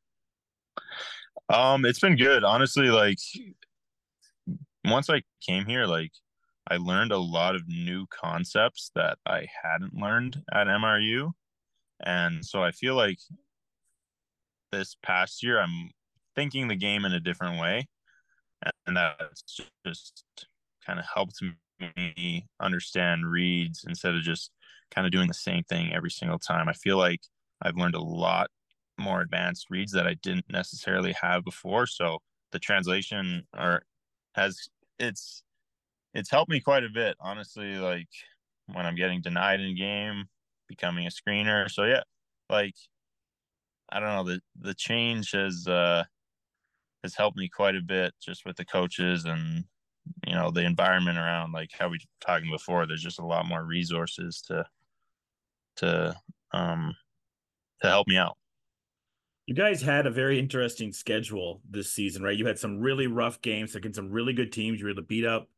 Um, 1.49 1.87
it's 1.87 2.01
been 2.01 2.17
good. 2.17 2.45
Honestly, 2.45 2.91
like 2.91 3.19
once 4.91 5.11
I 5.11 5.23
came 5.41 5.67
here, 5.67 5.87
like 5.87 6.13
I 6.69 6.77
learned 6.77 7.13
a 7.13 7.19
lot 7.19 7.55
of 7.55 7.69
new 7.69 8.07
concepts 8.09 8.91
that 8.95 9.19
I 9.27 9.47
hadn't 9.63 9.95
learned 9.95 10.43
at 10.53 10.67
MRU. 10.67 11.33
And 12.05 12.45
so 12.45 12.63
I 12.63 12.73
feel 12.73 12.95
like 12.95 13.19
this 14.73 14.97
past 15.03 15.43
year 15.43 15.61
I'm 15.61 15.91
thinking 16.35 16.69
the 16.69 16.77
game 16.77 17.05
in 17.05 17.13
a 17.13 17.21
different 17.21 17.61
way. 17.61 17.89
And 18.87 18.97
that's 18.97 19.43
just 19.87 20.25
kind 20.85 20.99
of 20.99 21.05
helped 21.13 21.41
me 21.81 22.47
understand 22.61 23.31
reads 23.31 23.85
instead 23.87 24.15
of 24.15 24.23
just 24.23 24.51
kind 24.91 25.07
of 25.07 25.13
doing 25.13 25.29
the 25.29 25.35
same 25.35 25.63
thing 25.65 25.93
every 25.93 26.11
single 26.11 26.39
time. 26.39 26.69
I 26.69 26.73
feel 26.73 26.97
like 26.97 27.21
I've 27.63 27.77
learned 27.77 27.95
a 27.95 28.03
lot 28.03 28.49
more 28.99 29.21
advanced 29.21 29.67
reads 29.71 29.93
that 29.93 30.07
I 30.07 30.15
didn't 30.15 30.47
necessarily 30.51 31.15
have 31.21 31.45
before. 31.45 31.87
So 31.87 32.19
the 32.53 32.59
translation 32.59 33.47
or 33.57 33.83
has 34.35 34.69
it's 34.99 35.43
it's 36.15 36.31
helped 36.31 36.51
me 36.51 36.61
quite 36.61 36.85
a 36.85 36.89
bit, 36.89 37.17
honestly. 37.21 37.77
Like 37.77 38.09
when 38.67 38.87
I'm 38.87 38.97
getting 38.97 39.21
denied 39.21 39.61
in 39.61 39.77
game, 39.77 40.25
becoming 40.69 41.07
a 41.07 41.11
screener. 41.11 41.71
So 41.71 41.85
yeah, 41.85 42.03
like 42.51 42.75
I 43.91 44.01
don't 44.01 44.15
know 44.15 44.25
the 44.25 44.41
the 44.61 44.75
change 44.75 45.33
has 45.33 45.67
uh 45.69 46.05
has 47.03 47.15
helped 47.15 47.37
me 47.37 47.49
quite 47.49 47.77
a 47.77 47.81
bit 47.81 48.15
just 48.21 48.45
with 48.45 48.57
the 48.57 48.65
coaches 48.65 49.25
and 49.25 49.65
you 50.27 50.35
know 50.35 50.51
the 50.51 50.65
environment 50.65 51.19
around 51.19 51.53
like 51.53 51.71
how 51.79 51.89
we 51.89 51.99
talking 52.21 52.51
before 52.51 52.87
there's 52.87 53.03
just 53.03 53.19
a 53.21 53.27
lot 53.27 53.47
more 53.47 53.65
resources 53.65 54.43
to 54.43 54.65
to 55.77 56.15
um 56.53 56.95
to 57.81 57.89
help 57.89 58.09
me 58.09 58.17
out 58.17 58.37
you 59.47 59.55
guys 59.55 59.81
had 59.81 60.07
a 60.07 60.11
very 60.11 60.39
interesting 60.39 60.93
schedule 60.93 61.61
this 61.71 61.93
season 61.93 62.23
right 62.23 62.37
you 62.37 62.47
had 62.47 62.59
some 62.59 62.79
really 62.79 63.07
rough 63.07 63.41
games 63.41 63.75
against 63.75 63.97
some 63.97 64.11
really 64.11 64.33
good 64.33 64.53
teams 64.53 64.79
you 64.79 64.87
were 64.87 64.91
able 64.91 65.03
to 65.03 65.07
beat 65.07 65.25
up 65.25 65.49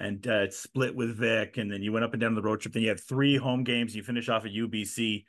and 0.00 0.26
uh, 0.26 0.50
split 0.50 0.94
with 0.94 1.16
Vic, 1.16 1.56
and 1.56 1.70
then 1.70 1.82
you 1.82 1.92
went 1.92 2.04
up 2.04 2.12
and 2.12 2.20
down 2.20 2.34
the 2.34 2.42
road 2.42 2.60
trip. 2.60 2.74
Then 2.74 2.82
you 2.82 2.88
had 2.88 3.00
three 3.00 3.36
home 3.36 3.64
games. 3.64 3.94
You 3.94 4.02
finish 4.02 4.28
off 4.28 4.44
at 4.44 4.52
UBC. 4.52 5.24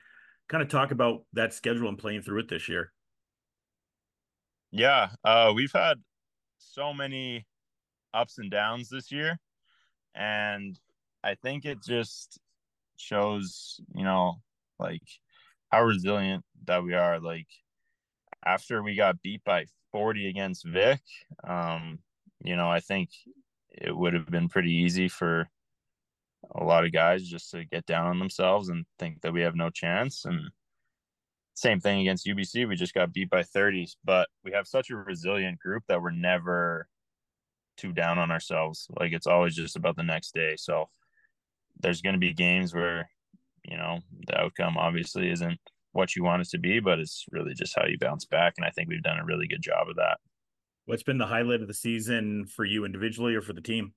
Kind 0.48 0.64
of 0.64 0.70
talk 0.70 0.92
about 0.92 1.24
that 1.34 1.54
schedule 1.54 1.90
and 1.90 1.98
playing 1.98 2.22
through 2.22 2.40
it 2.40 2.50
this 2.50 2.68
year. 2.68 2.92
Yeah, 4.72 5.10
uh, 5.24 5.54
we've 5.56 5.72
had 5.72 5.98
so 6.58 6.94
many 6.94 7.46
ups 8.14 8.38
and 8.38 8.52
downs 8.52 8.90
this 8.90 9.12
year, 9.12 9.38
and 10.14 10.78
I 11.24 11.36
think 11.36 11.66
it 11.66 11.78
just 11.84 12.40
shows, 12.98 13.80
you 13.94 14.04
know, 14.04 14.42
like 14.80 15.04
how 15.72 15.84
resilient 15.84 16.44
that 16.66 16.84
we 16.84 16.94
are. 16.94 17.20
Like 17.20 17.48
after 18.46 18.84
we 18.84 18.96
got 18.96 19.22
beat 19.22 19.44
by 19.44 19.66
40 19.92 20.30
against 20.30 20.66
Vic, 20.66 21.02
um, 21.48 22.00
you 22.44 22.56
know, 22.56 22.70
I 22.70 22.80
think 22.80 23.10
it 23.72 23.96
would 23.96 24.14
have 24.14 24.28
been 24.28 24.50
pretty 24.50 24.72
easy 24.72 25.08
for 25.08 25.50
a 26.54 26.64
lot 26.64 26.86
of 26.86 26.92
guys 26.92 27.28
just 27.28 27.52
to 27.52 27.66
get 27.66 27.86
down 27.86 28.08
on 28.08 28.20
themselves 28.20 28.70
and 28.70 28.86
think 29.00 29.22
that 29.22 29.34
we 29.34 29.42
have 29.42 29.56
no 29.56 29.70
chance. 29.70 30.26
And 30.26 30.50
same 31.56 31.80
thing 31.80 32.02
against 32.02 32.28
UBC. 32.28 32.68
We 32.68 32.76
just 32.76 32.94
got 32.94 33.14
beat 33.14 33.30
by 33.30 33.42
30s, 33.42 33.96
but 34.04 34.28
we 34.44 34.52
have 34.52 34.68
such 34.68 34.90
a 34.90 34.96
resilient 34.96 35.60
group 35.60 35.84
that 35.88 36.02
we're 36.02 36.12
never 36.12 36.88
too 37.78 37.94
down 37.94 38.20
on 38.20 38.32
ourselves. 38.32 38.88
Like 39.00 39.14
it's 39.14 39.28
always 39.28 39.56
just 39.56 39.76
about 39.76 39.96
the 39.96 40.04
next 40.04 40.34
day. 40.34 40.56
So 40.58 40.90
there's 41.80 42.02
going 42.02 42.14
to 42.14 42.20
be 42.20 42.34
games 42.34 42.74
where, 42.74 43.10
you 43.64 43.78
know, 43.78 44.00
the 44.28 44.40
outcome 44.40 44.78
obviously 44.78 45.30
isn't 45.32 45.60
what 45.96 46.14
you 46.14 46.24
want 46.26 46.42
it 46.42 46.50
to 46.50 46.58
be, 46.58 46.82
but 46.82 47.00
it's 47.00 47.26
really 47.32 47.54
just 47.54 47.74
how 47.74 47.86
you 47.88 47.98
bounce 47.98 48.26
back. 48.26 48.56
And 48.58 48.66
I 48.66 48.70
think 48.70 48.90
we've 48.90 49.02
done 49.02 49.18
a 49.18 49.24
really 49.24 49.48
good 49.48 49.62
job 49.62 49.88
of 49.90 49.96
that. 49.96 50.18
What's 50.86 51.04
been 51.04 51.18
the 51.18 51.26
highlight 51.26 51.62
of 51.62 51.70
the 51.70 51.74
season 51.74 52.46
for 52.46 52.66
you 52.66 52.84
individually 52.84 53.34
or 53.34 53.42
for 53.42 53.54
the 53.54 53.62
team? 53.62 53.94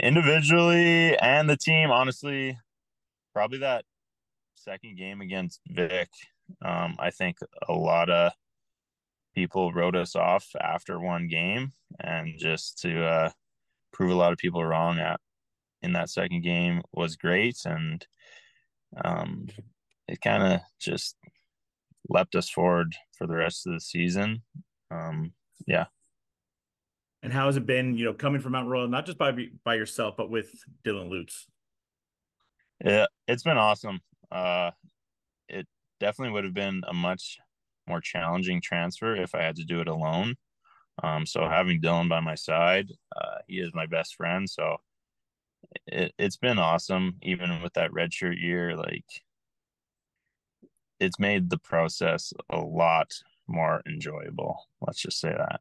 Individually 0.00 1.16
and 1.16 1.48
the 1.48 1.56
team, 1.56 1.92
honestly, 1.92 2.58
probably 3.32 3.58
that 3.58 3.84
second 4.56 4.98
game 4.98 5.20
against 5.20 5.60
Vic. 5.68 6.08
Um, 6.60 6.96
I 6.98 7.10
think 7.10 7.36
a 7.68 7.72
lot 7.72 8.10
of 8.10 8.32
people 9.36 9.72
wrote 9.72 9.94
us 9.94 10.16
off 10.16 10.48
after 10.60 10.98
one 10.98 11.28
game, 11.28 11.72
and 12.00 12.34
just 12.36 12.78
to 12.80 13.04
uh, 13.04 13.30
prove 13.92 14.10
a 14.10 14.16
lot 14.16 14.32
of 14.32 14.38
people 14.38 14.64
wrong 14.64 14.98
at 14.98 15.20
in 15.82 15.92
that 15.92 16.10
second 16.10 16.42
game 16.42 16.82
was 16.92 17.14
great, 17.14 17.58
and 17.64 18.04
um, 19.04 19.46
it 20.08 20.20
kind 20.20 20.42
of 20.42 20.60
just 20.80 21.16
leapt 22.08 22.34
us 22.34 22.50
forward 22.50 22.94
for 23.16 23.26
the 23.26 23.34
rest 23.34 23.66
of 23.66 23.72
the 23.72 23.80
season 23.80 24.42
um, 24.92 25.32
yeah. 25.66 25.86
And 27.22 27.32
how 27.32 27.46
has 27.46 27.56
it 27.56 27.66
been, 27.66 27.96
you 27.96 28.04
know, 28.04 28.12
coming 28.12 28.40
from 28.40 28.52
Mount 28.52 28.68
Royal, 28.68 28.88
not 28.88 29.06
just 29.06 29.18
by 29.18 29.32
by 29.64 29.74
yourself, 29.74 30.16
but 30.16 30.30
with 30.30 30.52
Dylan 30.84 31.08
Lutz? 31.08 31.46
Yeah, 32.84 33.06
it's 33.28 33.44
been 33.44 33.58
awesome. 33.58 34.00
Uh, 34.30 34.72
it 35.48 35.66
definitely 36.00 36.32
would 36.32 36.44
have 36.44 36.54
been 36.54 36.82
a 36.86 36.92
much 36.92 37.38
more 37.86 38.00
challenging 38.00 38.60
transfer 38.60 39.14
if 39.14 39.34
I 39.34 39.42
had 39.42 39.56
to 39.56 39.64
do 39.64 39.80
it 39.80 39.88
alone. 39.88 40.34
Um, 41.02 41.26
so 41.26 41.48
having 41.48 41.80
Dylan 41.80 42.08
by 42.08 42.20
my 42.20 42.34
side, 42.34 42.90
uh, 43.16 43.38
he 43.46 43.60
is 43.60 43.72
my 43.72 43.86
best 43.86 44.16
friend. 44.16 44.50
So 44.50 44.78
it, 45.86 46.12
it's 46.18 46.36
been 46.36 46.58
awesome, 46.58 47.16
even 47.22 47.62
with 47.62 47.74
that 47.74 47.92
redshirt 47.92 48.40
year. 48.42 48.76
Like 48.76 49.06
it's 51.02 51.18
made 51.18 51.50
the 51.50 51.58
process 51.58 52.32
a 52.50 52.58
lot 52.58 53.12
more 53.46 53.82
enjoyable. 53.86 54.56
Let's 54.80 55.00
just 55.00 55.20
say 55.20 55.30
that. 55.30 55.60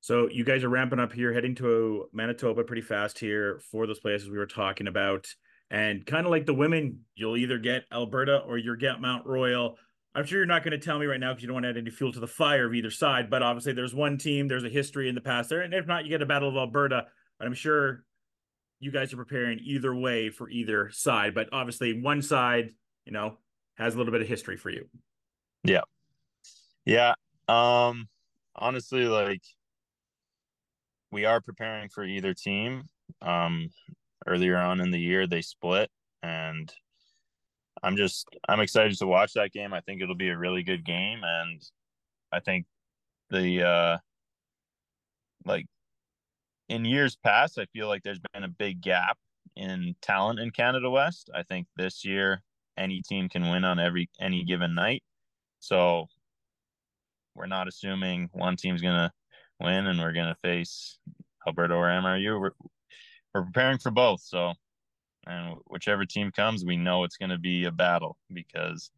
So 0.00 0.28
you 0.28 0.44
guys 0.44 0.64
are 0.64 0.68
ramping 0.68 0.98
up 0.98 1.12
here, 1.12 1.32
heading 1.32 1.54
to 1.56 2.06
Manitoba 2.12 2.64
pretty 2.64 2.82
fast 2.82 3.18
here 3.18 3.60
for 3.70 3.86
those 3.86 4.00
places 4.00 4.28
we 4.28 4.38
were 4.38 4.46
talking 4.46 4.86
about. 4.86 5.26
And 5.70 6.04
kind 6.04 6.26
of 6.26 6.30
like 6.30 6.46
the 6.46 6.54
women, 6.54 7.00
you'll 7.14 7.36
either 7.36 7.58
get 7.58 7.84
Alberta 7.92 8.38
or 8.38 8.58
you 8.58 8.76
get 8.76 9.00
Mount 9.00 9.26
Royal. 9.26 9.76
I'm 10.14 10.26
sure 10.26 10.38
you're 10.38 10.46
not 10.46 10.62
going 10.62 10.78
to 10.78 10.84
tell 10.84 10.98
me 10.98 11.06
right 11.06 11.18
now 11.18 11.32
because 11.32 11.42
you 11.42 11.48
don't 11.48 11.54
want 11.54 11.64
to 11.64 11.70
add 11.70 11.76
any 11.78 11.90
fuel 11.90 12.12
to 12.12 12.20
the 12.20 12.26
fire 12.26 12.66
of 12.66 12.74
either 12.74 12.90
side. 12.90 13.30
But 13.30 13.42
obviously, 13.42 13.72
there's 13.72 13.94
one 13.94 14.18
team, 14.18 14.46
there's 14.46 14.64
a 14.64 14.68
history 14.68 15.08
in 15.08 15.14
the 15.14 15.20
past 15.20 15.48
there. 15.48 15.62
And 15.62 15.72
if 15.72 15.86
not, 15.86 16.04
you 16.04 16.10
get 16.10 16.22
a 16.22 16.26
Battle 16.26 16.50
of 16.50 16.56
Alberta. 16.56 17.06
But 17.38 17.48
I'm 17.48 17.54
sure 17.54 18.04
you 18.78 18.92
guys 18.92 19.12
are 19.12 19.16
preparing 19.16 19.58
either 19.60 19.94
way 19.94 20.30
for 20.30 20.48
either 20.50 20.90
side. 20.92 21.34
But 21.34 21.48
obviously, 21.52 22.00
one 22.00 22.20
side, 22.20 22.70
you 23.06 23.12
know, 23.12 23.38
has 23.76 23.94
a 23.94 23.98
little 23.98 24.12
bit 24.12 24.22
of 24.22 24.28
history 24.28 24.56
for 24.56 24.70
you. 24.70 24.88
Yeah. 25.62 25.82
Yeah. 26.84 27.14
Um 27.48 28.08
honestly 28.54 29.06
like 29.06 29.42
we 31.10 31.24
are 31.24 31.40
preparing 31.40 31.88
for 31.88 32.04
either 32.04 32.34
team. 32.34 32.84
Um 33.22 33.70
earlier 34.26 34.56
on 34.56 34.80
in 34.80 34.90
the 34.90 35.00
year 35.00 35.26
they 35.26 35.42
split 35.42 35.90
and 36.22 36.72
I'm 37.82 37.96
just 37.96 38.28
I'm 38.48 38.60
excited 38.60 38.96
to 38.98 39.06
watch 39.06 39.34
that 39.34 39.52
game. 39.52 39.74
I 39.74 39.80
think 39.80 40.00
it'll 40.00 40.14
be 40.14 40.30
a 40.30 40.38
really 40.38 40.62
good 40.62 40.84
game 40.84 41.20
and 41.22 41.60
I 42.32 42.40
think 42.40 42.66
the 43.30 43.62
uh 43.62 43.98
like 45.44 45.66
in 46.68 46.84
years 46.84 47.16
past 47.16 47.58
I 47.58 47.66
feel 47.66 47.88
like 47.88 48.02
there's 48.02 48.20
been 48.32 48.44
a 48.44 48.48
big 48.48 48.80
gap 48.80 49.18
in 49.56 49.94
talent 50.00 50.40
in 50.40 50.50
Canada 50.50 50.90
West. 50.90 51.30
I 51.34 51.42
think 51.42 51.66
this 51.76 52.04
year 52.04 52.42
any 52.76 53.02
team 53.02 53.28
can 53.28 53.50
win 53.50 53.64
on 53.64 53.78
every 53.78 54.08
any 54.20 54.44
given 54.44 54.74
night. 54.74 55.02
So 55.60 56.06
we're 57.34 57.46
not 57.46 57.68
assuming 57.68 58.28
one 58.32 58.56
team's 58.56 58.82
gonna 58.82 59.12
win 59.60 59.86
and 59.86 59.98
we're 59.98 60.12
gonna 60.12 60.36
face 60.42 60.98
Alberta 61.46 61.74
or 61.74 61.88
MRU. 61.88 62.40
We're 62.40 62.50
we're 63.34 63.44
preparing 63.44 63.78
for 63.78 63.90
both. 63.90 64.20
So, 64.22 64.52
and 65.26 65.56
whichever 65.66 66.04
team 66.06 66.30
comes, 66.30 66.64
we 66.64 66.76
know 66.76 67.04
it's 67.04 67.16
gonna 67.16 67.38
be 67.38 67.64
a 67.64 67.72
battle 67.72 68.16
because 68.32 68.90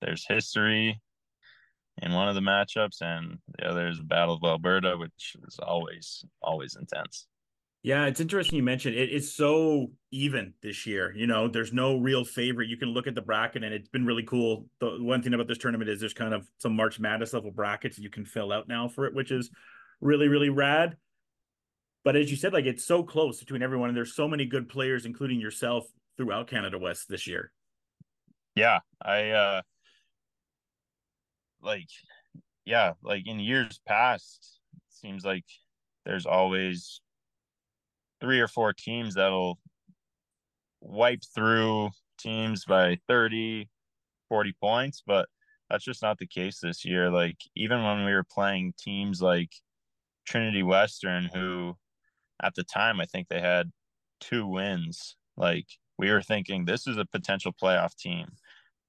there's 0.00 0.26
history 0.26 1.00
in 2.02 2.12
one 2.12 2.28
of 2.28 2.34
the 2.34 2.40
matchups, 2.40 3.00
and 3.00 3.38
the 3.58 3.66
other 3.68 3.88
is 3.88 3.98
the 3.98 4.04
Battle 4.04 4.34
of 4.34 4.44
Alberta, 4.44 4.96
which 4.96 5.36
is 5.46 5.58
always 5.58 6.24
always 6.42 6.76
intense. 6.76 7.26
Yeah, 7.86 8.06
it's 8.06 8.18
interesting 8.18 8.56
you 8.56 8.64
mentioned 8.64 8.96
it. 8.96 9.12
It's 9.12 9.32
so 9.32 9.92
even 10.10 10.54
this 10.60 10.86
year. 10.86 11.14
You 11.14 11.28
know, 11.28 11.46
there's 11.46 11.72
no 11.72 11.98
real 11.98 12.24
favorite. 12.24 12.68
You 12.68 12.76
can 12.76 12.88
look 12.88 13.06
at 13.06 13.14
the 13.14 13.22
bracket, 13.22 13.62
and 13.62 13.72
it's 13.72 13.88
been 13.88 14.04
really 14.04 14.24
cool. 14.24 14.66
The 14.80 14.96
one 15.00 15.22
thing 15.22 15.34
about 15.34 15.46
this 15.46 15.58
tournament 15.58 15.88
is 15.88 16.00
there's 16.00 16.12
kind 16.12 16.34
of 16.34 16.48
some 16.58 16.74
March 16.74 16.98
Madness 16.98 17.32
level 17.32 17.52
brackets 17.52 17.96
you 17.96 18.10
can 18.10 18.24
fill 18.24 18.50
out 18.50 18.66
now 18.66 18.88
for 18.88 19.06
it, 19.06 19.14
which 19.14 19.30
is 19.30 19.50
really 20.00 20.26
really 20.26 20.48
rad. 20.48 20.96
But 22.02 22.16
as 22.16 22.28
you 22.28 22.36
said, 22.36 22.52
like 22.52 22.64
it's 22.64 22.84
so 22.84 23.04
close 23.04 23.38
between 23.38 23.62
everyone, 23.62 23.88
and 23.88 23.96
there's 23.96 24.16
so 24.16 24.26
many 24.26 24.46
good 24.46 24.68
players, 24.68 25.06
including 25.06 25.38
yourself, 25.38 25.84
throughout 26.16 26.48
Canada 26.48 26.80
West 26.80 27.08
this 27.08 27.28
year. 27.28 27.52
Yeah, 28.56 28.80
I 29.00 29.30
uh 29.30 29.62
like 31.62 31.86
yeah, 32.64 32.94
like 33.04 33.28
in 33.28 33.38
years 33.38 33.80
past, 33.86 34.58
it 34.74 34.82
seems 34.92 35.24
like 35.24 35.44
there's 36.04 36.26
always 36.26 37.00
three 38.20 38.40
or 38.40 38.48
four 38.48 38.72
teams 38.72 39.14
that'll 39.14 39.58
wipe 40.80 41.22
through 41.34 41.90
teams 42.18 42.64
by 42.64 42.98
30, 43.08 43.68
40 44.28 44.54
points, 44.60 45.02
but 45.06 45.28
that's 45.68 45.84
just 45.84 46.02
not 46.02 46.18
the 46.18 46.26
case 46.26 46.60
this 46.60 46.84
year. 46.84 47.10
Like 47.10 47.38
even 47.54 47.82
when 47.82 48.04
we 48.04 48.12
were 48.12 48.24
playing 48.24 48.74
teams 48.78 49.20
like 49.20 49.50
Trinity 50.26 50.62
Western, 50.62 51.28
who 51.32 51.76
at 52.42 52.54
the 52.54 52.64
time 52.64 53.00
I 53.00 53.06
think 53.06 53.28
they 53.28 53.40
had 53.40 53.70
two 54.20 54.46
wins, 54.46 55.16
like 55.36 55.66
we 55.98 56.10
were 56.10 56.22
thinking 56.22 56.64
this 56.64 56.86
is 56.86 56.98
a 56.98 57.04
potential 57.04 57.52
playoff 57.52 57.96
team 57.96 58.26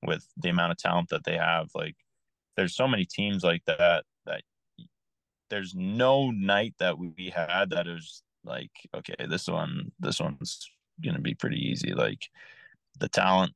with 0.03 0.25
the 0.37 0.49
amount 0.49 0.71
of 0.71 0.77
talent 0.77 1.09
that 1.09 1.23
they 1.23 1.37
have. 1.37 1.69
Like 1.73 1.95
there's 2.55 2.75
so 2.75 2.87
many 2.87 3.05
teams 3.05 3.43
like 3.43 3.63
that 3.65 4.03
that 4.25 4.41
there's 5.49 5.73
no 5.75 6.31
night 6.31 6.75
that 6.79 6.97
we 6.97 7.31
had 7.33 7.69
that 7.71 7.87
is 7.87 8.21
like, 8.47 8.71
okay, 8.95 9.15
this 9.27 9.47
one, 9.47 9.91
this 9.99 10.19
one's 10.19 10.69
gonna 11.03 11.19
be 11.19 11.35
pretty 11.35 11.57
easy. 11.57 11.93
Like 11.93 12.27
the 12.99 13.09
talent 13.09 13.53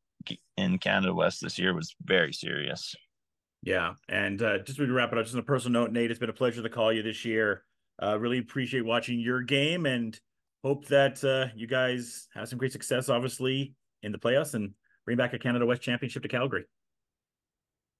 in 0.57 0.77
Canada 0.77 1.13
West 1.13 1.41
this 1.41 1.57
year 1.57 1.73
was 1.73 1.95
very 2.03 2.33
serious. 2.33 2.95
Yeah, 3.63 3.93
and 4.09 4.41
uh, 4.41 4.59
just 4.59 4.77
to 4.77 4.91
wrap 4.91 5.11
it 5.11 5.17
up, 5.17 5.23
just 5.23 5.35
on 5.35 5.41
a 5.41 5.43
personal 5.43 5.81
note, 5.81 5.91
Nate, 5.91 6.09
it's 6.09 6.19
been 6.19 6.29
a 6.29 6.33
pleasure 6.33 6.63
to 6.63 6.69
call 6.69 6.91
you 6.91 7.03
this 7.03 7.23
year. 7.25 7.63
Uh, 8.01 8.17
really 8.19 8.39
appreciate 8.39 8.83
watching 8.83 9.19
your 9.19 9.41
game 9.41 9.85
and 9.85 10.19
hope 10.63 10.87
that 10.87 11.23
uh, 11.23 11.53
you 11.55 11.67
guys 11.67 12.27
have 12.33 12.49
some 12.49 12.57
great 12.57 12.71
success, 12.71 13.09
obviously, 13.09 13.75
in 14.01 14.11
the 14.11 14.17
playoffs 14.17 14.55
and 14.55 14.71
bring 15.05 15.17
back 15.17 15.33
a 15.33 15.39
Canada 15.39 15.65
West 15.65 15.83
Championship 15.83 16.23
to 16.23 16.29
Calgary. 16.29 16.65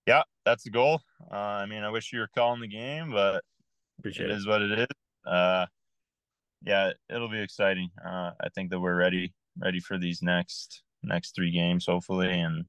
Yeah, 0.07 0.23
that's 0.45 0.63
the 0.63 0.71
goal. 0.71 1.01
Uh, 1.31 1.35
I 1.35 1.67
mean, 1.67 1.83
I 1.83 1.89
wish 1.89 2.11
you 2.11 2.19
were 2.19 2.29
calling 2.35 2.61
the 2.61 2.67
game, 2.67 3.11
but 3.11 3.43
Appreciate 3.99 4.31
it, 4.31 4.33
it 4.33 4.37
is 4.37 4.47
what 4.47 4.63
it 4.63 4.79
is. 4.79 4.87
Yeah, 6.64 6.91
it'll 7.09 7.30
be 7.30 7.41
exciting. 7.41 7.89
Uh, 8.03 8.32
I 8.39 8.49
think 8.53 8.70
that 8.70 8.80
we're 8.80 8.95
ready, 8.95 9.34
ready 9.57 9.80
for 9.80 9.97
these 9.97 10.22
next 10.22 10.84
next 11.03 11.36
three 11.36 11.51
games, 11.51 11.86
hopefully, 11.88 12.30
and 12.30 12.66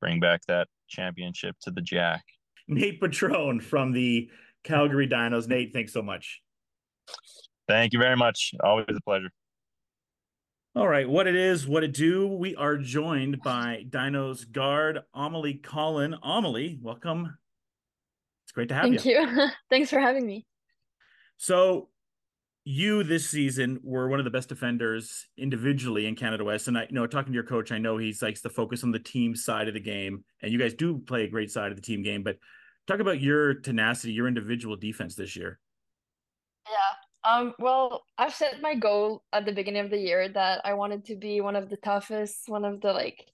bring 0.00 0.20
back 0.20 0.42
that 0.46 0.68
championship 0.88 1.56
to 1.62 1.70
the 1.70 1.80
Jack. 1.80 2.22
Nate 2.68 3.00
Petrone 3.00 3.60
from 3.60 3.92
the 3.92 4.28
Calgary 4.64 5.08
Dinos. 5.08 5.48
Nate, 5.48 5.72
thanks 5.72 5.92
so 5.92 6.02
much. 6.02 6.40
Thank 7.68 7.92
you 7.92 7.98
very 7.98 8.16
much. 8.16 8.52
Always 8.62 8.86
a 8.88 9.00
pleasure. 9.02 9.30
All 10.76 10.86
right, 10.86 11.08
what 11.08 11.26
it 11.26 11.34
is, 11.34 11.66
what 11.66 11.82
it 11.82 11.92
do. 11.92 12.28
We 12.28 12.54
are 12.54 12.76
joined 12.76 13.40
by 13.42 13.84
Dinos 13.88 14.50
guard 14.50 15.00
Amélie 15.16 15.60
Collin. 15.62 16.14
Amélie, 16.24 16.80
welcome. 16.80 17.36
It's 18.44 18.52
great 18.52 18.68
to 18.68 18.74
have 18.74 18.84
Thank 18.84 19.04
you. 19.04 19.16
Thank 19.16 19.36
you. 19.36 19.48
Thanks 19.68 19.90
for 19.90 19.98
having 19.98 20.24
me. 20.24 20.46
So, 21.38 21.88
you 22.64 23.02
this 23.02 23.28
season 23.28 23.80
were 23.82 24.08
one 24.08 24.18
of 24.18 24.24
the 24.24 24.30
best 24.30 24.48
defenders 24.48 25.26
individually 25.38 26.06
in 26.06 26.14
Canada 26.14 26.44
West. 26.44 26.68
And 26.68 26.76
I 26.76 26.82
you 26.82 26.94
know 26.94 27.06
talking 27.06 27.32
to 27.32 27.34
your 27.34 27.44
coach, 27.44 27.72
I 27.72 27.78
know 27.78 27.96
he's 27.96 28.22
likes 28.22 28.42
to 28.42 28.50
focus 28.50 28.84
on 28.84 28.90
the 28.90 28.98
team 28.98 29.34
side 29.34 29.68
of 29.68 29.74
the 29.74 29.80
game. 29.80 30.24
And 30.42 30.52
you 30.52 30.58
guys 30.58 30.74
do 30.74 30.98
play 30.98 31.24
a 31.24 31.28
great 31.28 31.50
side 31.50 31.70
of 31.70 31.76
the 31.76 31.82
team 31.82 32.02
game, 32.02 32.22
but 32.22 32.36
talk 32.86 33.00
about 33.00 33.20
your 33.20 33.54
tenacity, 33.54 34.12
your 34.12 34.28
individual 34.28 34.76
defense 34.76 35.14
this 35.14 35.36
year. 35.36 35.58
Yeah. 36.68 37.30
Um, 37.32 37.54
well, 37.58 38.04
I've 38.16 38.34
set 38.34 38.62
my 38.62 38.74
goal 38.74 39.24
at 39.32 39.44
the 39.44 39.52
beginning 39.52 39.84
of 39.84 39.90
the 39.90 39.98
year 39.98 40.28
that 40.28 40.60
I 40.64 40.74
wanted 40.74 41.04
to 41.06 41.16
be 41.16 41.40
one 41.40 41.56
of 41.56 41.68
the 41.68 41.76
toughest, 41.76 42.48
one 42.48 42.64
of 42.64 42.80
the 42.80 42.92
like 42.92 43.24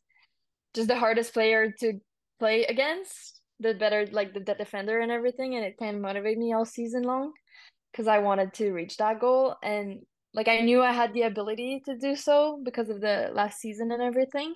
just 0.74 0.89
the 0.89 0.99
hardest 0.99 1.33
player 1.33 1.72
to 1.81 2.01
play 2.39 2.64
against, 2.64 3.41
the 3.61 3.74
better 3.74 4.07
like 4.11 4.35
the, 4.35 4.41
the 4.41 4.55
defender 4.55 5.01
and 5.01 5.11
everything, 5.11 5.55
and 5.55 5.64
it 5.64 5.79
kind 5.79 5.97
of 5.97 6.03
motivated 6.03 6.39
me 6.39 6.53
all 6.53 6.64
season 6.64 7.03
long 7.03 7.33
because 7.97 8.09
I 8.09 8.19
wanted 8.19 8.53
to 8.55 8.73
reach 8.73 8.99
that 8.99 9.21
goal 9.21 9.57
and 9.63 10.01
like 10.35 10.49
I 10.49 10.61
knew 10.61 10.83
I 10.83 10.93
had 10.93 11.15
the 11.15 11.23
ability 11.23 11.81
to 11.87 11.97
do 11.97 12.15
so 12.15 12.61
because 12.63 12.91
of 12.91 13.01
the 13.01 13.31
last 13.33 13.59
season 13.59 13.91
and 13.91 14.03
everything. 14.03 14.55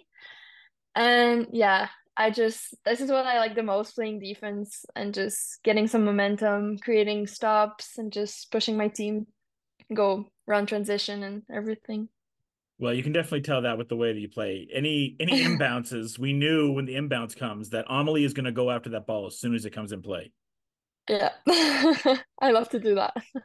And 0.95 1.47
yeah, 1.51 1.89
I 2.19 2.31
just 2.31 2.75
this 2.85 3.01
is 3.01 3.11
what 3.11 3.25
I 3.25 3.39
like 3.39 3.55
the 3.55 3.63
most 3.63 3.95
playing 3.95 4.21
defense 4.21 4.85
and 4.95 5.15
just 5.15 5.63
getting 5.65 5.89
some 5.89 6.05
momentum, 6.05 6.77
creating 6.79 7.29
stops 7.29 7.97
and 7.97 8.13
just 8.13 8.53
pushing 8.53 8.77
my 8.77 8.89
team 8.89 9.27
go 9.95 10.27
run 10.47 10.67
transition 10.67 11.23
and 11.23 11.43
everything. 11.51 12.11
Well, 12.79 12.93
you 12.93 13.03
can 13.03 13.13
definitely 13.13 13.43
tell 13.43 13.63
that 13.63 13.79
with 13.79 13.89
the 13.89 13.97
way 13.97 14.13
that 14.13 14.21
you 14.21 14.29
play. 14.29 14.69
Any 14.71 15.17
any 15.19 15.45
inbounces, 15.47 16.19
we 16.19 16.35
knew 16.35 16.73
when 16.73 16.85
the 16.85 16.95
inbounds 16.97 17.35
comes 17.35 17.71
that 17.71 17.89
Amélie 17.89 18.27
is 18.27 18.35
going 18.35 18.45
to 18.45 18.53
go 18.53 18.71
after 18.71 18.91
that 18.91 19.07
ball 19.07 19.27
as 19.27 19.39
soon 19.39 19.55
as 19.55 19.65
it 19.65 19.71
comes 19.71 19.93
in 19.93 20.03
play. 20.03 20.31
Yeah. 21.11 21.31
I 22.41 22.53
love 22.53 22.69
to 22.71 22.79
do 22.79 22.95
that. 22.97 23.15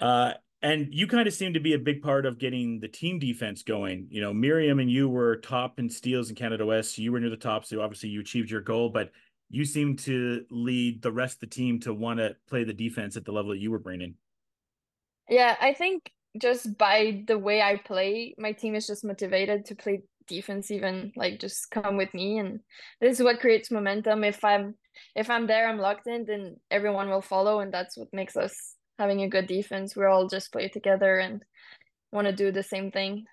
Uh 0.00 0.32
and 0.62 0.88
you 0.90 1.06
kind 1.06 1.28
of 1.28 1.34
seem 1.34 1.52
to 1.52 1.60
be 1.60 1.74
a 1.74 1.78
big 1.78 2.00
part 2.00 2.24
of 2.24 2.38
getting 2.38 2.80
the 2.80 2.88
team 2.88 3.18
defense 3.18 3.62
going. 3.62 4.08
You 4.10 4.22
know, 4.22 4.32
Miriam 4.32 4.78
and 4.80 4.90
you 4.90 5.10
were 5.10 5.36
top 5.36 5.78
in 5.78 5.90
steals 5.90 6.30
in 6.30 6.36
Canada 6.36 6.64
West. 6.64 6.96
You 6.96 7.12
were 7.12 7.20
near 7.20 7.28
the 7.28 7.36
top, 7.36 7.66
so 7.66 7.82
obviously 7.82 8.08
you 8.08 8.20
achieved 8.20 8.50
your 8.50 8.62
goal, 8.62 8.88
but 8.88 9.12
you 9.50 9.66
seem 9.66 9.94
to 9.96 10.44
lead 10.50 11.02
the 11.02 11.12
rest 11.12 11.34
of 11.34 11.40
the 11.40 11.54
team 11.54 11.78
to 11.80 11.92
want 11.92 12.18
to 12.18 12.34
play 12.48 12.64
the 12.64 12.72
defense 12.72 13.16
at 13.16 13.26
the 13.26 13.30
level 13.30 13.50
that 13.50 13.58
you 13.58 13.70
were 13.70 13.78
bringing. 13.78 14.14
Yeah, 15.28 15.54
I 15.60 15.74
think 15.74 16.10
just 16.40 16.78
by 16.78 17.24
the 17.26 17.38
way 17.38 17.60
I 17.60 17.76
play, 17.76 18.34
my 18.38 18.52
team 18.52 18.74
is 18.74 18.86
just 18.86 19.04
motivated 19.04 19.66
to 19.66 19.76
play 19.76 20.02
defense 20.28 20.70
even 20.70 21.10
like 21.16 21.40
just 21.40 21.70
come 21.70 21.96
with 21.96 22.12
me 22.14 22.38
and 22.38 22.60
this 23.00 23.18
is 23.18 23.24
what 23.24 23.40
creates 23.40 23.70
momentum 23.70 24.22
if 24.22 24.44
i'm 24.44 24.74
if 25.14 25.30
i'm 25.30 25.46
there 25.46 25.68
i'm 25.68 25.78
locked 25.78 26.06
in 26.06 26.24
then 26.24 26.56
everyone 26.70 27.08
will 27.08 27.22
follow 27.22 27.60
and 27.60 27.72
that's 27.72 27.96
what 27.96 28.08
makes 28.12 28.36
us 28.36 28.76
having 28.98 29.22
a 29.22 29.28
good 29.28 29.46
defense. 29.46 29.96
We're 29.96 30.08
all 30.08 30.28
just 30.28 30.52
play 30.52 30.68
together 30.68 31.18
and 31.18 31.42
want 32.12 32.26
to 32.26 32.32
do 32.32 32.50
the 32.50 32.62
same 32.62 32.90
thing. 32.90 33.24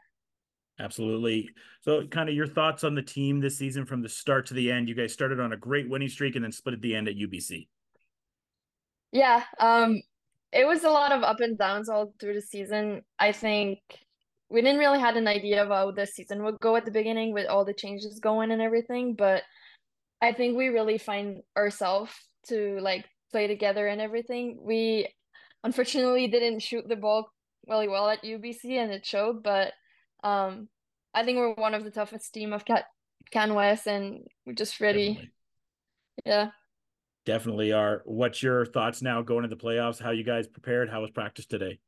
Absolutely. 0.80 1.49
So, 1.82 2.05
kind 2.07 2.30
of 2.30 2.36
your 2.36 2.47
thoughts 2.47 2.84
on 2.84 2.95
the 2.95 3.01
team 3.01 3.39
this 3.39 3.57
season 3.57 3.86
from 3.86 4.01
the 4.01 4.09
start 4.09 4.45
to 4.47 4.53
the 4.53 4.72
end. 4.72 4.89
You 4.89 4.95
guys 4.95 5.13
started 5.13 5.39
on 5.39 5.53
a 5.53 5.57
great 5.57 5.89
winning 5.89 6.09
streak 6.09 6.36
and 6.36 6.43
then 6.43 6.51
split 6.51 6.76
at 6.76 6.82
the 6.82 6.95
end 6.95 7.07
at 7.07 7.16
UBC. 7.16 7.68
Yeah, 9.11 9.43
um, 9.59 10.01
it 10.51 10.68
was 10.68 10.84
a 10.84 10.89
lot 10.89 11.13
of 11.13 11.24
up 11.24 11.39
and 11.39 11.57
downs 11.57 11.88
all 11.88 12.13
through 12.20 12.34
the 12.34 12.41
season. 12.41 13.03
I 13.18 13.32
think 13.32 13.80
we 14.49 14.61
didn't 14.61 14.80
really 14.80 14.99
had 14.99 15.16
an 15.16 15.28
idea 15.28 15.63
of 15.63 15.70
how 15.70 15.91
the 15.91 16.05
season 16.05 16.43
would 16.43 16.59
go 16.59 16.76
at 16.76 16.84
the 16.84 16.91
beginning 16.91 17.32
with 17.32 17.47
all 17.47 17.63
the 17.63 17.74
changes 17.74 18.20
going 18.20 18.51
and 18.51 18.61
everything, 18.61 19.16
but 19.16 19.43
I 20.22 20.34
think 20.34 20.57
we 20.57 20.68
really 20.68 20.97
find 20.97 21.41
ourselves 21.57 22.11
to 22.47 22.80
like 22.82 23.05
play 23.32 23.47
together 23.47 23.88
and 23.88 24.01
everything. 24.01 24.59
We 24.61 25.07
unfortunately 25.63 26.28
didn't 26.28 26.61
shoot 26.61 26.88
the 26.88 26.95
ball 26.95 27.30
really 27.68 27.88
well 27.88 28.09
at 28.09 28.24
UBC 28.24 28.72
and 28.72 28.91
it 28.91 29.05
showed, 29.05 29.43
but 29.43 29.74
um, 30.24 30.70
I 31.13 31.24
think 31.24 31.38
we're 31.38 31.53
one 31.53 31.74
of 31.74 31.84
the 31.84 31.91
toughest 31.91 32.34
team 32.34 32.53
of 32.53 32.66
Cat 32.66 32.86
Can 33.32 33.53
West 33.53 33.88
and 33.88 34.26
we're 34.45 34.53
just 34.53 34.80
ready. 34.80 35.09
Definitely. 35.09 35.32
Yeah. 36.26 36.49
Definitely 37.26 37.74
are. 37.74 38.03
What's 38.05 38.43
your 38.43 38.66
thoughts 38.66 39.01
now 39.01 39.22
going 39.24 39.43
into 39.43 39.55
the 39.55 39.61
playoffs? 39.61 40.01
How 40.01 40.11
you 40.11 40.24
guys 40.24 40.47
prepared? 40.47 40.89
How 40.89 41.01
was 41.01 41.11
practice 41.11 41.47
today? 41.47 41.80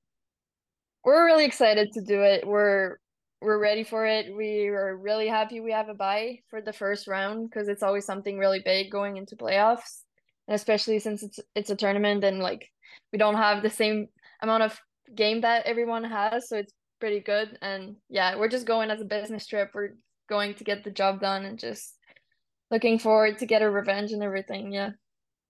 We're 1.03 1.25
really 1.25 1.45
excited 1.45 1.89
to 1.93 2.01
do 2.01 2.21
it. 2.23 2.45
We're 2.45 2.97
we're 3.41 3.59
ready 3.59 3.83
for 3.83 4.05
it. 4.05 4.35
We 4.35 4.67
are 4.67 4.97
really 4.97 5.27
happy 5.27 5.59
we 5.59 5.71
have 5.71 5.89
a 5.89 5.93
bye 5.93 6.39
for 6.49 6.61
the 6.61 6.73
first 6.73 7.07
round 7.07 7.49
because 7.49 7.67
it's 7.67 7.83
always 7.83 8.05
something 8.05 8.37
really 8.37 8.61
big 8.63 8.91
going 8.91 9.17
into 9.17 9.35
playoffs, 9.35 10.01
and 10.47 10.55
especially 10.55 10.99
since 10.99 11.23
it's 11.23 11.39
it's 11.55 11.69
a 11.69 11.75
tournament 11.75 12.23
and 12.23 12.39
like 12.39 12.69
we 13.11 13.19
don't 13.19 13.35
have 13.35 13.61
the 13.61 13.69
same 13.69 14.07
amount 14.41 14.63
of 14.63 14.79
game 15.15 15.41
that 15.41 15.65
everyone 15.65 16.03
has, 16.03 16.49
so 16.49 16.57
it's 16.57 16.73
pretty 16.99 17.19
good. 17.19 17.57
And 17.61 17.95
yeah, 18.09 18.35
we're 18.37 18.49
just 18.49 18.67
going 18.67 18.89
as 18.89 19.01
a 19.01 19.05
business 19.05 19.45
trip. 19.45 19.71
We're 19.73 19.95
going 20.29 20.55
to 20.55 20.63
get 20.63 20.83
the 20.83 20.91
job 20.91 21.21
done 21.21 21.45
and 21.45 21.59
just 21.59 21.95
looking 22.71 22.99
forward 22.99 23.37
to 23.39 23.45
get 23.45 23.61
a 23.61 23.69
revenge 23.69 24.11
and 24.11 24.23
everything. 24.23 24.71
Yeah. 24.71 24.91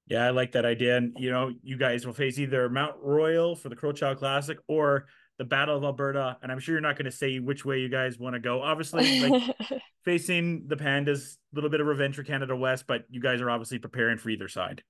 Yeah, 0.09 0.25
I 0.25 0.29
like 0.29 0.53
that 0.53 0.65
idea. 0.65 0.97
And 0.97 1.13
you 1.17 1.31
know, 1.31 1.51
you 1.63 1.77
guys 1.77 2.05
will 2.05 2.13
face 2.13 2.39
either 2.39 2.69
Mount 2.69 2.95
Royal 3.01 3.55
for 3.55 3.69
the 3.69 3.75
Crowchild 3.75 4.17
Classic 4.17 4.57
or 4.67 5.07
the 5.37 5.45
Battle 5.45 5.77
of 5.77 5.83
Alberta. 5.83 6.37
And 6.41 6.51
I'm 6.51 6.59
sure 6.59 6.73
you're 6.73 6.81
not 6.81 6.95
going 6.95 7.05
to 7.05 7.11
say 7.11 7.39
which 7.39 7.65
way 7.65 7.79
you 7.79 7.89
guys 7.89 8.17
want 8.17 8.35
to 8.35 8.39
go. 8.39 8.61
Obviously, 8.61 9.29
like 9.29 9.55
facing 10.05 10.67
the 10.67 10.75
Pandas, 10.75 11.35
a 11.35 11.55
little 11.55 11.69
bit 11.69 11.81
of 11.81 11.87
revenge 11.87 12.15
for 12.15 12.23
Canada 12.23 12.55
West, 12.55 12.85
but 12.87 13.05
you 13.09 13.21
guys 13.21 13.41
are 13.41 13.49
obviously 13.49 13.79
preparing 13.79 14.17
for 14.17 14.29
either 14.29 14.47
side. 14.47 14.83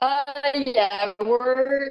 Uh, 0.00 0.24
yeah, 0.54 1.12
we're 1.24 1.90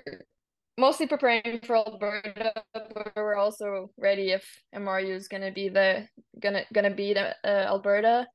mostly 0.78 1.08
preparing 1.08 1.60
for 1.64 1.78
Alberta, 1.78 2.54
but 2.74 3.12
we're 3.16 3.36
also 3.36 3.89
ready 3.98 4.32
if 4.32 4.46
MRU 4.76 5.10
is 5.10 5.28
gonna 5.28 5.52
be 5.52 5.70
the 5.70 6.08
gonna 6.39 6.64
gonna 6.72 6.91
beat 6.91 7.18
uh, 7.18 7.32
Alberta. 7.43 8.28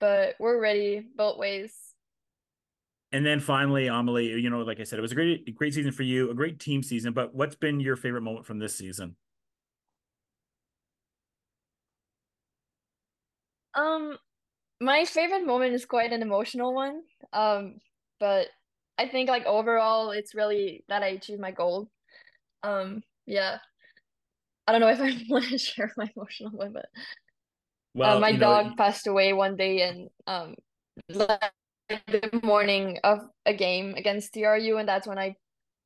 But 0.00 0.34
we're 0.40 0.60
ready 0.60 1.06
both 1.16 1.38
ways. 1.38 1.83
And 3.14 3.24
then 3.24 3.38
finally, 3.38 3.84
Amélie, 3.84 4.42
you 4.42 4.50
know, 4.50 4.62
like 4.62 4.80
I 4.80 4.82
said, 4.82 4.98
it 4.98 5.02
was 5.02 5.12
a 5.12 5.14
great 5.14 5.54
great 5.54 5.72
season 5.72 5.92
for 5.92 6.02
you, 6.02 6.32
a 6.32 6.34
great 6.34 6.58
team 6.58 6.82
season. 6.82 7.12
But 7.12 7.32
what's 7.32 7.54
been 7.54 7.78
your 7.78 7.94
favorite 7.94 8.22
moment 8.22 8.44
from 8.44 8.58
this 8.58 8.74
season? 8.74 9.14
Um, 13.76 14.18
my 14.80 15.04
favorite 15.04 15.46
moment 15.46 15.74
is 15.74 15.86
quite 15.86 16.12
an 16.12 16.22
emotional 16.22 16.74
one. 16.74 17.02
Um, 17.32 17.76
but 18.18 18.48
I 18.98 19.06
think 19.06 19.28
like 19.28 19.46
overall 19.46 20.10
it's 20.10 20.34
really 20.34 20.82
that 20.88 21.04
I 21.04 21.10
achieved 21.10 21.40
my 21.40 21.52
goal. 21.52 21.88
Um 22.64 23.04
yeah. 23.26 23.58
I 24.66 24.72
don't 24.72 24.80
know 24.80 24.88
if 24.88 25.00
I 25.00 25.16
want 25.28 25.44
to 25.44 25.58
share 25.58 25.92
my 25.96 26.10
emotional 26.16 26.50
one, 26.50 26.72
but 26.72 26.86
well, 27.94 28.16
uh, 28.16 28.20
my 28.20 28.32
dog 28.32 28.66
know, 28.66 28.74
passed 28.76 29.06
away 29.06 29.32
one 29.32 29.54
day 29.54 29.82
and 29.82 30.10
um 30.26 30.56
the 31.88 32.40
morning 32.42 32.98
of 33.04 33.20
a 33.46 33.54
game 33.54 33.94
against 33.96 34.32
TRU 34.32 34.76
and 34.78 34.88
that's 34.88 35.06
when 35.06 35.18
I 35.18 35.36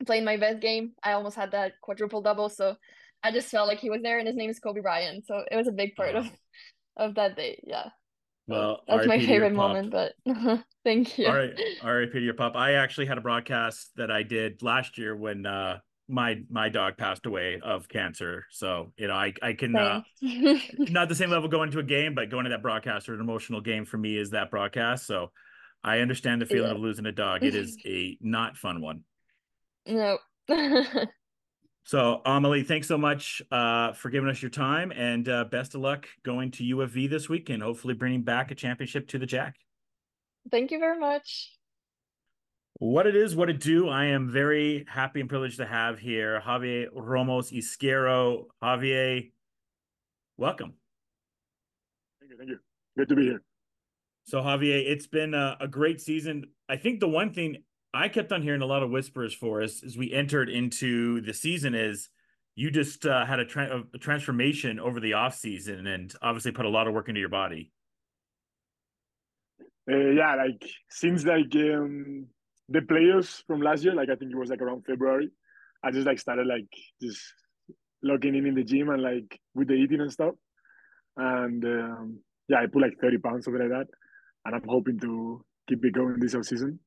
played 0.06 0.24
my 0.24 0.36
best 0.36 0.60
game. 0.60 0.92
I 1.02 1.12
almost 1.12 1.36
had 1.36 1.52
that 1.52 1.72
quadruple 1.82 2.22
double, 2.22 2.48
so 2.48 2.76
I 3.22 3.32
just 3.32 3.48
felt 3.48 3.68
like 3.68 3.80
he 3.80 3.90
was 3.90 4.02
there 4.02 4.18
and 4.18 4.26
his 4.26 4.36
name 4.36 4.50
is 4.50 4.60
Kobe 4.60 4.80
Bryant. 4.80 5.26
So 5.26 5.42
it 5.50 5.56
was 5.56 5.68
a 5.68 5.72
big 5.72 5.96
part 5.96 6.14
of 6.14 6.30
of 6.96 7.14
that 7.14 7.36
day. 7.36 7.62
Yeah. 7.66 7.86
Well, 8.46 8.80
that's 8.88 9.06
my 9.06 9.18
favorite 9.18 9.52
moment, 9.52 9.90
but 9.90 10.14
thank 10.84 11.18
you. 11.18 11.26
All 11.26 11.36
right, 11.36 11.52
all 11.84 11.94
right, 11.94 12.10
Peter, 12.10 12.24
your 12.24 12.34
pup. 12.34 12.54
I 12.56 12.74
actually 12.74 13.04
had 13.04 13.18
a 13.18 13.20
broadcast 13.20 13.90
that 13.96 14.10
I 14.10 14.22
did 14.22 14.62
last 14.62 14.96
year 14.96 15.14
when 15.14 15.44
uh 15.44 15.80
my 16.08 16.36
my 16.50 16.70
dog 16.70 16.96
passed 16.96 17.26
away 17.26 17.60
of 17.62 17.88
cancer. 17.88 18.46
So 18.50 18.92
you 18.96 19.08
know, 19.08 19.14
I 19.14 19.34
I 19.42 19.52
can 19.52 19.76
uh, 19.76 20.00
not 20.22 21.10
the 21.10 21.14
same 21.14 21.30
level 21.30 21.48
going 21.50 21.70
to 21.72 21.78
a 21.78 21.82
game, 21.82 22.14
but 22.14 22.30
going 22.30 22.44
to 22.44 22.50
that 22.50 22.62
broadcast 22.62 23.08
or 23.10 23.14
an 23.14 23.20
emotional 23.20 23.60
game 23.60 23.84
for 23.84 23.98
me 23.98 24.16
is 24.16 24.30
that 24.30 24.50
broadcast. 24.50 25.06
So 25.06 25.30
I 25.84 26.00
understand 26.00 26.42
the 26.42 26.46
feeling 26.46 26.70
Yeah. 26.70 26.74
of 26.74 26.80
losing 26.80 27.06
a 27.06 27.12
dog. 27.12 27.44
It 27.44 27.54
is 27.54 27.78
a 27.86 28.16
not 28.20 28.56
fun 28.56 28.80
one. 28.80 29.04
no. 29.86 30.18
So 31.84 32.20
Amélie, 32.26 32.66
thanks 32.66 32.86
so 32.86 32.98
much 32.98 33.40
uh, 33.50 33.94
for 33.94 34.10
giving 34.10 34.28
us 34.28 34.42
your 34.42 34.50
time, 34.50 34.92
and 34.92 35.26
uh, 35.26 35.44
best 35.44 35.74
of 35.74 35.80
luck 35.80 36.06
going 36.22 36.50
to 36.50 36.64
U 36.64 36.82
of 36.82 36.90
V 36.90 37.06
this 37.06 37.30
weekend. 37.30 37.62
hopefully 37.62 37.94
bringing 37.94 38.20
back 38.20 38.50
a 38.50 38.54
championship 38.54 39.08
to 39.08 39.18
the 39.18 39.24
Jack. 39.24 39.56
Thank 40.50 40.70
you 40.70 40.80
very 40.80 40.98
much. 40.98 41.50
What 42.74 43.06
it 43.06 43.16
is, 43.16 43.34
what 43.34 43.48
it 43.48 43.58
do. 43.58 43.88
I 43.88 44.04
am 44.04 44.28
very 44.28 44.84
happy 44.86 45.20
and 45.20 45.30
privileged 45.30 45.56
to 45.60 45.66
have 45.66 45.98
here 45.98 46.42
Javier 46.44 46.88
Ramos 46.92 47.50
Yzquierdo. 47.50 48.48
Javier, 48.62 49.32
welcome. 50.36 50.74
Thank 52.20 52.32
you. 52.32 52.36
Thank 52.36 52.50
you. 52.50 52.58
Good 52.98 53.08
to 53.08 53.16
be 53.16 53.22
here. 53.22 53.42
So 54.28 54.42
Javier, 54.42 54.84
it's 54.86 55.06
been 55.06 55.32
a, 55.32 55.56
a 55.58 55.66
great 55.66 56.02
season. 56.02 56.44
I 56.68 56.76
think 56.76 57.00
the 57.00 57.08
one 57.08 57.32
thing 57.32 57.64
I 57.94 58.10
kept 58.10 58.30
on 58.30 58.42
hearing 58.42 58.60
a 58.60 58.66
lot 58.66 58.82
of 58.82 58.90
whispers 58.90 59.32
for 59.32 59.62
us 59.62 59.82
as 59.82 59.96
we 59.96 60.12
entered 60.12 60.50
into 60.50 61.22
the 61.22 61.32
season 61.32 61.74
is 61.74 62.10
you 62.54 62.70
just 62.70 63.06
uh, 63.06 63.24
had 63.24 63.40
a, 63.40 63.46
tra- 63.46 63.84
a 63.94 63.96
transformation 63.96 64.78
over 64.80 65.00
the 65.00 65.14
off 65.14 65.34
season 65.34 65.86
and 65.86 66.12
obviously 66.20 66.52
put 66.52 66.66
a 66.66 66.68
lot 66.68 66.86
of 66.86 66.92
work 66.92 67.08
into 67.08 67.20
your 67.20 67.30
body. 67.30 67.72
Uh, 69.90 69.96
yeah, 69.96 70.34
like 70.34 70.62
since 70.90 71.24
like 71.24 71.54
um, 71.54 72.26
the 72.68 72.82
players 72.82 73.42
from 73.46 73.62
last 73.62 73.82
year, 73.82 73.94
like 73.94 74.10
I 74.10 74.14
think 74.14 74.30
it 74.30 74.36
was 74.36 74.50
like 74.50 74.60
around 74.60 74.84
February, 74.84 75.30
I 75.82 75.90
just 75.90 76.06
like 76.06 76.18
started 76.18 76.46
like 76.46 76.68
just 77.00 77.22
logging 78.02 78.34
in 78.34 78.44
in 78.44 78.54
the 78.54 78.62
gym 78.62 78.90
and 78.90 79.02
like 79.02 79.40
with 79.54 79.68
the 79.68 79.74
eating 79.74 80.02
and 80.02 80.12
stuff. 80.12 80.34
And 81.16 81.64
um, 81.64 82.18
yeah, 82.50 82.58
I 82.58 82.66
put 82.66 82.82
like 82.82 82.98
30 83.00 83.16
pounds, 83.16 83.46
something 83.46 83.62
like 83.62 83.70
that. 83.70 83.88
And 84.44 84.54
I'm 84.54 84.64
hoping 84.66 84.98
to 85.00 85.44
keep 85.68 85.84
it 85.84 85.92
going 85.92 86.18
this 86.18 86.32
season. 86.48 86.80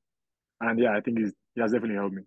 And 0.59 0.79
yeah, 0.79 0.95
I 0.95 1.01
think 1.01 1.19
it's, 1.19 1.33
it 1.55 1.61
has 1.61 1.71
definitely 1.71 1.97
helped 1.97 2.15
me. 2.15 2.23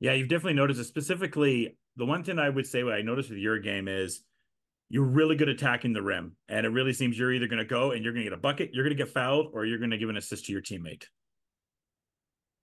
Yeah, 0.00 0.12
you've 0.12 0.28
definitely 0.28 0.54
noticed 0.54 0.80
it. 0.80 0.84
Specifically, 0.84 1.76
the 1.96 2.04
one 2.04 2.24
thing 2.24 2.38
I 2.38 2.48
would 2.48 2.66
say 2.66 2.82
what 2.82 2.94
I 2.94 3.02
noticed 3.02 3.30
with 3.30 3.38
your 3.38 3.58
game 3.58 3.88
is 3.88 4.22
you're 4.88 5.04
really 5.04 5.36
good 5.36 5.48
attacking 5.48 5.92
the 5.92 6.02
rim. 6.02 6.36
And 6.48 6.66
it 6.66 6.70
really 6.70 6.92
seems 6.92 7.18
you're 7.18 7.32
either 7.32 7.46
going 7.46 7.58
to 7.58 7.64
go 7.64 7.92
and 7.92 8.04
you're 8.04 8.12
going 8.12 8.24
to 8.24 8.30
get 8.30 8.38
a 8.38 8.40
bucket, 8.40 8.70
you're 8.72 8.84
going 8.84 8.96
to 8.96 9.02
get 9.02 9.12
fouled, 9.12 9.50
or 9.52 9.64
you're 9.64 9.78
going 9.78 9.90
to 9.90 9.98
give 9.98 10.08
an 10.08 10.16
assist 10.16 10.46
to 10.46 10.52
your 10.52 10.62
teammate. 10.62 11.04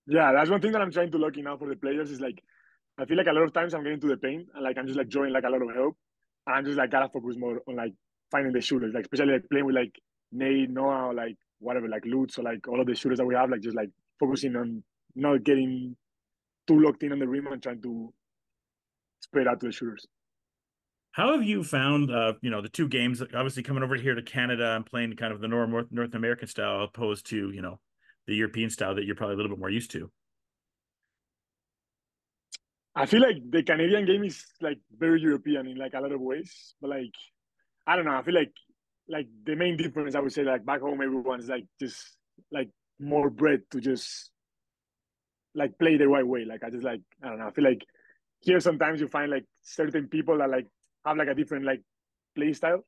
Yeah, 0.06 0.32
that's 0.32 0.50
one 0.50 0.60
thing 0.60 0.72
that 0.72 0.82
I'm 0.82 0.90
trying 0.90 1.10
to 1.12 1.18
look 1.18 1.36
in 1.36 1.44
now 1.44 1.56
for 1.56 1.68
the 1.68 1.76
players 1.76 2.10
is 2.10 2.20
like 2.20 2.42
I 2.98 3.04
feel 3.04 3.16
like 3.16 3.26
a 3.26 3.32
lot 3.32 3.42
of 3.42 3.52
times 3.52 3.72
I'm 3.72 3.82
getting 3.82 4.00
to 4.00 4.08
the 4.08 4.16
paint 4.16 4.48
and 4.54 4.62
like 4.62 4.76
I'm 4.78 4.86
just 4.86 4.98
like 4.98 5.08
drawing 5.08 5.32
like 5.32 5.44
a 5.44 5.48
lot 5.48 5.62
of 5.62 5.74
help. 5.74 5.96
And 6.46 6.56
I'm 6.56 6.64
just 6.64 6.76
like 6.76 6.90
gotta 6.90 7.08
focus 7.08 7.36
more 7.36 7.60
on 7.68 7.76
like 7.76 7.92
finding 8.30 8.52
the 8.52 8.60
shooters, 8.60 8.92
like 8.94 9.04
especially 9.04 9.34
like 9.34 9.48
playing 9.50 9.66
with 9.66 9.76
like 9.76 9.94
Nate, 10.32 10.70
Noah, 10.70 11.06
or 11.06 11.14
like 11.14 11.36
whatever, 11.62 11.88
like 11.88 12.04
Lutz 12.04 12.38
or 12.38 12.42
like 12.42 12.66
all 12.68 12.80
of 12.80 12.86
the 12.86 12.94
shooters 12.94 13.18
that 13.18 13.26
we 13.26 13.34
have, 13.34 13.50
like 13.50 13.60
just 13.60 13.76
like 13.76 13.90
focusing 14.18 14.56
on 14.56 14.82
not 15.14 15.44
getting 15.44 15.96
too 16.66 16.80
locked 16.80 17.02
in 17.02 17.12
on 17.12 17.18
the 17.18 17.28
rim 17.28 17.46
and 17.46 17.62
trying 17.62 17.82
to 17.82 18.12
spread 19.20 19.46
out 19.46 19.60
to 19.60 19.66
the 19.66 19.72
shooters. 19.72 20.06
How 21.12 21.32
have 21.32 21.44
you 21.44 21.62
found, 21.62 22.10
uh, 22.10 22.34
you 22.40 22.50
know, 22.50 22.62
the 22.62 22.70
two 22.70 22.88
games, 22.88 23.20
obviously 23.20 23.62
coming 23.62 23.82
over 23.82 23.96
here 23.96 24.14
to 24.14 24.22
Canada 24.22 24.76
and 24.76 24.86
playing 24.86 25.14
kind 25.16 25.32
of 25.32 25.40
the 25.40 25.48
North 25.48 25.86
North 25.90 26.14
American 26.14 26.48
style 26.48 26.82
opposed 26.82 27.26
to, 27.26 27.50
you 27.50 27.60
know, 27.60 27.78
the 28.26 28.34
European 28.34 28.70
style 28.70 28.94
that 28.94 29.04
you're 29.04 29.14
probably 29.14 29.34
a 29.34 29.36
little 29.36 29.50
bit 29.50 29.58
more 29.58 29.70
used 29.70 29.90
to? 29.90 30.10
I 32.94 33.06
feel 33.06 33.20
like 33.20 33.36
the 33.50 33.62
Canadian 33.62 34.06
game 34.06 34.24
is 34.24 34.44
like 34.60 34.78
very 34.96 35.20
European 35.20 35.66
in 35.66 35.76
like 35.76 35.94
a 35.94 36.00
lot 36.00 36.12
of 36.12 36.20
ways, 36.20 36.74
but 36.80 36.90
like 36.90 37.14
I 37.86 37.96
don't 37.96 38.04
know. 38.04 38.16
I 38.16 38.22
feel 38.22 38.34
like 38.34 38.52
like 39.12 39.28
the 39.44 39.54
main 39.54 39.76
difference 39.76 40.14
I 40.14 40.20
would 40.20 40.32
say 40.32 40.42
like 40.42 40.64
back 40.64 40.80
home 40.80 41.02
everyone's 41.02 41.48
like 41.48 41.66
just 41.78 42.16
like 42.50 42.70
more 42.98 43.28
bred 43.28 43.60
to 43.70 43.80
just 43.80 44.30
like 45.54 45.78
play 45.78 45.98
the 45.98 46.08
right 46.08 46.26
way. 46.26 46.44
Like 46.44 46.64
I 46.64 46.70
just 46.70 46.84
like 46.84 47.02
I 47.22 47.28
don't 47.28 47.38
know. 47.38 47.46
I 47.46 47.50
feel 47.50 47.64
like 47.64 47.84
here 48.40 48.58
sometimes 48.58 49.00
you 49.00 49.08
find 49.08 49.30
like 49.30 49.44
certain 49.62 50.08
people 50.08 50.38
that 50.38 50.50
like 50.50 50.66
have 51.04 51.18
like 51.18 51.28
a 51.28 51.34
different 51.34 51.66
like 51.66 51.82
play 52.34 52.52
style. 52.54 52.84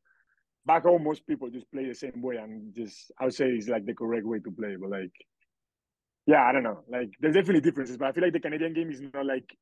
Back 0.66 0.84
home, 0.84 1.04
most 1.04 1.26
people 1.26 1.50
just 1.50 1.70
play 1.70 1.86
the 1.86 1.94
same 1.94 2.22
way, 2.22 2.36
and 2.36 2.74
just 2.74 3.12
I 3.20 3.24
would 3.24 3.34
say 3.34 3.50
it's 3.50 3.68
like 3.68 3.84
the 3.84 3.92
correct 3.92 4.24
way 4.24 4.38
to 4.38 4.50
play. 4.50 4.76
But 4.80 4.88
like, 4.88 5.12
yeah, 6.26 6.42
I 6.42 6.52
don't 6.52 6.62
know. 6.62 6.80
Like 6.88 7.10
there's 7.20 7.34
definitely 7.34 7.60
differences, 7.60 7.98
but 7.98 8.08
I 8.08 8.12
feel 8.12 8.24
like 8.24 8.32
the 8.32 8.40
Canadian 8.40 8.72
game 8.72 8.90
is 8.90 9.02
not 9.02 9.26
like 9.26 9.54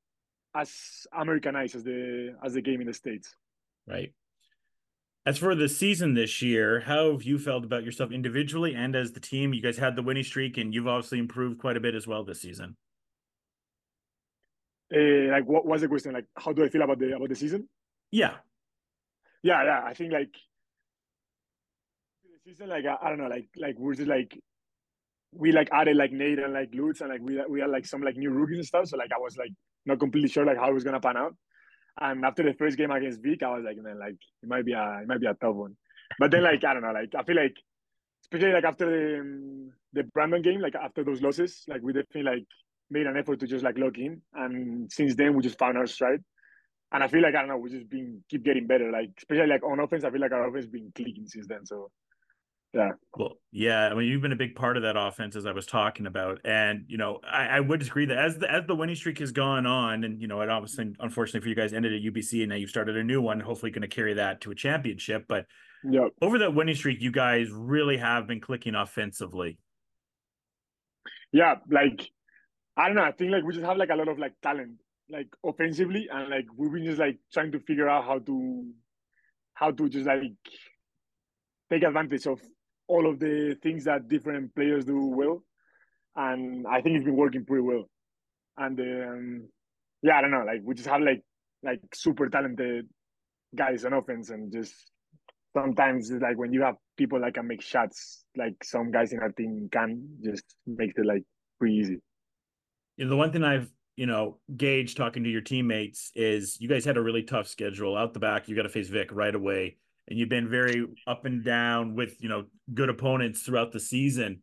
as 0.54 0.72
Americanized 1.12 1.74
as 1.74 1.82
the 1.82 2.36
as 2.44 2.54
the 2.54 2.62
game 2.62 2.80
in 2.80 2.86
the 2.86 2.94
states. 2.94 3.34
Right. 3.88 4.12
As 5.24 5.38
for 5.38 5.54
the 5.54 5.68
season 5.68 6.14
this 6.14 6.42
year, 6.42 6.80
how 6.80 7.12
have 7.12 7.22
you 7.22 7.38
felt 7.38 7.64
about 7.64 7.84
yourself 7.84 8.10
individually 8.10 8.74
and 8.74 8.96
as 8.96 9.12
the 9.12 9.20
team? 9.20 9.54
You 9.54 9.62
guys 9.62 9.78
had 9.78 9.94
the 9.94 10.02
winning 10.02 10.24
streak, 10.24 10.58
and 10.58 10.74
you've 10.74 10.88
obviously 10.88 11.20
improved 11.20 11.60
quite 11.60 11.76
a 11.76 11.80
bit 11.80 11.94
as 11.94 12.08
well 12.08 12.24
this 12.24 12.40
season. 12.40 12.76
Uh, 14.92 15.30
like, 15.30 15.46
what 15.46 15.64
was 15.64 15.80
the 15.80 15.88
question? 15.88 16.12
Like, 16.12 16.26
how 16.36 16.52
do 16.52 16.64
I 16.64 16.68
feel 16.68 16.82
about 16.82 16.98
the 16.98 17.14
about 17.14 17.28
the 17.28 17.36
season? 17.36 17.68
Yeah. 18.10 18.34
Yeah, 19.44 19.62
yeah. 19.64 19.82
I 19.84 19.94
think 19.94 20.12
like 20.12 20.34
the 22.24 22.50
season, 22.50 22.68
like 22.68 22.84
I, 22.84 22.96
I 23.00 23.08
don't 23.08 23.18
know, 23.18 23.28
like 23.28 23.46
like 23.56 23.78
we're 23.78 23.94
just 23.94 24.08
like 24.08 24.36
we 25.32 25.52
like 25.52 25.68
added 25.72 25.96
like 25.96 26.10
Nate 26.10 26.40
and 26.40 26.52
like 26.52 26.70
Lutz 26.74 27.00
and 27.00 27.10
like 27.10 27.20
we 27.22 27.40
we 27.48 27.60
had 27.60 27.70
like 27.70 27.86
some 27.86 28.02
like 28.02 28.16
new 28.16 28.30
rookies 28.30 28.58
and 28.58 28.66
stuff. 28.66 28.88
So 28.88 28.96
like 28.96 29.12
I 29.12 29.18
was 29.18 29.36
like 29.36 29.52
not 29.86 30.00
completely 30.00 30.28
sure 30.28 30.44
like 30.44 30.58
how 30.58 30.68
it 30.68 30.74
was 30.74 30.82
gonna 30.82 31.00
pan 31.00 31.16
out. 31.16 31.36
And 32.00 32.24
after 32.24 32.42
the 32.42 32.54
first 32.54 32.78
game 32.78 32.90
against 32.90 33.22
Vic, 33.22 33.42
I 33.42 33.50
was 33.50 33.64
like, 33.64 33.76
man, 33.76 33.98
like 33.98 34.16
it 34.42 34.48
might 34.48 34.64
be 34.64 34.72
a 34.72 35.00
it 35.02 35.08
might 35.08 35.20
be 35.20 35.26
a 35.26 35.34
tough 35.34 35.54
one. 35.54 35.76
But 36.18 36.30
then 36.30 36.42
like 36.42 36.64
I 36.64 36.74
don't 36.74 36.82
know, 36.82 36.92
like 36.92 37.14
I 37.16 37.22
feel 37.22 37.36
like 37.36 37.56
especially 38.22 38.52
like 38.52 38.64
after 38.64 38.86
the 38.86 39.20
um, 39.20 39.72
the 39.92 40.02
Brandon 40.04 40.42
game, 40.42 40.60
like 40.60 40.74
after 40.74 41.04
those 41.04 41.20
losses, 41.20 41.64
like 41.68 41.82
we 41.82 41.92
definitely 41.92 42.22
like 42.22 42.46
made 42.90 43.06
an 43.06 43.16
effort 43.16 43.40
to 43.40 43.46
just 43.46 43.64
like 43.64 43.78
lock 43.78 43.98
in. 43.98 44.22
And 44.34 44.90
since 44.90 45.14
then 45.14 45.34
we 45.34 45.42
just 45.42 45.58
found 45.58 45.76
our 45.76 45.86
stride. 45.86 46.22
And 46.92 47.02
I 47.02 47.08
feel 47.08 47.22
like 47.22 47.34
I 47.34 47.40
don't 47.40 47.48
know, 47.48 47.58
we 47.58 47.70
just 47.70 47.88
been 47.88 48.22
keep 48.30 48.44
getting 48.44 48.66
better. 48.66 48.90
Like 48.90 49.10
especially 49.18 49.48
like 49.48 49.62
on 49.62 49.80
offense, 49.80 50.04
I 50.04 50.10
feel 50.10 50.20
like 50.20 50.32
our 50.32 50.48
offense 50.48 50.66
been 50.66 50.92
clicking 50.94 51.26
since 51.26 51.46
then. 51.46 51.66
So 51.66 51.90
yeah. 52.74 52.92
Well, 53.14 53.34
yeah. 53.50 53.88
I 53.88 53.94
mean, 53.94 54.08
you've 54.08 54.22
been 54.22 54.32
a 54.32 54.36
big 54.36 54.54
part 54.54 54.78
of 54.78 54.82
that 54.84 54.96
offense, 54.96 55.36
as 55.36 55.44
I 55.44 55.52
was 55.52 55.66
talking 55.66 56.06
about, 56.06 56.40
and 56.44 56.84
you 56.88 56.96
know, 56.96 57.20
I, 57.22 57.46
I 57.46 57.60
would 57.60 57.82
agree 57.82 58.06
that 58.06 58.16
as 58.16 58.38
the 58.38 58.50
as 58.50 58.64
the 58.66 58.74
winning 58.74 58.96
streak 58.96 59.18
has 59.18 59.30
gone 59.30 59.66
on, 59.66 60.04
and 60.04 60.20
you 60.20 60.26
know, 60.26 60.40
it 60.40 60.48
obviously, 60.48 60.94
unfortunately 60.98 61.40
for 61.40 61.48
you 61.48 61.54
guys, 61.54 61.74
ended 61.74 61.92
at 61.92 62.00
UBC, 62.00 62.40
and 62.40 62.48
now 62.48 62.56
you've 62.56 62.70
started 62.70 62.96
a 62.96 63.04
new 63.04 63.20
one. 63.20 63.40
Hopefully, 63.40 63.70
going 63.70 63.82
to 63.82 63.88
carry 63.88 64.14
that 64.14 64.40
to 64.42 64.50
a 64.52 64.54
championship. 64.54 65.26
But 65.28 65.44
yeah, 65.84 66.08
over 66.22 66.38
that 66.38 66.54
winning 66.54 66.74
streak, 66.74 67.02
you 67.02 67.12
guys 67.12 67.48
really 67.50 67.98
have 67.98 68.26
been 68.26 68.40
clicking 68.40 68.74
offensively. 68.74 69.58
Yeah, 71.30 71.56
like 71.70 72.10
I 72.78 72.86
don't 72.86 72.96
know. 72.96 73.04
I 73.04 73.12
think 73.12 73.32
like 73.32 73.44
we 73.44 73.52
just 73.52 73.66
have 73.66 73.76
like 73.76 73.90
a 73.90 73.96
lot 73.96 74.08
of 74.08 74.18
like 74.18 74.32
talent, 74.42 74.80
like 75.10 75.28
offensively, 75.44 76.08
and 76.10 76.30
like 76.30 76.46
we've 76.56 76.72
been 76.72 76.86
just 76.86 76.98
like 76.98 77.18
trying 77.34 77.52
to 77.52 77.60
figure 77.60 77.90
out 77.90 78.04
how 78.04 78.18
to 78.20 78.64
how 79.52 79.72
to 79.72 79.88
just 79.90 80.06
like 80.06 80.32
take 81.70 81.82
advantage 81.82 82.26
of 82.26 82.40
all 82.92 83.08
of 83.08 83.18
the 83.18 83.56
things 83.62 83.84
that 83.84 84.06
different 84.08 84.54
players 84.54 84.84
do 84.84 85.06
well, 85.06 85.42
and 86.14 86.66
I 86.66 86.82
think 86.82 86.96
it's 86.96 87.04
been 87.06 87.16
working 87.16 87.46
pretty 87.46 87.62
well. 87.62 87.88
And 88.58 88.78
um, 88.78 89.48
yeah, 90.02 90.18
I 90.18 90.20
don't 90.20 90.30
know. 90.30 90.44
Like 90.44 90.60
we 90.62 90.74
just 90.74 90.88
have 90.88 91.00
like 91.00 91.22
like 91.62 91.80
super 91.94 92.28
talented 92.28 92.86
guys 93.56 93.86
on 93.86 93.94
offense, 93.94 94.28
and 94.28 94.52
just 94.52 94.74
sometimes 95.56 96.10
it's 96.10 96.22
like 96.22 96.36
when 96.36 96.52
you 96.52 96.62
have 96.62 96.74
people 96.98 97.18
that 97.22 97.32
can 97.32 97.46
make 97.46 97.62
shots, 97.62 98.24
like 98.36 98.62
some 98.62 98.90
guys 98.90 99.14
in 99.14 99.20
our 99.20 99.32
team 99.32 99.70
can, 99.72 100.06
just 100.22 100.44
makes 100.66 100.92
it 100.98 101.06
like 101.06 101.24
pretty 101.58 101.76
easy. 101.76 101.98
The 102.98 103.16
one 103.16 103.32
thing 103.32 103.42
I've 103.42 103.70
you 103.96 104.04
know 104.04 104.36
gauged 104.54 104.98
talking 104.98 105.24
to 105.24 105.30
your 105.30 105.40
teammates 105.40 106.12
is 106.14 106.60
you 106.60 106.68
guys 106.68 106.84
had 106.84 106.98
a 106.98 107.02
really 107.02 107.22
tough 107.22 107.48
schedule 107.48 107.96
out 107.96 108.12
the 108.12 108.20
back. 108.20 108.50
You 108.50 108.54
got 108.54 108.64
to 108.64 108.68
face 108.68 108.88
Vic 108.88 109.08
right 109.12 109.34
away 109.34 109.78
and 110.08 110.18
you've 110.18 110.28
been 110.28 110.48
very 110.48 110.84
up 111.06 111.24
and 111.24 111.44
down 111.44 111.94
with 111.94 112.22
you 112.22 112.28
know 112.28 112.44
good 112.72 112.88
opponents 112.88 113.42
throughout 113.42 113.72
the 113.72 113.80
season. 113.80 114.42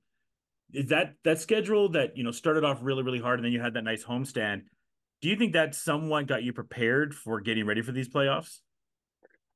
Is 0.74 0.88
that 0.88 1.16
that 1.24 1.40
schedule 1.40 1.90
that 1.90 2.18
you 2.18 2.24
know 2.24 2.32
started 2.32 2.64
off 2.64 2.80
really 2.82 3.04
really 3.04 3.20
hard 3.20 3.40
and 3.40 3.46
then 3.46 3.52
you 3.52 3.62
had 3.62 3.74
that 3.74 3.84
nice 3.84 4.04
homestand? 4.04 4.62
Do 5.22 5.30
you 5.30 5.36
think 5.36 5.54
that 5.54 5.76
somewhat 5.76 6.28
got 6.28 6.44
you 6.44 6.54
prepared 6.54 7.14
for 7.14 7.42
getting 7.42 7.66
ready 7.66 7.82
for 7.82 7.92
these 7.92 8.08
playoffs? 8.08 8.60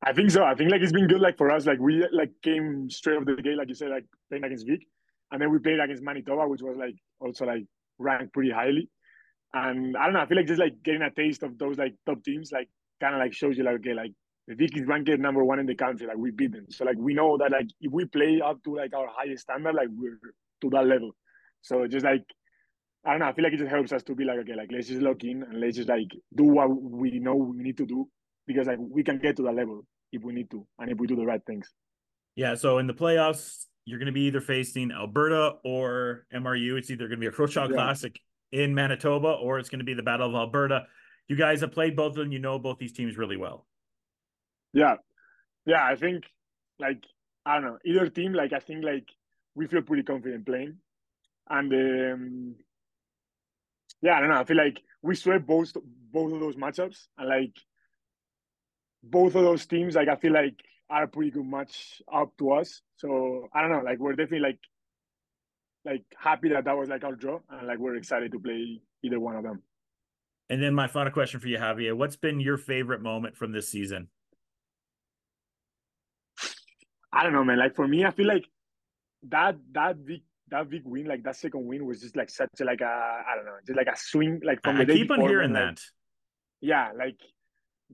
I 0.05 0.11
think 0.11 0.31
so. 0.31 0.43
I 0.43 0.53
think 0.55 0.69
like 0.69 0.81
it's 0.81 0.91
been 0.91 1.07
good 1.07 1.21
like 1.21 1.37
for 1.37 1.49
us. 1.49 1.65
Like 1.65 1.79
we 1.79 2.05
like 2.11 2.31
came 2.41 2.89
straight 2.89 3.17
off 3.17 3.25
the 3.25 3.41
gate, 3.41 3.57
like 3.57 3.69
you 3.69 3.75
said, 3.75 3.89
like 3.89 4.05
playing 4.29 4.43
against 4.43 4.67
Vic, 4.67 4.85
and 5.31 5.41
then 5.41 5.49
we 5.49 5.59
played 5.59 5.79
against 5.79 6.03
Manitoba, 6.03 6.47
which 6.47 6.61
was 6.61 6.75
like 6.77 6.95
also 7.21 7.45
like 7.45 7.63
ranked 7.97 8.33
pretty 8.33 8.51
highly. 8.51 8.89
And 9.53 9.95
I 9.95 10.05
don't 10.05 10.13
know. 10.13 10.19
I 10.19 10.25
feel 10.25 10.37
like 10.37 10.47
just 10.47 10.59
like 10.59 10.83
getting 10.83 11.03
a 11.03 11.11
taste 11.11 11.43
of 11.43 11.57
those 11.57 11.77
like 11.77 11.95
top 12.05 12.21
teams, 12.23 12.51
like 12.51 12.67
kind 12.99 13.15
of 13.15 13.19
like 13.19 13.33
shows 13.33 13.57
you 13.57 13.63
like 13.63 13.75
okay, 13.75 13.93
like 13.93 14.11
Vic 14.47 14.77
is 14.77 14.85
ranked 14.85 15.09
number 15.19 15.43
one 15.43 15.59
in 15.59 15.65
the 15.65 15.75
country. 15.75 16.05
Like 16.05 16.17
we 16.17 16.31
beat 16.31 16.51
them, 16.51 16.65
so 16.69 16.83
like 16.85 16.97
we 16.97 17.13
know 17.13 17.37
that 17.37 17.51
like 17.51 17.67
if 17.79 17.91
we 17.91 18.05
play 18.05 18.41
up 18.43 18.61
to 18.63 18.75
like 18.75 18.93
our 18.93 19.07
highest 19.15 19.43
standard, 19.43 19.75
like 19.75 19.87
we're 19.91 20.19
to 20.61 20.69
that 20.71 20.85
level. 20.85 21.11
So 21.61 21.87
just 21.87 22.05
like 22.05 22.23
I 23.05 23.11
don't 23.11 23.19
know. 23.19 23.27
I 23.27 23.33
feel 23.33 23.43
like 23.43 23.53
it 23.53 23.57
just 23.57 23.71
helps 23.71 23.91
us 23.91 24.03
to 24.03 24.15
be 24.15 24.23
like, 24.23 24.39
okay, 24.39 24.55
like 24.55 24.69
let's 24.71 24.87
just 24.87 25.01
lock 25.01 25.23
in 25.23 25.43
and 25.43 25.59
let's 25.59 25.77
just 25.77 25.89
like 25.89 26.07
do 26.35 26.43
what 26.43 26.69
we 26.69 27.19
know 27.19 27.35
we 27.35 27.63
need 27.63 27.77
to 27.77 27.85
do 27.85 28.07
because 28.47 28.67
like 28.67 28.79
we 28.79 29.03
can 29.03 29.17
get 29.19 29.35
to 29.37 29.43
that 29.43 29.55
level 29.55 29.85
if 30.11 30.23
we 30.23 30.33
need 30.33 30.49
to 30.51 30.65
and 30.79 30.89
if 30.89 30.97
we 30.97 31.07
do 31.07 31.15
the 31.15 31.25
right 31.25 31.41
things. 31.45 31.69
Yeah. 32.35 32.55
So 32.55 32.77
in 32.77 32.87
the 32.87 32.93
playoffs, 32.93 33.65
you're 33.85 33.99
going 33.99 34.07
to 34.07 34.13
be 34.13 34.21
either 34.21 34.41
facing 34.41 34.91
Alberta 34.91 35.55
or 35.65 36.25
MRU. 36.33 36.77
It's 36.77 36.89
either 36.89 37.07
going 37.07 37.19
to 37.19 37.21
be 37.21 37.27
a 37.27 37.31
Crowchild 37.31 37.69
yeah. 37.69 37.75
Classic 37.75 38.17
in 38.51 38.73
Manitoba 38.73 39.29
or 39.29 39.59
it's 39.59 39.69
going 39.69 39.79
to 39.79 39.85
be 39.85 39.93
the 39.93 40.03
Battle 40.03 40.29
of 40.29 40.35
Alberta. 40.35 40.83
You 41.27 41.35
guys 41.35 41.61
have 41.61 41.71
played 41.71 41.95
both 41.95 42.11
of 42.11 42.15
them. 42.15 42.31
You 42.31 42.39
know 42.39 42.57
both 42.57 42.77
these 42.77 42.93
teams 42.93 43.17
really 43.17 43.37
well. 43.37 43.67
Yeah. 44.73 44.95
Yeah. 45.65 45.85
I 45.85 45.95
think 45.95 46.25
like, 46.79 47.03
I 47.45 47.55
don't 47.55 47.63
know, 47.63 47.77
either 47.85 48.09
team, 48.09 48.33
like, 48.33 48.53
I 48.53 48.59
think 48.59 48.83
like 48.83 49.07
we 49.55 49.67
feel 49.67 49.81
pretty 49.81 50.03
confident 50.03 50.45
playing. 50.45 50.77
And 51.49 51.73
um, 51.73 52.55
yeah, 54.01 54.17
I 54.17 54.19
don't 54.19 54.29
know. 54.29 54.39
I 54.39 54.43
feel 54.43 54.57
like 54.57 54.81
we 55.01 55.15
swept 55.15 55.45
both 55.45 55.73
both 56.11 56.33
of 56.33 56.39
those 56.39 56.55
matchups, 56.55 57.07
and 57.17 57.29
like 57.29 57.55
both 59.03 59.35
of 59.35 59.43
those 59.43 59.65
teams, 59.65 59.95
like 59.95 60.07
I 60.07 60.15
feel 60.15 60.33
like 60.33 60.55
are 60.89 61.03
a 61.03 61.07
pretty 61.07 61.31
good 61.31 61.45
match 61.45 62.01
up 62.13 62.37
to 62.37 62.51
us. 62.51 62.81
So 62.97 63.47
I 63.53 63.61
don't 63.61 63.71
know. 63.71 63.81
Like 63.81 63.99
we're 63.99 64.11
definitely 64.11 64.39
like 64.39 64.59
like 65.85 66.03
happy 66.17 66.49
that 66.49 66.65
that 66.65 66.77
was 66.77 66.89
like 66.89 67.03
our 67.03 67.15
draw, 67.15 67.39
and 67.49 67.67
like 67.67 67.79
we're 67.79 67.95
excited 67.95 68.31
to 68.31 68.39
play 68.39 68.81
either 69.03 69.19
one 69.19 69.35
of 69.35 69.43
them. 69.43 69.61
And 70.49 70.61
then 70.61 70.73
my 70.73 70.87
final 70.87 71.11
question 71.11 71.39
for 71.39 71.47
you, 71.47 71.57
Javier: 71.57 71.95
What's 71.95 72.15
been 72.15 72.39
your 72.39 72.57
favorite 72.57 73.01
moment 73.01 73.35
from 73.37 73.51
this 73.51 73.69
season? 73.69 74.09
I 77.13 77.23
don't 77.23 77.33
know, 77.33 77.43
man. 77.43 77.59
Like 77.59 77.75
for 77.75 77.87
me, 77.87 78.03
I 78.03 78.11
feel 78.11 78.27
like 78.27 78.45
that 79.29 79.55
that 79.73 80.03
big 80.03 80.23
that 80.49 80.69
big 80.69 80.81
win, 80.83 81.05
like 81.05 81.23
that 81.23 81.35
second 81.35 81.65
win, 81.65 81.85
was 81.85 82.01
just 82.01 82.15
like 82.15 82.29
such 82.29 82.49
a 82.59 82.65
like 82.65 82.81
a 82.81 82.85
I 82.85 83.35
don't 83.35 83.45
know, 83.45 83.57
just 83.65 83.77
like 83.77 83.87
a 83.87 83.95
swing, 83.95 84.41
like 84.43 84.61
from 84.63 84.77
I 84.77 84.85
the 84.85 84.93
I 84.93 84.95
keep 84.97 85.11
on 85.11 85.21
hearing 85.21 85.53
man, 85.53 85.61
that. 85.61 85.69
Like, 85.69 85.79
yeah, 86.61 86.91
like 86.97 87.19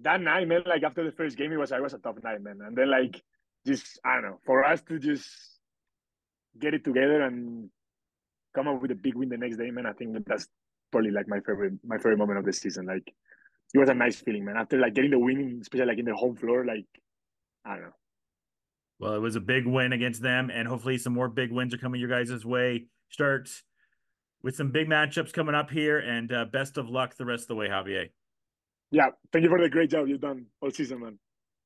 that 0.01 0.21
night, 0.21 0.47
man. 0.47 0.63
Like 0.65 0.83
after 0.83 1.03
the 1.03 1.11
first 1.11 1.37
game, 1.37 1.51
it 1.51 1.57
was 1.57 1.71
I 1.73 1.81
was 1.81 1.93
a 1.93 1.97
tough 1.97 2.15
night, 2.23 2.41
man. 2.41 2.59
And 2.65 2.75
then 2.75 2.89
like 2.89 3.21
just 3.67 3.99
I 4.05 4.13
don't 4.15 4.23
know, 4.23 4.39
for 4.45 4.63
us 4.63 4.81
to 4.83 4.97
just 4.97 5.27
get 6.57 6.73
it 6.73 6.83
together 6.83 7.21
and 7.21 7.69
come 8.55 8.67
up 8.67 8.81
with 8.81 8.91
a 8.91 8.95
big 8.95 9.15
win 9.15 9.29
the 9.29 9.37
next 9.37 9.57
day, 9.57 9.69
man. 9.69 9.85
I 9.85 9.93
think 9.93 10.25
that's 10.25 10.47
probably 10.91 11.11
like 11.11 11.27
my 11.27 11.41
favorite 11.41 11.73
my 11.85 11.97
favorite 11.97 12.17
moment 12.17 12.39
of 12.39 12.45
the 12.45 12.53
season. 12.53 12.85
Like 12.85 13.13
it 13.73 13.77
was 13.77 13.89
a 13.89 13.93
nice 13.93 14.21
feeling, 14.21 14.45
man. 14.45 14.57
After 14.57 14.79
like 14.79 14.93
getting 14.93 15.11
the 15.11 15.19
win, 15.19 15.59
especially 15.61 15.87
like 15.87 15.99
in 15.99 16.05
the 16.05 16.15
home 16.15 16.35
floor, 16.35 16.65
like 16.65 16.85
I 17.65 17.75
don't 17.75 17.83
know. 17.83 17.93
Well, 18.99 19.13
it 19.13 19.19
was 19.19 19.37
a 19.37 19.41
big 19.41 19.65
win 19.65 19.93
against 19.93 20.21
them, 20.21 20.49
and 20.53 20.67
hopefully 20.67 20.97
some 20.97 21.13
more 21.13 21.29
big 21.29 21.51
wins 21.51 21.73
are 21.73 21.77
coming 21.77 22.01
your 22.01 22.09
guys' 22.09 22.45
way. 22.45 22.87
Start 23.09 23.49
with 24.43 24.55
some 24.55 24.71
big 24.71 24.87
matchups 24.87 25.31
coming 25.31 25.55
up 25.55 25.69
here, 25.69 25.99
and 25.99 26.31
uh, 26.31 26.45
best 26.45 26.77
of 26.77 26.89
luck 26.89 27.15
the 27.15 27.25
rest 27.25 27.43
of 27.43 27.47
the 27.49 27.55
way, 27.55 27.69
Javier. 27.69 28.09
Yeah, 28.91 29.09
thank 29.31 29.43
you 29.43 29.49
for 29.49 29.61
the 29.61 29.69
great 29.69 29.89
job 29.89 30.07
you've 30.07 30.19
done 30.19 30.47
all 30.61 30.71
season, 30.71 30.99
man. 31.01 31.17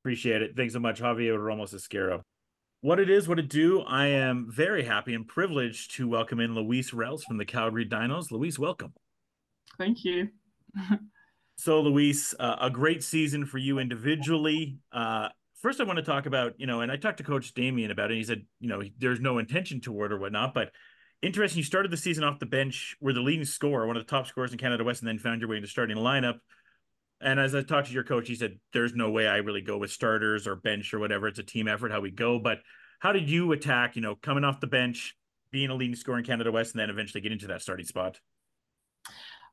Appreciate 0.02 0.42
it. 0.42 0.56
Thanks 0.56 0.74
so 0.74 0.80
much, 0.80 1.00
Javier 1.00 1.42
Ramos 1.42 1.72
Yzquierdo. 1.72 2.22
What 2.82 3.00
it 3.00 3.08
is, 3.08 3.26
what 3.26 3.38
it 3.38 3.48
do. 3.48 3.80
I 3.80 4.08
am 4.08 4.46
very 4.50 4.84
happy 4.84 5.14
and 5.14 5.26
privileged 5.26 5.96
to 5.96 6.06
welcome 6.06 6.38
in 6.38 6.54
Louise 6.54 6.92
Rouse 6.92 7.24
from 7.24 7.38
the 7.38 7.46
Calgary 7.46 7.86
Dinos. 7.86 8.30
Louise, 8.30 8.58
welcome. 8.58 8.92
Thank 9.78 10.04
you. 10.04 10.28
so, 11.56 11.80
Louise, 11.80 12.34
uh, 12.38 12.56
a 12.60 12.68
great 12.68 13.02
season 13.02 13.46
for 13.46 13.56
you 13.56 13.78
individually. 13.78 14.76
Uh, 14.92 15.30
first 15.64 15.80
I 15.80 15.84
want 15.84 15.96
to 15.96 16.02
talk 16.02 16.26
about, 16.26 16.52
you 16.58 16.66
know, 16.66 16.82
and 16.82 16.92
I 16.92 16.96
talked 16.96 17.16
to 17.16 17.24
Coach 17.24 17.54
Damian 17.54 17.90
about 17.90 18.10
it. 18.10 18.18
he 18.18 18.22
said, 18.22 18.44
you 18.60 18.68
know, 18.68 18.82
there's 18.98 19.18
no 19.18 19.38
intention 19.38 19.80
toward 19.80 20.12
or 20.12 20.18
whatnot, 20.18 20.52
but 20.52 20.70
interesting. 21.22 21.56
You 21.56 21.64
started 21.64 21.90
the 21.90 21.96
season 21.96 22.22
off 22.22 22.38
the 22.38 22.44
bench, 22.44 22.94
were 23.00 23.14
the 23.14 23.22
leading 23.22 23.46
scorer, 23.46 23.86
one 23.86 23.96
of 23.96 24.06
the 24.06 24.10
top 24.10 24.26
scorers 24.26 24.52
in 24.52 24.58
Canada 24.58 24.84
West, 24.84 25.00
and 25.00 25.08
then 25.08 25.18
found 25.18 25.40
your 25.40 25.48
way 25.48 25.56
into 25.56 25.66
starting 25.66 25.96
lineup. 25.96 26.34
And 27.18 27.40
as 27.40 27.54
I 27.54 27.62
talked 27.62 27.86
to 27.86 27.94
your 27.94 28.04
coach, 28.04 28.28
he 28.28 28.34
said, 28.34 28.58
"There's 28.74 28.94
no 28.94 29.10
way 29.10 29.26
I 29.26 29.38
really 29.38 29.62
go 29.62 29.78
with 29.78 29.90
starters 29.90 30.46
or 30.46 30.54
bench 30.54 30.92
or 30.92 30.98
whatever. 30.98 31.28
It's 31.28 31.38
a 31.38 31.42
team 31.42 31.66
effort 31.66 31.90
how 31.90 32.00
we 32.00 32.10
go." 32.10 32.38
But 32.38 32.58
how 32.98 33.12
did 33.12 33.30
you 33.30 33.50
attack? 33.52 33.96
You 33.96 34.02
know, 34.02 34.16
coming 34.16 34.44
off 34.44 34.60
the 34.60 34.66
bench, 34.66 35.16
being 35.50 35.70
a 35.70 35.74
leading 35.74 35.96
scorer 35.96 36.18
in 36.18 36.24
Canada 36.26 36.52
West, 36.52 36.74
and 36.74 36.80
then 36.80 36.90
eventually 36.90 37.22
get 37.22 37.32
into 37.32 37.46
that 37.46 37.62
starting 37.62 37.86
spot. 37.86 38.20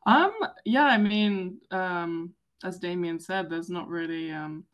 Um. 0.06 0.34
Yeah. 0.66 0.88
I 0.88 0.98
mean, 0.98 1.62
um, 1.72 2.34
as 2.66 2.80
Damien 2.80 3.18
said, 3.18 3.50
there's 3.50 3.70
not 3.70 3.88
really 3.88 4.30
um 4.30 4.66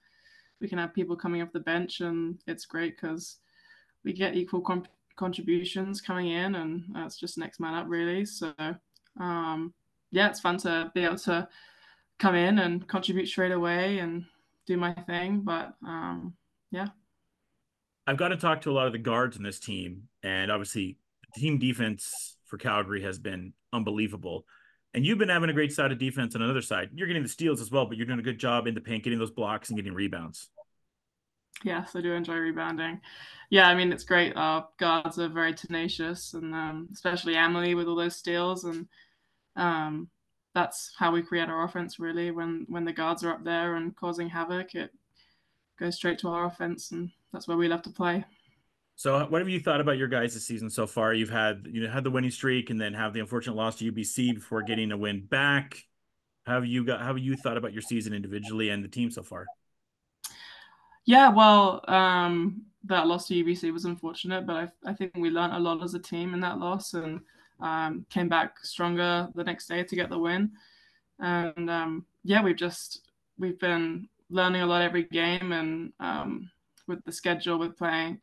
we 0.60 0.68
can 0.68 0.78
have 0.78 0.93
people 0.93 1.16
coming 1.16 1.41
off 1.41 1.51
the 1.51 1.60
bench, 1.60 2.01
and 2.01 2.39
it's 2.47 2.66
great 2.66 2.99
because 2.99 3.38
we 4.03 4.14
get 4.14 4.36
equal 4.36 4.62
comp- 4.62 4.88
contributions 5.16 6.01
coming 6.01 6.30
in, 6.30 6.55
and 6.55 6.84
uh, 6.95 7.05
it's 7.05 7.18
just 7.18 7.38
next 7.38 7.60
man 7.60 7.74
up 7.74 7.86
really. 7.88 8.26
So 8.26 8.53
um, 9.20 9.74
yeah, 10.12 10.30
it's 10.30 10.39
fun 10.39 10.58
to 10.60 10.91
be 10.93 11.03
able 11.03 11.18
to 11.20 11.47
come 12.20 12.36
in 12.36 12.60
and 12.60 12.88
contribute 12.88 13.28
straight 13.28 13.51
away 13.51 13.99
and 13.99 14.26
do 14.66 14.78
my 14.78 14.93
thing. 14.93 15.41
But 15.41 15.74
um, 15.86 16.34
yeah. 16.72 16.88
I've 18.05 18.18
got 18.18 18.30
to 18.30 18.38
talk 18.38 18.62
to 18.62 18.72
a 18.72 18.74
lot 18.74 18.88
of 18.88 18.93
the 18.93 18.99
guards 18.99 19.36
in 19.38 19.43
this 19.43 19.60
team, 19.60 20.03
and 20.24 20.49
obviously, 20.49 20.97
team 21.36 21.60
defense 21.60 22.38
for 22.45 22.58
Calgary 22.58 23.01
has 23.03 23.20
been 23.20 23.53
unbelievable. 23.74 24.45
And 24.94 25.06
you've 25.06 25.18
been 25.18 25.30
having 25.30 25.50
a 25.50 25.54
great 25.54 25.74
side 25.74 25.92
of 25.92 26.00
defense 26.00 26.36
on 26.36 26.42
another 26.42 26.62
side. 26.62 26.90
You're 26.96 27.08
getting 27.08 27.24
the 27.24 27.30
steals 27.30 27.62
as 27.62 27.70
well, 27.70 27.86
but 27.86 27.98
you're 27.98 28.08
doing 28.08 28.20
a 28.20 28.24
good 28.24 28.40
job 28.40 28.68
in 28.68 28.74
the 28.74 28.82
paint, 28.82 29.04
getting 29.04 29.20
those 29.20 29.32
blocks 29.32 29.70
and 29.70 29.78
getting 29.78 29.94
rebounds. 29.94 30.50
Yes, 31.64 31.96
I 31.96 32.02
do 32.02 32.14
enjoy 32.14 32.36
rebounding. 32.36 33.02
Yeah, 33.50 33.68
I 33.68 33.76
mean 33.76 33.92
it's 33.92 34.04
great. 34.04 34.36
Our 34.36 34.68
guards 34.78 35.18
are 35.20 35.28
very 35.28 35.54
tenacious, 35.54 36.34
and 36.34 36.54
um, 36.54 36.90
especially 36.94 37.36
Emily 37.36 37.74
with 37.76 37.88
all 37.88 37.96
those 37.96 38.16
steals, 38.16 38.66
and 38.66 38.88
um, 39.56 40.10
that's 40.54 40.92
how 40.98 41.12
we 41.12 41.24
create 41.24 41.50
our 41.50 41.64
offense. 41.64 42.00
Really, 42.00 42.32
when 42.32 42.66
when 42.70 42.86
the 42.86 42.94
guards 42.94 43.24
are 43.24 43.32
up 43.32 43.44
there 43.44 43.76
and 43.76 43.96
causing 43.96 44.30
havoc, 44.30 44.76
it 44.76 44.92
goes 45.80 45.96
straight 45.96 46.20
to 46.20 46.30
our 46.30 46.46
offense, 46.46 46.92
and 46.92 47.10
that's 47.34 47.48
where 47.48 47.58
we 47.58 47.68
love 47.68 47.82
to 47.84 47.90
play. 47.90 48.24
So, 48.98 49.28
what 49.28 49.41
have 49.41 49.48
you 49.48 49.60
thought 49.60 49.80
about 49.80 50.00
your 50.00 50.08
guys' 50.08 50.43
season 50.43 50.72
so 50.72 50.88
far? 50.88 51.14
You've 51.14 51.30
had 51.30 51.68
you 51.72 51.84
know 51.84 51.89
had 51.89 52.04
the 52.04 52.10
winning 52.10 52.32
streak, 52.32 52.72
and 52.72 52.82
then 52.82 52.95
have 52.95 53.14
the 53.14 53.20
unfortunate 53.20 53.56
loss 53.56 53.76
to 53.76 53.91
UBC 53.91 54.34
before 54.34 54.64
getting 54.64 54.91
a 54.91 54.98
win 54.98 55.24
back. 55.24 55.86
How 56.48 56.56
have 56.56 56.66
you 56.66 56.84
got? 56.84 57.00
How 57.00 57.08
have 57.08 57.20
you 57.20 57.38
thought 57.38 57.58
about 57.58 57.74
your 57.74 57.84
season 57.84 58.12
individually 58.12 58.70
and 58.70 58.84
the 58.84 58.88
team 58.88 59.12
so 59.12 59.22
far? 59.22 59.45
Yeah, 61.06 61.30
well, 61.30 61.86
um, 61.88 62.64
that 62.86 63.06
loss 63.06 63.28
to 63.28 63.36
UBC 63.36 63.72
was 63.72 63.86
unfortunate, 63.86 64.48
but 64.48 64.56
I, 64.56 64.89
I 64.89 64.93
think 64.93 65.12
we 65.16 65.30
learned 65.30 65.54
a 65.54 65.60
lot 65.60 65.84
as 65.84 65.93
a 65.93 66.00
team 66.00 66.34
in 66.34 66.39
that 66.39 66.58
loss 66.58 66.95
and 66.95 67.22
um, 67.60 68.04
came 68.10 68.28
back 68.28 68.58
stronger 68.66 69.30
the 69.36 69.43
next 69.43 69.68
day 69.68 69.84
to 69.84 69.95
get 69.95 70.10
the 70.10 70.18
win. 70.18 70.52
And 71.20 71.70
um, 71.70 72.06
yeah, 72.24 72.41
we've 72.41 72.58
just 72.58 73.12
we've 73.38 73.60
been 73.60 74.10
learning 74.32 74.64
a 74.64 74.66
lot 74.66 74.82
every 74.82 75.04
game, 75.04 75.52
and 75.52 75.93
um, 76.00 76.50
with 76.88 77.06
the 77.06 77.12
schedule, 77.12 77.60
with 77.60 77.78
playing 77.78 78.20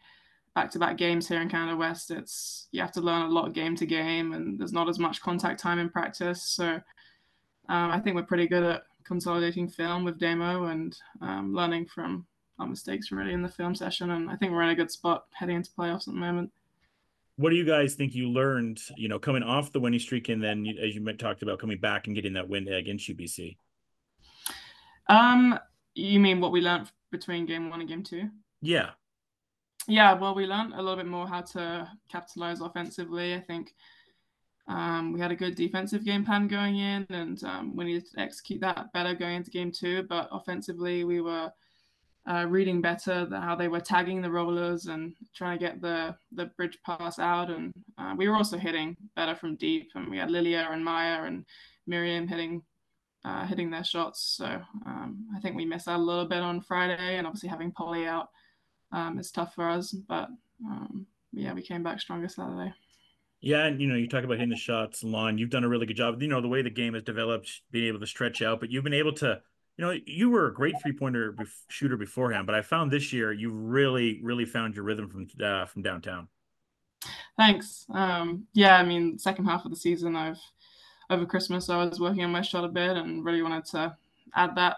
back-to-back 0.54 0.96
games 0.96 1.26
here 1.28 1.40
in 1.40 1.48
Canada 1.48 1.76
West, 1.76 2.10
it's 2.10 2.68
you 2.70 2.80
have 2.80 2.92
to 2.92 3.00
learn 3.00 3.22
a 3.22 3.28
lot 3.28 3.52
game 3.52 3.76
to 3.76 3.86
game, 3.86 4.32
and 4.32 4.58
there's 4.58 4.72
not 4.72 4.88
as 4.88 4.98
much 4.98 5.20
contact 5.20 5.60
time 5.60 5.78
in 5.78 5.90
practice. 5.90 6.42
So 6.42 6.80
um, 7.68 7.90
I 7.90 8.00
think 8.00 8.16
we're 8.16 8.22
pretty 8.22 8.46
good 8.46 8.62
at 8.62 8.82
consolidating 9.04 9.68
film 9.68 10.04
with 10.04 10.18
demo 10.18 10.66
and 10.66 10.96
um, 11.20 11.54
learning 11.54 11.86
from 11.86 12.26
our 12.58 12.66
mistakes 12.66 13.10
really 13.10 13.32
in 13.32 13.42
the 13.42 13.48
film 13.48 13.74
session. 13.74 14.10
And 14.12 14.30
I 14.30 14.36
think 14.36 14.52
we're 14.52 14.62
in 14.62 14.70
a 14.70 14.74
good 14.74 14.90
spot 14.90 15.24
heading 15.32 15.56
into 15.56 15.70
playoffs 15.78 16.08
at 16.08 16.14
the 16.14 16.20
moment. 16.20 16.50
What 17.36 17.50
do 17.50 17.56
you 17.56 17.64
guys 17.64 17.94
think 17.94 18.14
you 18.14 18.30
learned? 18.30 18.80
You 18.96 19.08
know, 19.08 19.18
coming 19.18 19.42
off 19.42 19.72
the 19.72 19.80
winning 19.80 19.98
streak, 19.98 20.28
and 20.28 20.42
then 20.42 20.66
as 20.80 20.94
you 20.94 21.04
talked 21.14 21.42
about 21.42 21.58
coming 21.58 21.78
back 21.78 22.06
and 22.06 22.14
getting 22.14 22.34
that 22.34 22.48
win 22.48 22.68
against 22.68 23.08
UBC. 23.08 23.56
Um, 25.08 25.58
you 25.96 26.20
mean 26.20 26.40
what 26.40 26.52
we 26.52 26.60
learned 26.60 26.92
between 27.10 27.44
game 27.44 27.70
one 27.70 27.80
and 27.80 27.88
game 27.88 28.04
two? 28.04 28.28
Yeah. 28.62 28.90
Yeah, 29.86 30.14
well, 30.14 30.34
we 30.34 30.46
learned 30.46 30.72
a 30.74 30.82
little 30.82 30.96
bit 30.96 31.06
more 31.06 31.26
how 31.26 31.42
to 31.42 31.90
capitalize 32.10 32.60
offensively. 32.60 33.34
I 33.34 33.40
think 33.40 33.74
um, 34.66 35.12
we 35.12 35.20
had 35.20 35.30
a 35.30 35.36
good 35.36 35.56
defensive 35.56 36.04
game 36.04 36.24
plan 36.24 36.48
going 36.48 36.78
in, 36.78 37.06
and 37.10 37.42
um, 37.44 37.76
we 37.76 37.84
needed 37.84 38.06
to 38.12 38.20
execute 38.20 38.60
that 38.62 38.92
better 38.94 39.14
going 39.14 39.36
into 39.36 39.50
game 39.50 39.70
two. 39.70 40.04
But 40.04 40.28
offensively, 40.32 41.04
we 41.04 41.20
were 41.20 41.52
uh, 42.26 42.46
reading 42.48 42.80
better 42.80 43.28
how 43.30 43.54
they 43.54 43.68
were 43.68 43.80
tagging 43.80 44.22
the 44.22 44.30
rollers 44.30 44.86
and 44.86 45.14
trying 45.34 45.58
to 45.58 45.64
get 45.64 45.82
the 45.82 46.16
the 46.32 46.46
bridge 46.56 46.78
pass 46.84 47.18
out. 47.18 47.50
And 47.50 47.72
uh, 47.98 48.14
we 48.16 48.26
were 48.26 48.36
also 48.36 48.56
hitting 48.56 48.96
better 49.16 49.34
from 49.34 49.56
deep, 49.56 49.90
and 49.94 50.08
we 50.08 50.16
had 50.16 50.30
Lilia 50.30 50.66
and 50.70 50.82
Mya 50.82 51.24
and 51.26 51.44
Miriam 51.86 52.26
hitting 52.26 52.62
uh, 53.22 53.44
hitting 53.46 53.70
their 53.70 53.84
shots. 53.84 54.34
So 54.38 54.46
um, 54.86 55.26
I 55.36 55.40
think 55.40 55.56
we 55.56 55.66
missed 55.66 55.88
out 55.88 56.00
a 56.00 56.02
little 56.02 56.26
bit 56.26 56.40
on 56.40 56.62
Friday, 56.62 57.18
and 57.18 57.26
obviously 57.26 57.50
having 57.50 57.70
Polly 57.70 58.06
out 58.06 58.30
um, 58.94 59.18
is 59.18 59.30
tough 59.30 59.54
for 59.54 59.68
us. 59.68 59.92
But 59.92 60.28
um, 60.64 61.06
yeah, 61.32 61.52
we 61.52 61.62
came 61.62 61.82
back 61.82 62.00
stronger 62.00 62.28
Saturday. 62.28 62.72
Yeah, 63.40 63.66
and 63.66 63.80
you 63.80 63.88
know, 63.88 63.96
you 63.96 64.08
talk 64.08 64.24
about 64.24 64.38
hitting 64.38 64.48
the 64.48 64.56
shots, 64.56 65.04
Lon. 65.04 65.36
You've 65.36 65.50
done 65.50 65.64
a 65.64 65.68
really 65.68 65.84
good 65.84 65.96
job. 65.96 66.22
You 66.22 66.28
know, 66.28 66.40
the 66.40 66.48
way 66.48 66.62
the 66.62 66.70
game 66.70 66.94
has 66.94 67.02
developed, 67.02 67.60
being 67.70 67.88
able 67.88 68.00
to 68.00 68.06
stretch 68.06 68.40
out, 68.40 68.60
but 68.60 68.70
you've 68.70 68.84
been 68.84 68.94
able 68.94 69.12
to, 69.14 69.40
you 69.76 69.84
know, 69.84 69.94
you 70.06 70.30
were 70.30 70.46
a 70.46 70.54
great 70.54 70.80
three 70.80 70.92
pointer 70.92 71.36
shooter 71.68 71.98
beforehand, 71.98 72.46
but 72.46 72.54
I 72.54 72.62
found 72.62 72.90
this 72.90 73.12
year 73.12 73.32
you 73.32 73.50
really, 73.50 74.20
really 74.22 74.46
found 74.46 74.74
your 74.76 74.84
rhythm 74.84 75.10
from 75.10 75.26
uh, 75.44 75.66
from 75.66 75.82
downtown. 75.82 76.28
Thanks. 77.36 77.84
Um, 77.92 78.46
yeah, 78.54 78.78
I 78.78 78.82
mean, 78.82 79.18
second 79.18 79.44
half 79.44 79.66
of 79.66 79.70
the 79.70 79.76
season, 79.76 80.16
I've 80.16 80.38
over 81.10 81.26
Christmas 81.26 81.68
I 81.68 81.84
was 81.84 82.00
working 82.00 82.24
on 82.24 82.32
my 82.32 82.40
shot 82.40 82.64
a 82.64 82.68
bit 82.68 82.96
and 82.96 83.22
really 83.22 83.42
wanted 83.42 83.66
to 83.66 83.94
add 84.34 84.56
that. 84.56 84.76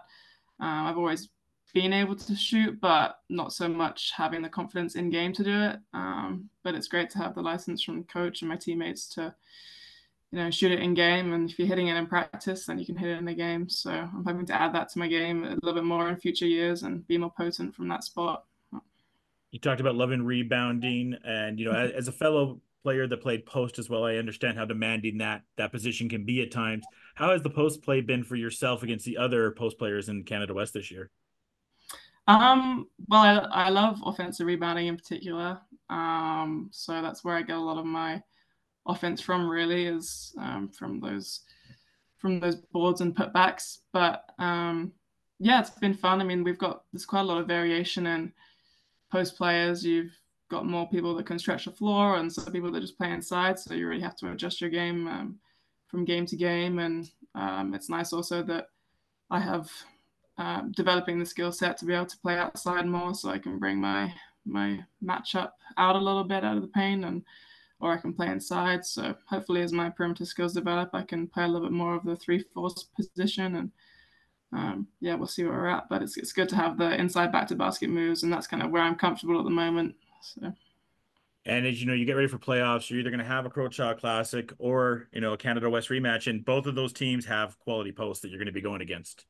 Um, 0.58 0.86
I've 0.86 0.98
always 0.98 1.28
been 1.76 1.92
able 1.92 2.16
to 2.16 2.34
shoot, 2.34 2.80
but 2.80 3.18
not 3.28 3.52
so 3.52 3.68
much 3.68 4.10
having 4.16 4.40
the 4.40 4.48
confidence 4.48 4.94
in 4.94 5.10
game 5.10 5.30
to 5.34 5.44
do 5.44 5.60
it. 5.60 5.78
Um, 5.92 6.48
but 6.62 6.74
it's 6.74 6.88
great 6.88 7.10
to 7.10 7.18
have 7.18 7.34
the 7.34 7.42
license 7.42 7.82
from 7.82 8.04
coach 8.04 8.40
and 8.40 8.48
my 8.48 8.56
teammates 8.56 9.06
to, 9.10 9.34
you 10.32 10.38
know, 10.38 10.50
shoot 10.50 10.72
it 10.72 10.80
in 10.80 10.94
game. 10.94 11.34
And 11.34 11.50
if 11.50 11.58
you're 11.58 11.68
hitting 11.68 11.88
it 11.88 11.96
in 11.96 12.06
practice, 12.06 12.64
then 12.64 12.78
you 12.78 12.86
can 12.86 12.96
hit 12.96 13.10
it 13.10 13.18
in 13.18 13.26
the 13.26 13.34
game. 13.34 13.68
So 13.68 13.90
I'm 13.90 14.24
hoping 14.24 14.46
to 14.46 14.54
add 14.54 14.74
that 14.74 14.88
to 14.92 14.98
my 14.98 15.06
game 15.06 15.44
a 15.44 15.50
little 15.50 15.74
bit 15.74 15.84
more 15.84 16.08
in 16.08 16.16
future 16.16 16.46
years 16.46 16.82
and 16.82 17.06
be 17.06 17.18
more 17.18 17.34
potent 17.36 17.74
from 17.74 17.88
that 17.88 18.04
spot. 18.04 18.44
You 19.50 19.58
talked 19.60 19.82
about 19.82 19.96
loving 19.96 20.24
rebounding, 20.24 21.14
and 21.24 21.58
you 21.58 21.66
know, 21.66 21.72
as 21.72 22.08
a 22.08 22.12
fellow 22.12 22.62
player 22.84 23.06
that 23.06 23.20
played 23.20 23.44
post 23.44 23.78
as 23.78 23.90
well, 23.90 24.04
I 24.04 24.16
understand 24.16 24.56
how 24.56 24.64
demanding 24.64 25.18
that 25.18 25.42
that 25.56 25.72
position 25.72 26.08
can 26.08 26.24
be 26.24 26.40
at 26.40 26.50
times. 26.50 26.86
How 27.16 27.32
has 27.32 27.42
the 27.42 27.50
post 27.50 27.82
play 27.82 28.00
been 28.00 28.24
for 28.24 28.36
yourself 28.36 28.82
against 28.82 29.04
the 29.04 29.18
other 29.18 29.50
post 29.50 29.78
players 29.78 30.08
in 30.08 30.24
Canada 30.24 30.54
West 30.54 30.72
this 30.72 30.90
year? 30.90 31.10
Um, 32.26 32.88
well, 33.08 33.48
I, 33.52 33.66
I 33.66 33.68
love 33.68 34.00
offensive 34.04 34.46
rebounding 34.46 34.88
in 34.88 34.96
particular. 34.96 35.60
Um, 35.88 36.68
so 36.72 37.00
that's 37.02 37.24
where 37.24 37.36
I 37.36 37.42
get 37.42 37.56
a 37.56 37.60
lot 37.60 37.78
of 37.78 37.86
my 37.86 38.22
offense 38.86 39.20
from. 39.20 39.48
Really, 39.48 39.86
is 39.86 40.34
um, 40.38 40.68
from 40.68 41.00
those 41.00 41.40
from 42.18 42.40
those 42.40 42.56
boards 42.56 43.00
and 43.00 43.14
putbacks. 43.14 43.78
But 43.92 44.24
um, 44.38 44.92
yeah, 45.38 45.60
it's 45.60 45.70
been 45.70 45.94
fun. 45.94 46.20
I 46.20 46.24
mean, 46.24 46.42
we've 46.42 46.58
got 46.58 46.82
there's 46.92 47.06
quite 47.06 47.20
a 47.20 47.24
lot 47.24 47.38
of 47.38 47.46
variation 47.46 48.06
in 48.06 48.32
post 49.10 49.36
players. 49.36 49.84
You've 49.84 50.12
got 50.48 50.66
more 50.66 50.88
people 50.88 51.14
that 51.16 51.26
can 51.26 51.38
stretch 51.38 51.66
the 51.66 51.70
floor, 51.70 52.16
and 52.16 52.32
some 52.32 52.52
people 52.52 52.72
that 52.72 52.80
just 52.80 52.98
play 52.98 53.12
inside. 53.12 53.58
So 53.58 53.74
you 53.74 53.88
really 53.88 54.02
have 54.02 54.16
to 54.16 54.32
adjust 54.32 54.60
your 54.60 54.70
game 54.70 55.06
um, 55.06 55.38
from 55.86 56.04
game 56.04 56.26
to 56.26 56.36
game. 56.36 56.80
And 56.80 57.08
um, 57.34 57.74
it's 57.74 57.88
nice 57.88 58.12
also 58.12 58.42
that 58.44 58.68
I 59.30 59.38
have 59.38 59.70
um, 60.38 60.72
developing 60.72 61.18
the 61.18 61.26
skill 61.26 61.52
set 61.52 61.76
to 61.78 61.84
be 61.84 61.94
able 61.94 62.06
to 62.06 62.18
play 62.18 62.36
outside 62.36 62.86
more, 62.86 63.14
so 63.14 63.30
I 63.30 63.38
can 63.38 63.58
bring 63.58 63.80
my 63.80 64.12
my 64.44 64.84
matchup 65.04 65.50
out 65.76 65.96
a 65.96 66.00
little 66.00 66.24
bit 66.24 66.44
out 66.44 66.56
of 66.56 66.62
the 66.62 66.68
paint, 66.68 67.04
and 67.04 67.22
or 67.80 67.92
I 67.92 67.98
can 67.98 68.12
play 68.12 68.28
inside. 68.28 68.84
So 68.84 69.14
hopefully, 69.26 69.62
as 69.62 69.72
my 69.72 69.90
perimeter 69.90 70.24
skills 70.24 70.54
develop, 70.54 70.90
I 70.92 71.02
can 71.02 71.26
play 71.26 71.44
a 71.44 71.48
little 71.48 71.68
bit 71.68 71.76
more 71.76 71.94
of 71.94 72.04
the 72.04 72.16
three 72.16 72.44
position, 72.96 73.56
and 73.56 73.70
um, 74.52 74.88
yeah, 75.00 75.14
we'll 75.14 75.26
see 75.26 75.44
where 75.44 75.52
we're 75.52 75.68
at. 75.68 75.88
But 75.88 76.02
it's 76.02 76.16
it's 76.16 76.32
good 76.32 76.48
to 76.50 76.56
have 76.56 76.78
the 76.78 76.94
inside 76.94 77.32
back 77.32 77.48
to 77.48 77.56
basket 77.56 77.90
moves, 77.90 78.22
and 78.22 78.32
that's 78.32 78.46
kind 78.46 78.62
of 78.62 78.70
where 78.70 78.82
I'm 78.82 78.96
comfortable 78.96 79.38
at 79.38 79.44
the 79.44 79.50
moment. 79.50 79.94
So. 80.20 80.52
And 81.44 81.64
as 81.64 81.80
you 81.80 81.86
know, 81.86 81.94
you 81.94 82.04
get 82.04 82.16
ready 82.16 82.26
for 82.26 82.38
playoffs, 82.38 82.90
you're 82.90 82.98
either 82.98 83.10
going 83.10 83.20
to 83.20 83.24
have 83.24 83.46
a 83.46 83.50
Crowchild 83.50 84.00
Classic 84.00 84.52
or 84.58 85.08
you 85.12 85.20
know 85.20 85.32
a 85.32 85.36
Canada 85.36 85.70
West 85.70 85.88
rematch, 85.88 86.28
and 86.28 86.44
both 86.44 86.66
of 86.66 86.74
those 86.74 86.92
teams 86.92 87.24
have 87.26 87.58
quality 87.60 87.92
posts 87.92 88.22
that 88.22 88.30
you're 88.30 88.38
going 88.38 88.46
to 88.46 88.52
be 88.52 88.60
going 88.60 88.80
against. 88.80 89.26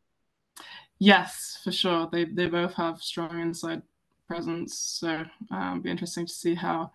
Yes, 0.99 1.61
for 1.63 1.73
sure. 1.73 2.09
They 2.11 2.25
they 2.25 2.47
both 2.47 2.75
have 2.75 3.03
strong 3.03 3.41
inside 3.41 3.83
presence, 4.27 4.79
so 4.79 5.25
um, 5.51 5.83
be 5.83 5.91
interesting 5.91 6.27
to 6.27 6.33
see 6.33 6.55
how 6.55 6.91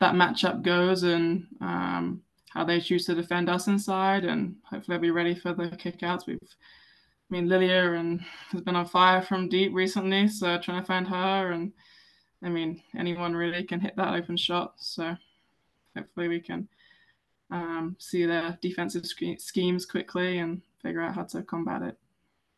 that 0.00 0.14
matchup 0.14 0.62
goes 0.62 1.02
and 1.02 1.46
um, 1.60 2.22
how 2.50 2.64
they 2.64 2.80
choose 2.80 3.06
to 3.06 3.14
defend 3.14 3.48
us 3.48 3.66
inside, 3.66 4.24
and 4.24 4.56
hopefully, 4.64 4.96
they'll 4.96 5.02
be 5.02 5.10
ready 5.10 5.34
for 5.34 5.52
the 5.52 5.64
kickouts. 5.70 6.26
We've, 6.26 6.38
I 6.42 7.34
mean, 7.34 7.48
Lilia 7.48 7.92
and 7.94 8.20
has 8.50 8.60
been 8.60 8.76
on 8.76 8.86
fire 8.86 9.22
from 9.22 9.48
deep 9.48 9.72
recently, 9.74 10.28
so 10.28 10.58
trying 10.58 10.80
to 10.80 10.86
find 10.86 11.08
her, 11.08 11.52
and 11.52 11.72
I 12.42 12.48
mean, 12.50 12.82
anyone 12.96 13.34
really 13.34 13.64
can 13.64 13.80
hit 13.80 13.96
that 13.96 14.14
open 14.14 14.36
shot. 14.36 14.74
So 14.76 15.16
hopefully, 15.96 16.28
we 16.28 16.40
can 16.40 16.68
um, 17.50 17.96
see 17.98 18.26
their 18.26 18.58
defensive 18.62 19.06
schemes 19.06 19.86
quickly 19.86 20.38
and 20.38 20.62
figure 20.82 21.00
out 21.02 21.14
how 21.16 21.24
to 21.24 21.42
combat 21.42 21.82
it 21.82 21.98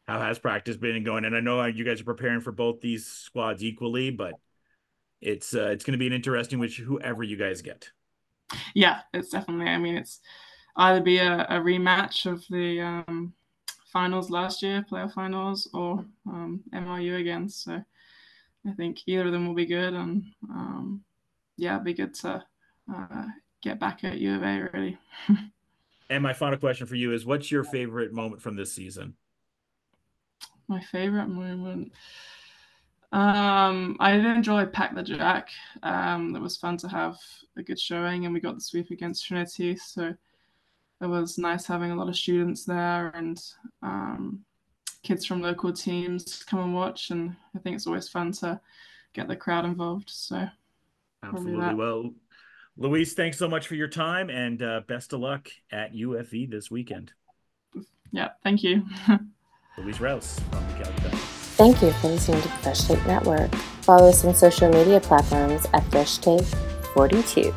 how 0.07 0.21
has 0.21 0.39
practice 0.39 0.77
been 0.77 1.03
going? 1.03 1.25
And 1.25 1.37
I 1.37 1.41
know 1.41 1.65
you 1.65 1.85
guys 1.85 2.01
are 2.01 2.05
preparing 2.05 2.41
for 2.41 2.53
both 2.53 2.81
these 2.81 3.07
squads 3.07 3.65
equally, 3.65 4.11
but 4.11 4.35
it's 5.21 5.55
uh, 5.55 5.69
it's 5.69 5.85
going 5.85 5.93
to 5.93 5.99
be 5.99 6.07
an 6.07 6.13
interesting 6.13 6.59
which 6.59 6.79
whoever 6.79 7.23
you 7.23 7.37
guys 7.37 7.63
get. 7.63 7.91
Yeah, 8.75 9.01
it's 9.13 9.31
definitely. 9.31 9.67
I 9.67 9.79
mean, 9.79 9.97
it's 9.97 10.21
either 10.77 11.01
be 11.01 11.19
a, 11.19 11.43
a 11.49 11.55
rematch 11.55 12.31
of 12.31 12.45
the 12.49 12.81
um, 12.81 13.35
finals 13.93 14.31
last 14.31 14.63
year, 14.63 14.85
playoff 14.89 15.15
finals, 15.15 15.69
or 15.75 16.05
um, 16.29 16.63
MRU 16.73 17.21
again. 17.21 17.49
So 17.49 17.83
I 18.67 18.73
think 18.75 19.01
either 19.07 19.27
of 19.27 19.33
them 19.33 19.47
will 19.47 19.55
be 19.55 19.67
good, 19.67 19.95
and 19.95 20.23
um, 20.51 21.03
yeah, 21.57 21.75
it'd 21.75 21.85
be 21.85 21.95
good 21.95 22.15
to 22.15 22.45
uh, 22.95 23.25
get 23.63 23.81
back 23.81 24.05
at 24.05 24.19
U 24.19 24.37
of 24.37 24.43
A 24.43 24.69
really. 24.73 24.99
and 26.11 26.23
my 26.23 26.33
final 26.33 26.59
question 26.59 26.87
for 26.87 26.95
you 26.95 27.13
is, 27.13 27.27
what's 27.27 27.51
your 27.51 27.65
favorite 27.65 28.13
moment 28.13 28.41
from 28.41 28.55
this 28.55 28.73
season? 28.73 29.15
My 30.69 30.81
favorite 30.81 31.29
moment. 31.29 31.93
Um, 33.13 33.97
I 34.01 34.13
did 34.13 34.27
enjoy 34.27 34.67
Pack 34.67 34.95
the 34.95 35.03
Jack. 35.03 35.51
Um, 35.83 36.35
it 36.35 36.43
was 36.43 36.57
fun 36.57 36.77
to 36.79 36.89
have 36.89 37.17
a 37.57 37.63
good 37.63 37.79
showing, 37.79 38.25
and 38.25 38.35
we 38.35 38.41
got 38.41 38.57
the 38.57 38.61
sweep 38.61 38.91
against 38.91 39.27
Trinity. 39.27 39.77
So 39.77 40.15
it 41.01 41.07
was 41.07 41.39
nice 41.39 41.67
having 41.67 41.91
a 41.91 41.97
lot 41.97 42.09
of 42.09 42.17
students 42.17 42.65
there 42.65 43.09
and 43.15 43.41
um, 43.83 44.45
kids 45.03 45.25
from 45.25 45.43
local 45.43 45.73
teams 45.73 46.43
come 46.43 46.61
and 46.61 46.75
watch. 46.75 47.11
And 47.11 47.37
I 47.55 47.59
think 47.59 47.77
it's 47.77 47.87
always 47.87 48.09
fun 48.09 48.33
to 48.33 48.61
get 49.13 49.29
the 49.29 49.37
crowd 49.37 49.65
involved. 49.65 50.11
So 50.11 50.47
absolutely. 51.23 51.75
Well, 51.75 52.13
Louise, 52.77 53.15
thanks 53.15 53.39
so 53.39 53.49
much 53.49 53.67
for 53.67 53.75
your 53.75 53.89
time, 53.89 54.29
and 54.29 54.63
uh, 54.63 54.83
best 54.87 55.15
of 55.15 55.21
luck 55.21 55.49
at 55.71 55.95
UFE 55.95 56.51
this 56.51 56.71
weekend. 56.71 57.13
Yeah, 58.13 58.31
thank 58.43 58.63
you. 58.63 58.85
Louise 59.79 60.01
Rouse 60.01 60.41
the 60.51 60.85
Calgary 60.85 61.11
Thank 61.57 61.83
you 61.83 61.91
for 61.93 62.09
listening 62.09 62.41
to 62.41 62.49
the 62.49 62.55
Fresh 62.57 62.85
Take 62.85 63.07
Network. 63.07 63.55
Follow 63.83 64.09
us 64.09 64.25
on 64.25 64.35
social 64.35 64.71
media 64.71 65.01
platforms 65.01 65.67
at 65.75 65.85
Fresh 65.91 66.19
Take 66.19 66.45
42. 66.95 67.53